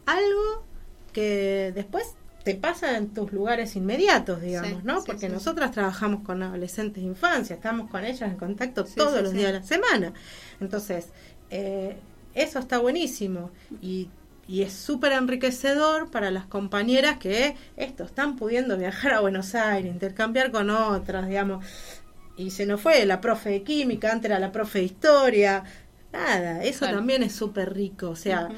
algo 0.07 0.65
que 1.13 1.73
después 1.75 2.15
te 2.45 2.55
pasa 2.55 2.97
en 2.97 3.09
tus 3.13 3.33
lugares 3.33 3.77
inmediatos, 3.77 4.41
digamos, 4.41 4.71
Sí, 4.71 4.79
¿no? 4.85 5.05
Porque 5.05 5.27
sí. 5.27 5.33
nosotras 5.33 5.73
trabajamos 5.73 6.23
con 6.23 6.43
adolescentes 6.43 7.03
de 7.03 7.09
infancia, 7.09 7.55
estamos 7.57 7.91
con 7.91 8.05
ellas 8.05 8.23
en 8.31 8.37
contacto 8.37 8.85
todos 8.85 9.23
los 9.23 9.33
días 9.33 9.53
de 9.53 9.61
la 9.61 9.67
semana. 9.67 10.13
Entonces, 10.61 11.09
eh, 11.51 11.97
eso 12.35 12.59
está 12.59 12.79
buenísimo 12.79 13.51
y, 13.83 14.09
y 14.49 14.63
es 14.63 14.73
súper 14.73 15.13
enriquecedor 15.13 16.11
para 16.11 16.31
las 16.31 16.47
compañeras 16.47 17.19
que 17.19 17.57
esto 17.77 18.05
están 18.05 18.37
pudiendo 18.37 18.77
viajar 18.79 19.13
a 19.13 19.21
Buenos 19.21 19.55
Aires, 19.55 19.93
intercambiar 19.93 20.51
con 20.51 20.71
otras, 20.71 21.29
digamos. 21.29 21.65
Y 22.37 22.53
se 22.53 22.65
nos 22.65 22.81
fue 22.81 23.05
la 23.05 23.21
profe 23.21 23.51
de 23.51 23.63
química, 23.65 24.11
antes 24.13 24.31
era 24.31 24.39
la 24.41 24.51
profe 24.51 24.79
de 24.79 24.85
historia. 24.87 25.63
Nada, 26.13 26.65
eso 26.65 26.81
Claro. 26.81 26.97
también 26.97 27.23
es 27.23 27.33
súper 27.35 27.75
rico. 27.75 28.09
O 28.09 28.17
sea, 28.17 28.49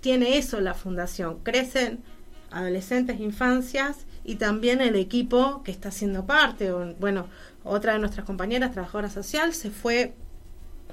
tiene 0.00 0.38
eso 0.38 0.58
la 0.60 0.72
fundación. 0.74 1.40
Crecen 1.42 2.00
adolescentes, 2.50 3.20
infancias 3.20 4.06
y 4.24 4.36
también 4.36 4.80
el 4.80 4.96
equipo 4.96 5.62
que 5.62 5.70
está 5.70 5.88
haciendo 5.88 6.26
parte. 6.26 6.70
O, 6.72 6.94
Bueno, 6.98 7.26
otra 7.64 7.94
de 7.94 7.98
nuestras 7.98 8.26
compañeras, 8.26 8.72
trabajadora 8.72 9.10
social, 9.10 9.54
se 9.54 9.70
fue 9.70 10.14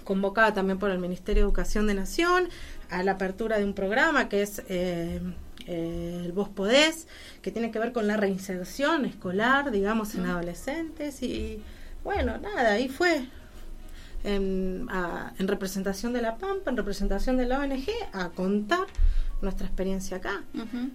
convocada 0.03 0.53
también 0.53 0.79
por 0.79 0.89
el 0.89 0.99
Ministerio 0.99 1.43
de 1.43 1.47
Educación 1.47 1.87
de 1.87 1.93
Nación 1.93 2.47
a 2.89 3.03
la 3.03 3.13
apertura 3.13 3.57
de 3.57 3.65
un 3.65 3.73
programa 3.73 4.29
que 4.29 4.41
es 4.41 4.61
eh, 4.69 5.19
eh, 5.65 6.21
el 6.25 6.31
Vos 6.31 6.47
Podés, 6.47 7.07
que 7.41 7.51
tiene 7.51 7.71
que 7.71 7.79
ver 7.79 7.91
con 7.91 8.07
la 8.07 8.15
reinserción 8.15 9.05
escolar, 9.05 9.71
digamos, 9.71 10.15
en 10.15 10.25
adolescentes. 10.25 11.21
Y 11.21 11.61
bueno, 12.03 12.37
nada, 12.37 12.71
ahí 12.73 12.87
fue. 12.87 13.25
En, 14.23 14.87
en 15.37 15.47
representación 15.47 16.11
de 16.11 16.21
la 16.21 16.37
PAMPA, 16.37 16.71
en 16.71 16.77
representación 16.77 17.37
de 17.37 17.45
la 17.45 17.59
ONG, 17.59 17.87
a 18.13 18.29
contar 18.29 18.87
nuestra 19.41 19.67
experiencia 19.67 20.17
acá 20.17 20.43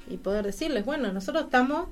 y 0.08 0.16
poder 0.16 0.44
decirles, 0.44 0.84
bueno, 0.84 1.12
nosotros 1.12 1.44
estamos 1.44 1.88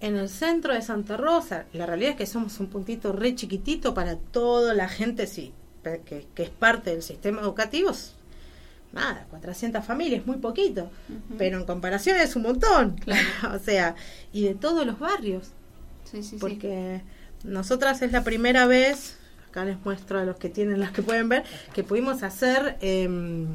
en 0.00 0.16
el 0.16 0.28
centro 0.28 0.74
de 0.74 0.82
Santa 0.82 1.16
Rosa. 1.16 1.66
La 1.72 1.86
realidad 1.86 2.12
es 2.12 2.16
que 2.16 2.26
somos 2.26 2.58
un 2.60 2.68
puntito 2.68 3.12
re 3.12 3.34
chiquitito 3.34 3.92
para 3.94 4.16
toda 4.16 4.74
la 4.74 4.88
gente 4.88 5.26
sí, 5.26 5.52
que, 5.82 6.26
que 6.34 6.42
es 6.42 6.50
parte 6.50 6.90
del 6.90 7.02
sistema 7.02 7.42
educativo. 7.42 7.92
Nada, 8.92 9.26
400 9.30 9.84
familias, 9.84 10.26
muy 10.26 10.38
poquito, 10.38 10.90
pero 11.38 11.58
en 11.58 11.64
comparación 11.64 12.16
es 12.16 12.34
un 12.34 12.42
montón. 12.42 12.96
o 13.54 13.58
sea, 13.58 13.94
y 14.32 14.44
de 14.44 14.54
todos 14.54 14.84
los 14.84 14.98
barrios. 14.98 15.50
Sí, 16.10 16.24
sí, 16.24 16.38
porque 16.40 17.02
nosotras 17.44 18.02
es 18.02 18.10
la 18.10 18.24
primera 18.24 18.66
vez, 18.66 19.16
acá 19.48 19.64
les 19.64 19.78
muestro 19.84 20.18
a 20.18 20.24
los 20.24 20.38
que 20.38 20.48
tienen, 20.48 20.80
las 20.80 20.90
que 20.90 21.02
pueden 21.02 21.28
ver, 21.28 21.44
que 21.72 21.84
pudimos 21.84 22.22
hacer... 22.22 22.78
Eh, 22.80 23.46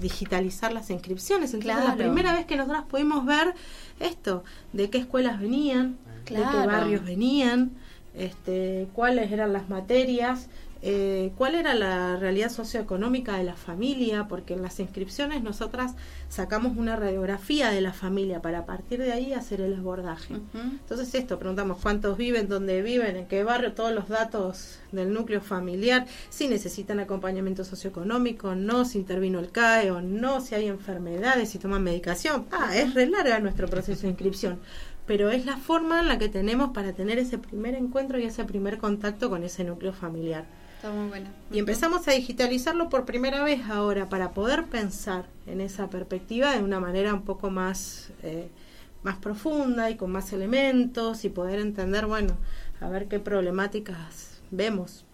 digitalizar 0.00 0.72
las 0.72 0.90
inscripciones. 0.90 1.54
Entonces, 1.54 1.84
la 1.84 1.96
primera 1.96 2.32
vez 2.32 2.46
que 2.46 2.56
nosotros 2.56 2.84
pudimos 2.88 3.24
ver 3.24 3.54
esto, 4.00 4.44
de 4.72 4.90
qué 4.90 4.98
escuelas 4.98 5.40
venían, 5.40 5.96
de 6.28 6.34
qué 6.34 6.66
barrios 6.66 7.04
venían, 7.04 7.72
este, 8.14 8.88
cuáles 8.94 9.30
eran 9.30 9.52
las 9.52 9.68
materias, 9.68 10.48
eh, 10.82 11.32
cuál 11.36 11.54
era 11.54 11.74
la 11.74 12.16
realidad 12.16 12.50
socioeconómica 12.50 13.36
de 13.36 13.44
la 13.44 13.56
familia, 13.56 14.28
porque 14.28 14.54
en 14.54 14.62
las 14.62 14.78
inscripciones 14.78 15.42
nosotras 15.42 15.94
sacamos 16.28 16.76
una 16.76 16.96
radiografía 16.96 17.70
de 17.70 17.80
la 17.80 17.92
familia 17.92 18.42
para 18.42 18.60
a 18.60 18.66
partir 18.66 19.00
de 19.00 19.12
ahí 19.12 19.32
hacer 19.32 19.60
el 19.60 19.74
abordaje. 19.74 20.34
Entonces 20.54 21.14
esto, 21.14 21.38
preguntamos 21.38 21.78
cuántos 21.82 22.16
viven, 22.16 22.48
dónde 22.48 22.82
viven, 22.82 23.16
en 23.16 23.26
qué 23.26 23.42
barrio, 23.42 23.72
todos 23.72 23.92
los 23.92 24.08
datos 24.08 24.78
del 24.92 25.12
núcleo 25.12 25.40
familiar, 25.40 26.06
si 26.28 26.48
necesitan 26.48 27.00
acompañamiento 27.00 27.64
socioeconómico, 27.64 28.54
no, 28.54 28.84
si 28.84 28.98
intervino 28.98 29.38
el 29.38 29.50
CAE 29.50 29.90
o 29.90 30.00
no, 30.00 30.40
si 30.40 30.54
hay 30.54 30.66
enfermedades, 30.66 31.50
si 31.50 31.58
toman 31.58 31.82
medicación. 31.82 32.46
Ah, 32.50 32.76
es 32.76 32.94
re 32.94 33.06
larga 33.06 33.40
nuestro 33.40 33.68
proceso 33.68 34.02
de 34.02 34.08
inscripción 34.08 34.58
pero 35.06 35.30
es 35.30 35.46
la 35.46 35.56
forma 35.56 36.00
en 36.00 36.08
la 36.08 36.18
que 36.18 36.28
tenemos 36.28 36.70
para 36.70 36.92
tener 36.92 37.18
ese 37.18 37.38
primer 37.38 37.74
encuentro 37.74 38.18
y 38.18 38.24
ese 38.24 38.44
primer 38.44 38.78
contacto 38.78 39.30
con 39.30 39.44
ese 39.44 39.62
núcleo 39.62 39.92
familiar. 39.92 40.46
Y 41.50 41.58
empezamos 41.58 42.06
a 42.08 42.12
digitalizarlo 42.12 42.88
por 42.88 43.04
primera 43.04 43.42
vez 43.42 43.62
ahora 43.68 44.08
para 44.08 44.32
poder 44.32 44.64
pensar 44.64 45.26
en 45.46 45.60
esa 45.60 45.88
perspectiva 45.88 46.52
de 46.52 46.62
una 46.62 46.80
manera 46.80 47.14
un 47.14 47.22
poco 47.22 47.50
más, 47.50 48.10
eh, 48.22 48.48
más 49.02 49.16
profunda 49.16 49.90
y 49.90 49.96
con 49.96 50.10
más 50.10 50.32
elementos 50.32 51.24
y 51.24 51.28
poder 51.28 51.60
entender, 51.60 52.06
bueno, 52.06 52.36
a 52.80 52.88
ver 52.88 53.08
qué 53.08 53.20
problemáticas 53.20 54.40
vemos. 54.50 55.04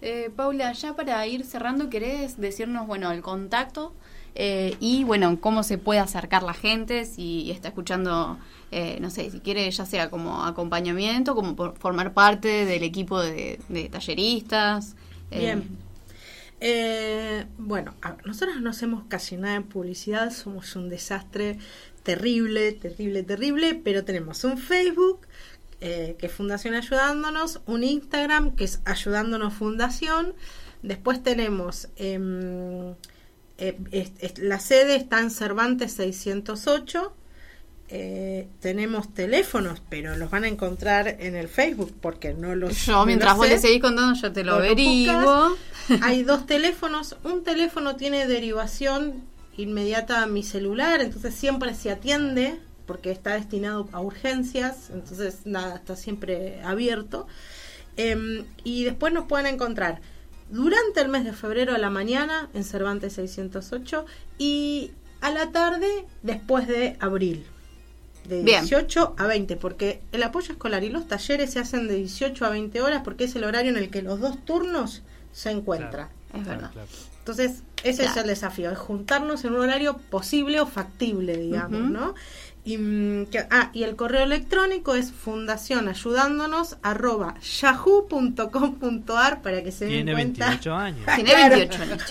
Eh, 0.00 0.30
Paula, 0.34 0.72
ya 0.72 0.96
para 0.96 1.24
ir 1.26 1.44
cerrando, 1.44 1.88
¿querés 1.88 2.40
decirnos, 2.40 2.86
bueno, 2.86 3.12
el 3.12 3.22
contacto 3.22 3.94
eh, 4.34 4.76
y, 4.80 5.04
bueno, 5.04 5.38
cómo 5.40 5.62
se 5.62 5.78
puede 5.78 6.00
acercar 6.00 6.42
la 6.42 6.54
gente 6.54 7.04
si 7.04 7.50
está 7.50 7.68
escuchando 7.68 8.38
eh, 8.70 8.98
no 9.00 9.10
sé, 9.10 9.30
si 9.30 9.40
quiere 9.40 9.70
ya 9.70 9.84
sea 9.84 10.08
como 10.08 10.44
acompañamiento, 10.44 11.34
como 11.34 11.54
por 11.54 11.76
formar 11.76 12.14
parte 12.14 12.64
del 12.64 12.82
equipo 12.82 13.20
de, 13.20 13.58
talleristas. 13.90 14.96
Eh. 15.30 15.60
Bien. 16.60 17.48
Bueno, 17.58 17.94
nosotros 18.24 18.60
no 18.60 18.70
hacemos 18.70 19.04
casi 19.08 19.36
nada 19.36 19.56
en 19.56 19.64
publicidad, 19.64 20.30
somos 20.30 20.74
un 20.76 20.88
desastre 20.88 21.58
terrible, 22.02 22.72
terrible, 22.72 23.22
terrible, 23.24 23.74
pero 23.74 24.04
tenemos 24.04 24.44
un 24.44 24.56
Facebook 24.56 25.26
que 25.80 26.16
es 26.20 26.32
Fundación 26.32 26.74
Ayudándonos, 26.74 27.60
un 27.66 27.82
Instagram 27.82 28.54
que 28.54 28.62
es 28.62 28.80
Ayudándonos 28.84 29.52
Fundación, 29.52 30.32
después 30.82 31.22
tenemos... 31.22 31.88
Em, 33.58 33.76
la 34.38 34.60
sede 34.60 34.96
está 34.96 35.20
en 35.20 35.30
Cervantes 35.30 35.92
608 35.92 37.14
eh, 37.94 38.48
tenemos 38.60 39.12
teléfonos, 39.12 39.82
pero 39.90 40.16
los 40.16 40.30
van 40.30 40.44
a 40.44 40.48
encontrar 40.48 41.08
en 41.20 41.36
el 41.36 41.46
Facebook 41.46 41.94
porque 42.00 42.32
no 42.32 42.54
los. 42.54 42.86
Yo, 42.86 43.04
mientras 43.04 43.36
vos 43.36 43.46
le 43.46 43.58
seguís 43.58 43.82
contando, 43.82 44.18
yo 44.18 44.32
te 44.32 44.44
lo 44.44 44.54
averiguo. 44.54 45.54
Hay 46.00 46.22
dos 46.24 46.46
teléfonos. 46.46 47.16
Un 47.22 47.44
teléfono 47.44 47.96
tiene 47.96 48.26
derivación 48.26 49.22
inmediata 49.58 50.22
a 50.22 50.26
mi 50.26 50.42
celular, 50.42 51.02
entonces 51.02 51.34
siempre 51.34 51.74
se 51.74 51.90
atiende 51.90 52.58
porque 52.86 53.10
está 53.10 53.34
destinado 53.34 53.86
a 53.92 54.00
urgencias, 54.00 54.88
entonces 54.90 55.40
nada, 55.44 55.76
está 55.76 55.94
siempre 55.94 56.62
abierto. 56.64 57.26
Em, 57.98 58.46
y 58.64 58.84
después 58.84 59.12
nos 59.12 59.26
pueden 59.26 59.44
encontrar 59.44 60.00
durante 60.52 61.00
el 61.00 61.08
mes 61.08 61.24
de 61.24 61.32
febrero 61.32 61.74
a 61.74 61.78
la 61.78 61.88
mañana 61.88 62.50
en 62.52 62.62
Cervantes 62.62 63.14
608 63.14 64.04
y 64.38 64.92
a 65.22 65.30
la 65.30 65.50
tarde 65.50 66.04
después 66.22 66.68
de 66.68 66.96
abril 67.00 67.46
de 68.28 68.42
18 68.42 69.14
a 69.16 69.26
20, 69.26 69.56
porque 69.56 70.02
el 70.12 70.22
apoyo 70.22 70.52
escolar 70.52 70.84
y 70.84 70.90
los 70.90 71.08
talleres 71.08 71.50
se 71.52 71.58
hacen 71.58 71.88
de 71.88 71.94
18 71.94 72.44
a 72.44 72.50
20 72.50 72.82
horas 72.82 73.00
porque 73.02 73.24
es 73.24 73.34
el 73.34 73.44
horario 73.44 73.70
en 73.70 73.78
el 73.78 73.88
que 73.90 74.02
los 74.02 74.20
dos 74.20 74.44
turnos 74.44 75.02
se 75.32 75.50
encuentran. 75.50 76.10
es 76.34 76.46
verdad. 76.46 76.70
Entonces, 77.20 77.62
ese 77.82 78.04
es 78.04 78.16
el 78.16 78.26
desafío, 78.26 78.70
es 78.70 78.78
juntarnos 78.78 79.44
en 79.44 79.54
un 79.54 79.60
horario 79.60 79.96
posible 79.96 80.60
o 80.60 80.66
factible, 80.66 81.36
digamos, 81.36 81.80
¿no? 81.80 82.14
Y, 82.64 82.78
mm, 82.78 83.26
ah, 83.50 83.70
y 83.72 83.82
el 83.82 83.96
correo 83.96 84.22
electrónico 84.22 84.94
es 84.94 85.10
fundación 85.10 85.88
ayudándonos 85.88 86.76
arroba 86.82 87.34
yahoo.com.ar 87.40 89.42
para 89.42 89.64
que 89.64 89.72
se 89.72 89.86
den 89.86 90.12
cuenta. 90.12 90.50
28 90.50 90.74
años. 90.74 91.04
Tiene 91.16 91.48
28 91.48 91.82
años. 91.82 92.02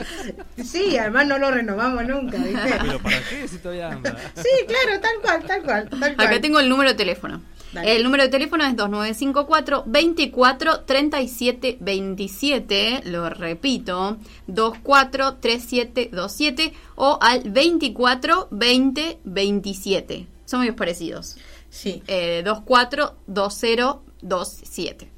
Sí, 0.63 0.97
además 0.97 1.27
no 1.27 1.37
lo 1.37 1.51
renovamos 1.51 2.05
nunca, 2.05 2.35
¿viste? 2.37 2.75
Pero 2.81 2.99
¿para 2.99 3.19
qué 3.29 3.47
si 3.47 3.59
todavía 3.59 3.91
anda? 3.91 4.17
Sí, 4.35 4.49
claro, 4.67 4.99
tal 4.99 5.21
cual, 5.21 5.43
tal 5.43 5.63
cual, 5.63 5.87
tal 5.89 6.15
cual. 6.15 6.27
Acá 6.27 6.41
tengo 6.41 6.59
el 6.59 6.67
número 6.67 6.89
de 6.89 6.95
teléfono. 6.95 7.41
El 7.73 8.03
número 8.03 8.23
de 8.23 8.29
teléfono 8.29 8.65
es 8.65 8.75
2954 8.75 9.83
24 9.85 10.81
37 10.81 11.77
27, 11.79 13.03
lo 13.05 13.29
repito, 13.29 14.17
243727 14.47 16.73
o 16.95 17.17
al 17.21 17.49
24 17.49 18.49
20 18.51 19.19
27 19.23 20.27
son 20.51 20.61
muy 20.61 20.71
parecidos. 20.73 21.37
Sí. 21.69 22.03
Eh, 22.07 22.43
242027. 22.45 25.09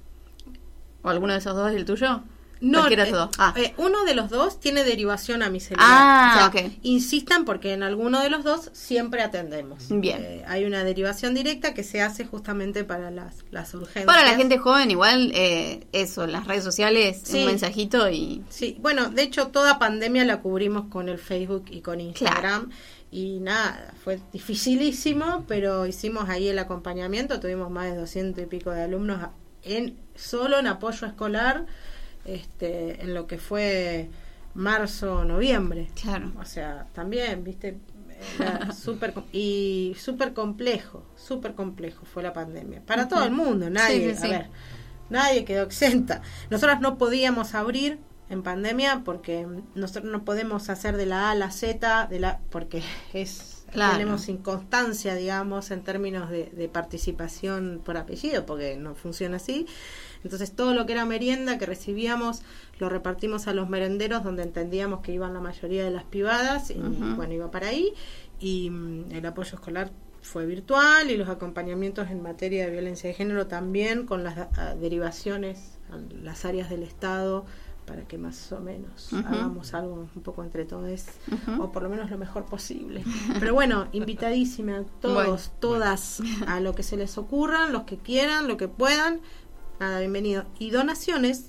¿O 1.02 1.10
alguno 1.10 1.34
de 1.34 1.40
esos 1.40 1.56
dos 1.56 1.72
es 1.72 1.76
el 1.76 1.86
tuyo? 1.86 2.22
No, 2.64 2.88
eh, 2.88 3.14
ah. 3.40 3.54
eh, 3.58 3.74
uno 3.76 4.06
de 4.06 4.16
los 4.16 4.30
dos 4.30 4.62
tiene 4.62 4.86
derivación 4.86 5.44
a 5.44 5.50
mi 5.50 5.60
celular. 5.60 5.86
Ah, 5.86 6.50
Insistan 6.84 7.44
porque 7.44 7.74
en 7.74 7.84
alguno 7.84 8.22
de 8.22 8.30
los 8.30 8.46
dos 8.46 8.70
siempre 8.72 9.22
atendemos. 9.22 9.88
Bien. 9.90 10.24
Eh, 10.24 10.46
hay 10.48 10.64
una 10.64 10.86
derivación 10.86 11.34
directa 11.34 11.74
que 11.74 11.84
se 11.84 12.02
hace 12.02 12.26
justamente 12.26 12.86
para 12.86 13.12
las, 13.12 13.44
las 13.52 13.74
urgencias. 13.74 14.06
Para 14.06 14.24
la 14.24 14.38
gente 14.38 14.60
joven, 14.60 14.92
igual, 14.92 15.34
eso, 15.92 16.26
las 16.26 16.48
redes 16.48 16.64
sociales, 16.64 17.24
un 17.34 17.48
mensajito 17.48 18.10
y... 18.10 18.44
Sí, 18.48 18.78
bueno, 18.80 19.10
de 19.10 19.24
hecho, 19.24 19.48
toda 19.48 19.78
pandemia 19.78 20.24
la 20.24 20.40
cubrimos 20.40 20.86
con 20.86 21.10
el 21.10 21.18
Facebook 21.18 21.66
y 21.70 21.82
con 21.82 22.00
Instagram 22.00 22.70
y 23.14 23.40
nada, 23.40 23.94
fue 24.04 24.20
dificilísimo, 24.32 25.46
pero 25.48 25.86
hicimos 25.86 26.30
ahí 26.30 26.48
el 26.48 26.58
acompañamiento, 26.58 27.40
tuvimos 27.40 27.70
más 27.70 27.86
de 27.86 27.96
doscientos 27.96 28.44
y 28.44 28.48
pico 28.48 28.72
de 28.72 28.82
alumnos 28.82 29.30
en 29.62 30.00
solo 30.16 30.58
en 30.58 30.66
apoyo 30.66 31.06
escolar, 31.06 31.68
este, 32.26 33.04
en 33.04 33.14
lo 33.14 33.28
que 33.28 33.38
fue 33.38 34.10
marzo, 34.56 35.26
noviembre. 35.26 35.90
Claro. 36.02 36.32
O 36.40 36.46
sea, 36.46 36.88
también, 36.94 37.44
viste, 37.44 37.78
súper 38.76 39.14
y 39.32 39.96
súper 40.00 40.34
complejo, 40.34 41.06
súper 41.16 41.54
complejo 41.54 42.06
fue 42.06 42.24
la 42.24 42.34
pandemia. 42.34 42.82
Para 42.84 43.08
todo 43.08 43.24
el 43.26 43.32
mundo, 43.32 43.70
nadie, 43.70 44.18
a 44.18 44.22
ver, 44.28 44.50
nadie 45.12 45.46
quedó 45.46 45.62
exenta. 45.62 46.24
Nosotros 46.50 46.82
no 46.82 46.98
podíamos 46.98 47.54
abrir 47.54 48.00
en 48.30 48.44
pandemia 48.44 49.02
porque 49.04 49.48
nosotros 49.76 50.12
no 50.12 50.24
podemos 50.26 50.70
hacer 50.70 50.98
de 50.98 51.06
la 51.06 51.28
A 51.28 51.32
a 51.32 51.36
la 51.36 51.52
Z 51.52 52.08
de 52.08 52.20
la 52.20 52.40
porque 52.50 52.82
es 53.14 53.66
tenemos 53.74 54.30
inconstancia 54.30 55.16
digamos 55.16 55.72
en 55.72 55.82
términos 55.82 56.30
de, 56.30 56.70
participación 56.72 57.82
por 57.84 57.98
apellido 57.98 58.46
porque 58.46 58.78
no 58.78 58.96
funciona 58.96 59.38
así. 59.38 59.66
Entonces 60.24 60.54
todo 60.54 60.74
lo 60.74 60.86
que 60.86 60.94
era 60.94 61.06
merienda 61.06 61.58
que 61.58 61.66
recibíamos 61.66 62.44
lo 62.80 62.90
repartimos 62.90 63.48
a 63.48 63.54
los 63.54 63.70
merenderos 63.70 64.24
donde 64.24 64.44
entendíamos 64.44 65.02
que 65.02 65.12
iban 65.12 65.34
la 65.34 65.40
mayoría 65.40 65.84
de 65.84 65.92
las 65.92 66.04
privadas 66.04 66.70
y 66.70 66.76
bueno 66.76 67.34
iba 67.34 67.52
para 67.52 67.68
ahí. 67.68 67.94
Y 68.40 68.70
mm, 68.70 69.12
el 69.12 69.26
apoyo 69.26 69.56
escolar 69.56 69.92
fue 70.22 70.46
virtual 70.46 71.12
y 71.12 71.18
los 71.18 71.28
acompañamientos 71.28 72.10
en 72.10 72.22
materia 72.22 72.66
de 72.66 72.72
violencia 72.72 73.10
de 73.10 73.16
género 73.16 73.48
también 73.48 74.06
con 74.06 74.24
las 74.24 74.38
derivaciones 74.80 75.80
a 75.92 75.98
las 76.24 76.46
áreas 76.46 76.70
del 76.70 76.84
Estado 76.84 77.46
para 77.86 78.04
que 78.08 78.18
más 78.18 78.52
o 78.52 78.60
menos 78.60 79.12
hagamos 79.14 79.74
algo 79.74 80.08
un 80.16 80.22
poco 80.24 80.44
entre 80.44 80.66
todos, 80.66 81.02
o 81.60 81.72
por 81.72 81.84
lo 81.84 81.90
menos 81.90 82.10
lo 82.10 82.18
mejor 82.18 82.46
posible. 82.46 83.04
Pero 83.40 83.54
bueno, 83.54 83.88
invitadísima, 83.92 84.84
todos, 85.02 85.14
Bueno. 85.16 85.38
todas, 85.60 86.22
a 86.48 86.60
lo 86.60 86.74
que 86.76 86.84
se 86.84 86.98
les 86.98 87.18
ocurra, 87.18 87.68
los 87.70 87.84
que 87.84 87.98
quieran, 87.98 88.48
lo 88.48 88.58
que 88.58 88.68
puedan. 88.68 89.22
Nada, 89.80 90.00
bienvenido. 90.00 90.46
Y 90.60 90.70
donaciones, 90.70 91.48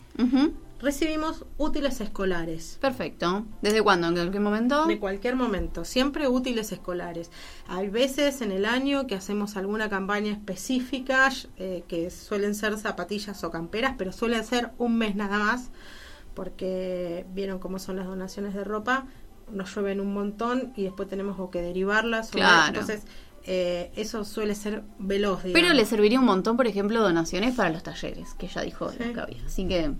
recibimos 0.81 1.45
útiles 1.57 2.01
escolares. 2.01 2.79
Perfecto. 2.81 3.45
¿Desde 3.63 3.81
cuándo? 3.83 4.09
¿En 4.09 4.31
qué 4.33 4.41
momento? 4.41 4.87
De 4.87 4.99
cualquier 4.99 5.37
momento, 5.37 5.85
siempre 5.85 6.29
útiles 6.29 6.73
escolares. 6.73 7.31
Hay 7.69 7.89
veces 7.89 8.41
en 8.43 8.53
el 8.53 8.65
año 8.67 9.07
que 9.07 9.15
hacemos 9.15 9.57
alguna 9.57 9.89
campaña 9.89 10.33
específica, 10.33 11.31
eh, 11.57 11.85
que 11.89 12.11
suelen 12.11 12.55
ser 12.55 12.77
zapatillas 12.79 13.45
o 13.45 13.51
camperas, 13.51 13.95
pero 13.97 14.13
suele 14.13 14.43
ser 14.45 14.73
un 14.79 14.99
mes 14.99 15.15
nada 15.17 15.39
más, 15.39 15.71
porque 16.35 17.25
vieron 17.35 17.59
cómo 17.59 17.79
son 17.79 17.97
las 17.97 18.07
donaciones 18.07 18.55
de 18.55 18.65
ropa, 18.65 19.07
nos 19.53 19.75
llueven 19.75 20.01
un 20.01 20.13
montón 20.15 20.73
y 20.77 20.85
después 20.85 21.09
tenemos 21.09 21.39
o 21.39 21.51
que 21.51 21.61
derivarlas. 21.63 22.29
o- 22.29 22.33
Claro. 22.33 22.69
entonces, 22.69 23.03
eh, 23.47 23.91
eso 23.97 24.25
suele 24.25 24.55
ser 24.55 24.83
veloz. 24.99 25.43
digamos. 25.45 25.61
Pero 25.63 25.75
le 25.75 25.85
serviría 25.85 26.19
un 26.19 26.25
montón, 26.27 26.57
por 26.57 26.67
ejemplo, 26.67 27.03
donaciones 27.03 27.55
para 27.55 27.71
los 27.71 27.83
talleres, 27.83 28.35
que 28.35 28.49
ya 28.49 28.63
dijo 28.63 28.91
Sí. 28.91 28.99
Así 29.47 29.69
que 29.69 29.93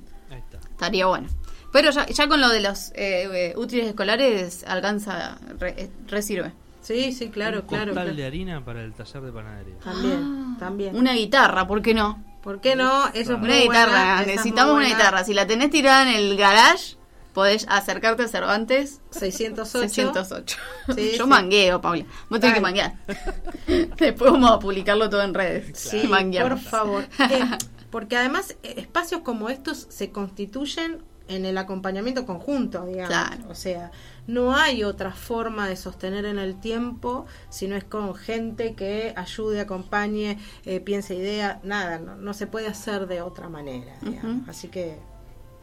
estaría 0.71 1.07
bueno. 1.07 1.29
Pero 1.73 1.91
ya, 1.91 2.07
ya 2.07 2.29
con 2.29 2.41
lo 2.41 2.49
de 2.49 2.61
los 2.61 2.91
eh, 2.93 3.51
eh, 3.51 3.55
útiles 3.57 3.87
escolares 3.89 4.65
alcanza, 4.67 5.39
re, 5.59 5.75
eh, 5.77 5.91
resirve. 6.09 6.53
Sí, 6.81 7.13
sí, 7.13 7.29
claro, 7.31 7.61
Un 7.63 7.67
claro. 7.67 7.87
costal 7.93 8.05
claro. 8.05 8.17
de 8.17 8.27
harina 8.27 8.65
para 8.65 8.83
el 8.83 8.93
taller 8.93 9.23
de 9.23 9.33
panadería. 9.33 9.75
También, 9.83 10.21
Ah, 10.23 10.57
también. 10.59 10.97
Una 10.97 11.15
guitarra, 11.15 11.67
¿por 11.67 11.83
qué 11.83 11.95
no? 11.95 12.23
¿Por 12.45 12.61
qué 12.61 12.77
no? 12.77 13.07
Eso 13.09 13.33
es 13.33 13.41
Una 13.41 13.55
guitarra, 13.57 13.91
buena, 13.91 14.23
necesitamos 14.27 14.77
una 14.77 14.87
guitarra. 14.87 15.25
Si 15.25 15.33
la 15.35 15.47
tenés 15.47 15.71
tirada 15.71 16.03
en 16.03 16.15
el 16.15 16.37
garage, 16.37 16.97
podés 17.33 17.67
acercarte 17.71 18.23
a 18.25 18.29
Cervantes 18.29 19.01
608. 19.13 19.89
608. 19.89 20.57
Sí, 20.95 21.13
Yo 21.19 21.25
sí. 21.25 21.31
mangueo, 21.31 21.81
Paula. 21.81 22.05
Vos 22.29 22.39
tenés 22.41 22.55
que 22.55 22.61
Dale. 22.61 22.61
manguear. 22.61 22.95
Después 23.97 24.31
vamos 24.31 24.51
a 24.51 24.59
publicarlo 24.59 25.09
todo 25.09 25.23
en 25.23 25.33
redes. 25.33 25.79
Sí, 25.79 26.07
mangueamos. 26.07 26.61
por 26.61 26.71
favor. 26.71 27.05
Eh, 27.31 27.43
porque 27.91 28.17
además 28.17 28.57
eh, 28.63 28.75
espacios 28.79 29.23
como 29.23 29.49
estos 29.49 29.87
se 29.89 30.11
constituyen 30.11 31.03
en 31.29 31.45
el 31.45 31.57
acompañamiento 31.59 32.27
conjunto, 32.27 32.85
digamos. 32.85 33.09
Claro. 33.09 33.45
O 33.49 33.55
sea, 33.55 33.91
no 34.27 34.55
hay 34.55 34.85
otra 34.85 35.13
forma 35.13 35.69
de 35.69 35.77
sostener 35.77 36.25
en 36.25 36.39
el 36.39 36.61
tiempo 36.61 37.27
si 37.49 37.67
no 37.69 37.77
es 37.77 37.85
con 37.85 38.15
gente 38.15 38.75
que 38.75 39.13
ayude, 39.17 39.61
acompañe, 39.61 40.39
eh, 40.65 40.81
piense 40.81 41.15
idea, 41.15 41.61
nada, 41.63 41.99
no, 41.99 42.17
no 42.17 42.35
se 42.35 42.47
puede 42.47 42.67
hacer 42.69 43.07
de 43.07 43.23
otra 43.23 43.49
manera. 43.49 43.95
digamos. 44.03 44.49
Así 44.49 44.69
que 44.69 44.99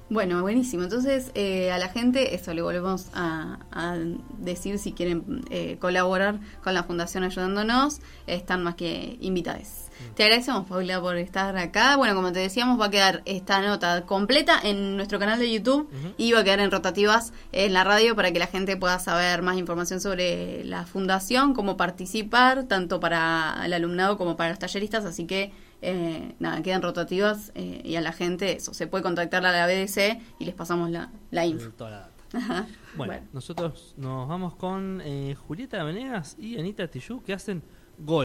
Bueno, 0.09 0.41
buenísimo. 0.41 0.83
Entonces, 0.83 1.31
eh, 1.35 1.71
a 1.71 1.77
la 1.77 1.87
gente, 1.87 2.35
eso 2.35 2.53
le 2.53 2.61
volvemos 2.61 3.07
a, 3.13 3.59
a 3.71 3.95
decir 4.39 4.77
si 4.77 4.91
quieren 4.91 5.45
eh, 5.49 5.77
colaborar 5.79 6.39
con 6.63 6.73
la 6.73 6.83
Fundación 6.83 7.23
Ayudándonos, 7.23 8.01
están 8.27 8.61
más 8.63 8.75
que 8.75 9.17
invitados. 9.21 9.80
Te 10.15 10.23
agradecemos, 10.23 10.67
Paula, 10.67 10.99
por 11.01 11.15
estar 11.17 11.55
acá. 11.57 11.95
Bueno, 11.97 12.15
como 12.15 12.31
te 12.31 12.39
decíamos, 12.39 12.79
va 12.79 12.85
a 12.85 12.89
quedar 12.89 13.21
esta 13.25 13.61
nota 13.61 14.05
completa 14.05 14.59
en 14.63 14.97
nuestro 14.97 15.19
canal 15.19 15.39
de 15.39 15.51
YouTube 15.51 15.89
y 16.17 16.31
va 16.33 16.39
a 16.39 16.43
quedar 16.43 16.59
en 16.59 16.69
rotativas 16.71 17.33
en 17.51 17.73
la 17.73 17.83
radio 17.83 18.15
para 18.15 18.31
que 18.31 18.39
la 18.39 18.47
gente 18.47 18.77
pueda 18.77 18.99
saber 18.99 19.41
más 19.41 19.57
información 19.57 19.99
sobre 20.01 20.63
la 20.65 20.85
fundación, 20.85 21.53
cómo 21.53 21.77
participar, 21.77 22.63
tanto 22.65 22.99
para 22.99 23.61
el 23.65 23.73
alumnado 23.73 24.17
como 24.17 24.35
para 24.37 24.49
los 24.51 24.59
talleristas. 24.59 25.05
Así 25.05 25.25
que, 25.25 25.51
eh, 25.81 26.35
nada, 26.39 26.61
quedan 26.61 26.81
rotativas 26.81 27.51
eh, 27.55 27.81
y 27.83 27.95
a 27.95 28.01
la 28.01 28.11
gente 28.11 28.57
eso, 28.57 28.73
se 28.73 28.87
puede 28.87 29.03
contactar 29.03 29.45
a 29.45 29.51
la 29.51 29.65
BDC 29.65 30.19
y 30.39 30.45
les 30.45 30.53
pasamos 30.55 30.89
la, 30.91 31.09
la 31.31 31.45
info. 31.45 31.69
Toda 31.71 31.89
la 31.89 31.97
data. 31.97 32.11
Ajá. 32.33 32.67
Bueno, 32.95 33.13
Bueno. 33.13 33.27
nosotros 33.33 33.93
nos 33.97 34.27
vamos 34.29 34.55
con 34.55 35.01
eh, 35.03 35.35
Julieta 35.47 35.83
Venegas 35.83 36.37
y 36.39 36.57
Anita 36.59 36.87
Tijoux 36.87 37.21
que 37.25 37.33
hacen 37.33 37.61